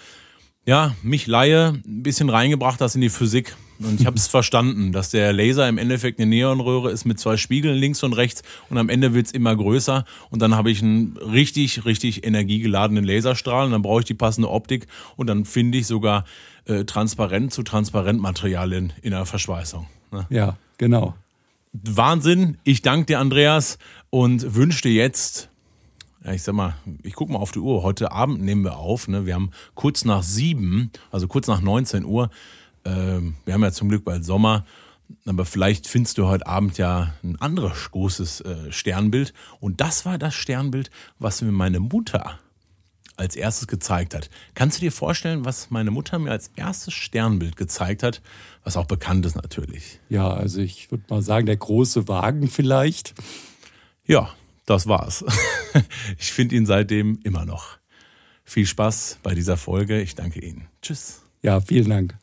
ja, 0.67 0.95
mich 1.03 1.27
Laie 1.27 1.81
ein 1.87 2.03
bisschen 2.03 2.29
reingebracht 2.29 2.83
hast 2.83 2.97
in 2.97 3.01
die 3.01 3.09
Physik. 3.09 3.57
Und 3.79 4.01
ich 4.01 4.07
habe 4.07 4.17
es 4.17 4.27
verstanden, 4.29 4.93
dass 4.93 5.11
der 5.11 5.33
Laser 5.33 5.69
im 5.69 5.79
Endeffekt 5.79 6.19
eine 6.19 6.29
Neonröhre 6.29 6.91
ist 6.91 7.05
mit 7.05 7.19
zwei 7.19 7.37
Spiegeln 7.37 7.77
links 7.77 8.03
und 8.03 8.13
rechts 8.13 8.43
und 8.71 8.79
am 8.79 8.89
Ende 8.89 9.15
wird's 9.15 9.33
immer 9.33 9.55
größer 9.55 10.05
und 10.31 10.43
dann 10.43 10.55
habe 10.55 10.71
ich 10.71 10.83
einen 10.83 11.17
richtig, 11.17 11.85
richtig 11.85 12.27
energiegeladenen 12.27 13.05
Laserstrahl 13.05 13.67
und 13.67 13.73
dann 13.73 13.83
brauche 13.83 14.01
ich 14.01 14.07
die 14.07 14.15
passende 14.15 14.51
Optik 14.51 14.87
und 15.17 15.27
dann 15.27 15.45
finde 15.45 15.79
ich 15.79 15.87
sogar 15.87 16.25
äh, 16.67 16.85
transparent 16.85 17.53
zu 17.53 17.63
transparent 17.63 18.21
Materialien 18.21 18.93
in 19.03 19.11
der 19.11 19.27
Verschweißung. 19.27 19.87
Ne? 20.13 20.27
Ja, 20.31 20.57
genau. 20.79 21.15
Wahnsinn. 21.73 22.59
Ich 22.65 22.83
danke 22.83 23.07
dir, 23.07 23.21
Andreas, 23.21 23.79
und 24.11 24.55
wünsche 24.55 24.83
dir 24.83 24.95
jetzt 24.95 25.51
ja, 26.27 26.33
ich 26.33 26.43
sag 26.43 26.57
mal, 26.57 26.75
ich 27.05 27.15
gucke 27.15 27.33
mal 27.33 27.39
auf 27.39 27.53
die 27.53 27.61
Uhr. 27.61 27.85
Heute 27.85 28.11
Abend 28.11 28.43
nehmen 28.43 28.65
wir 28.65 28.79
auf. 28.79 29.07
Ne? 29.07 29.27
Wir 29.27 29.35
haben 29.35 29.53
kurz 29.77 30.05
nach 30.05 30.25
sieben, 30.25 30.91
also 31.13 31.29
kurz 31.29 31.47
nach 31.47 31.61
19 31.61 32.05
Uhr. 32.05 32.31
Äh, 32.87 33.21
wir 33.45 33.55
haben 33.55 33.63
ja 33.63 33.73
zum 33.73 33.89
Glück 33.89 34.05
bald 34.05 34.25
Sommer. 34.25 34.65
Aber 35.25 35.45
vielleicht 35.45 35.87
findest 35.87 36.19
du 36.19 36.27
heute 36.27 36.47
Abend 36.47 36.79
ja 36.79 37.15
ein 37.23 37.41
anderes 37.41 37.91
großes 37.91 38.41
äh, 38.41 38.73
Sternbild. 38.73 39.35
Und 39.61 39.81
das 39.81 40.05
war 40.05 40.19
das 40.19 40.35
Sternbild, 40.35 40.91
was 41.19 41.43
mir 41.43 41.53
meine 41.53 41.81
Mutter 41.81 42.39
als 43.17 43.35
erstes 43.35 43.67
gezeigt 43.67 44.15
hat. 44.15 44.31
Kannst 44.55 44.77
du 44.77 44.81
dir 44.81 44.93
vorstellen, 44.93 45.45
was 45.45 45.71
meine 45.71 45.91
Mutter 45.91 46.19
mir 46.19 46.31
als 46.31 46.51
erstes 46.57 46.95
Sternbild 46.95 47.57
gezeigt 47.57 48.03
hat, 48.03 48.21
was 48.63 48.77
auch 48.77 48.87
bekannt 48.87 49.25
ist 49.27 49.37
natürlich? 49.37 50.01
Ja, 50.09 50.31
also 50.31 50.61
ich 50.61 50.91
würde 50.91 51.05
mal 51.09 51.23
sagen, 51.23 51.47
der 51.47 51.57
große 51.57 52.09
Wagen 52.09 52.49
vielleicht. 52.49 53.15
Ja, 54.07 54.31
das 54.67 54.87
war's. 54.87 55.25
Ich 56.19 56.33
finde 56.33 56.57
ihn 56.57 56.65
seitdem 56.65 57.21
immer 57.23 57.45
noch. 57.45 57.77
Viel 58.45 58.65
Spaß 58.65 59.19
bei 59.23 59.35
dieser 59.35 59.59
Folge. 59.59 60.01
Ich 60.01 60.15
danke 60.15 60.41
Ihnen. 60.41 60.69
Tschüss. 60.81 61.21
Ja, 61.43 61.61
vielen 61.61 61.91
Dank. 61.91 62.17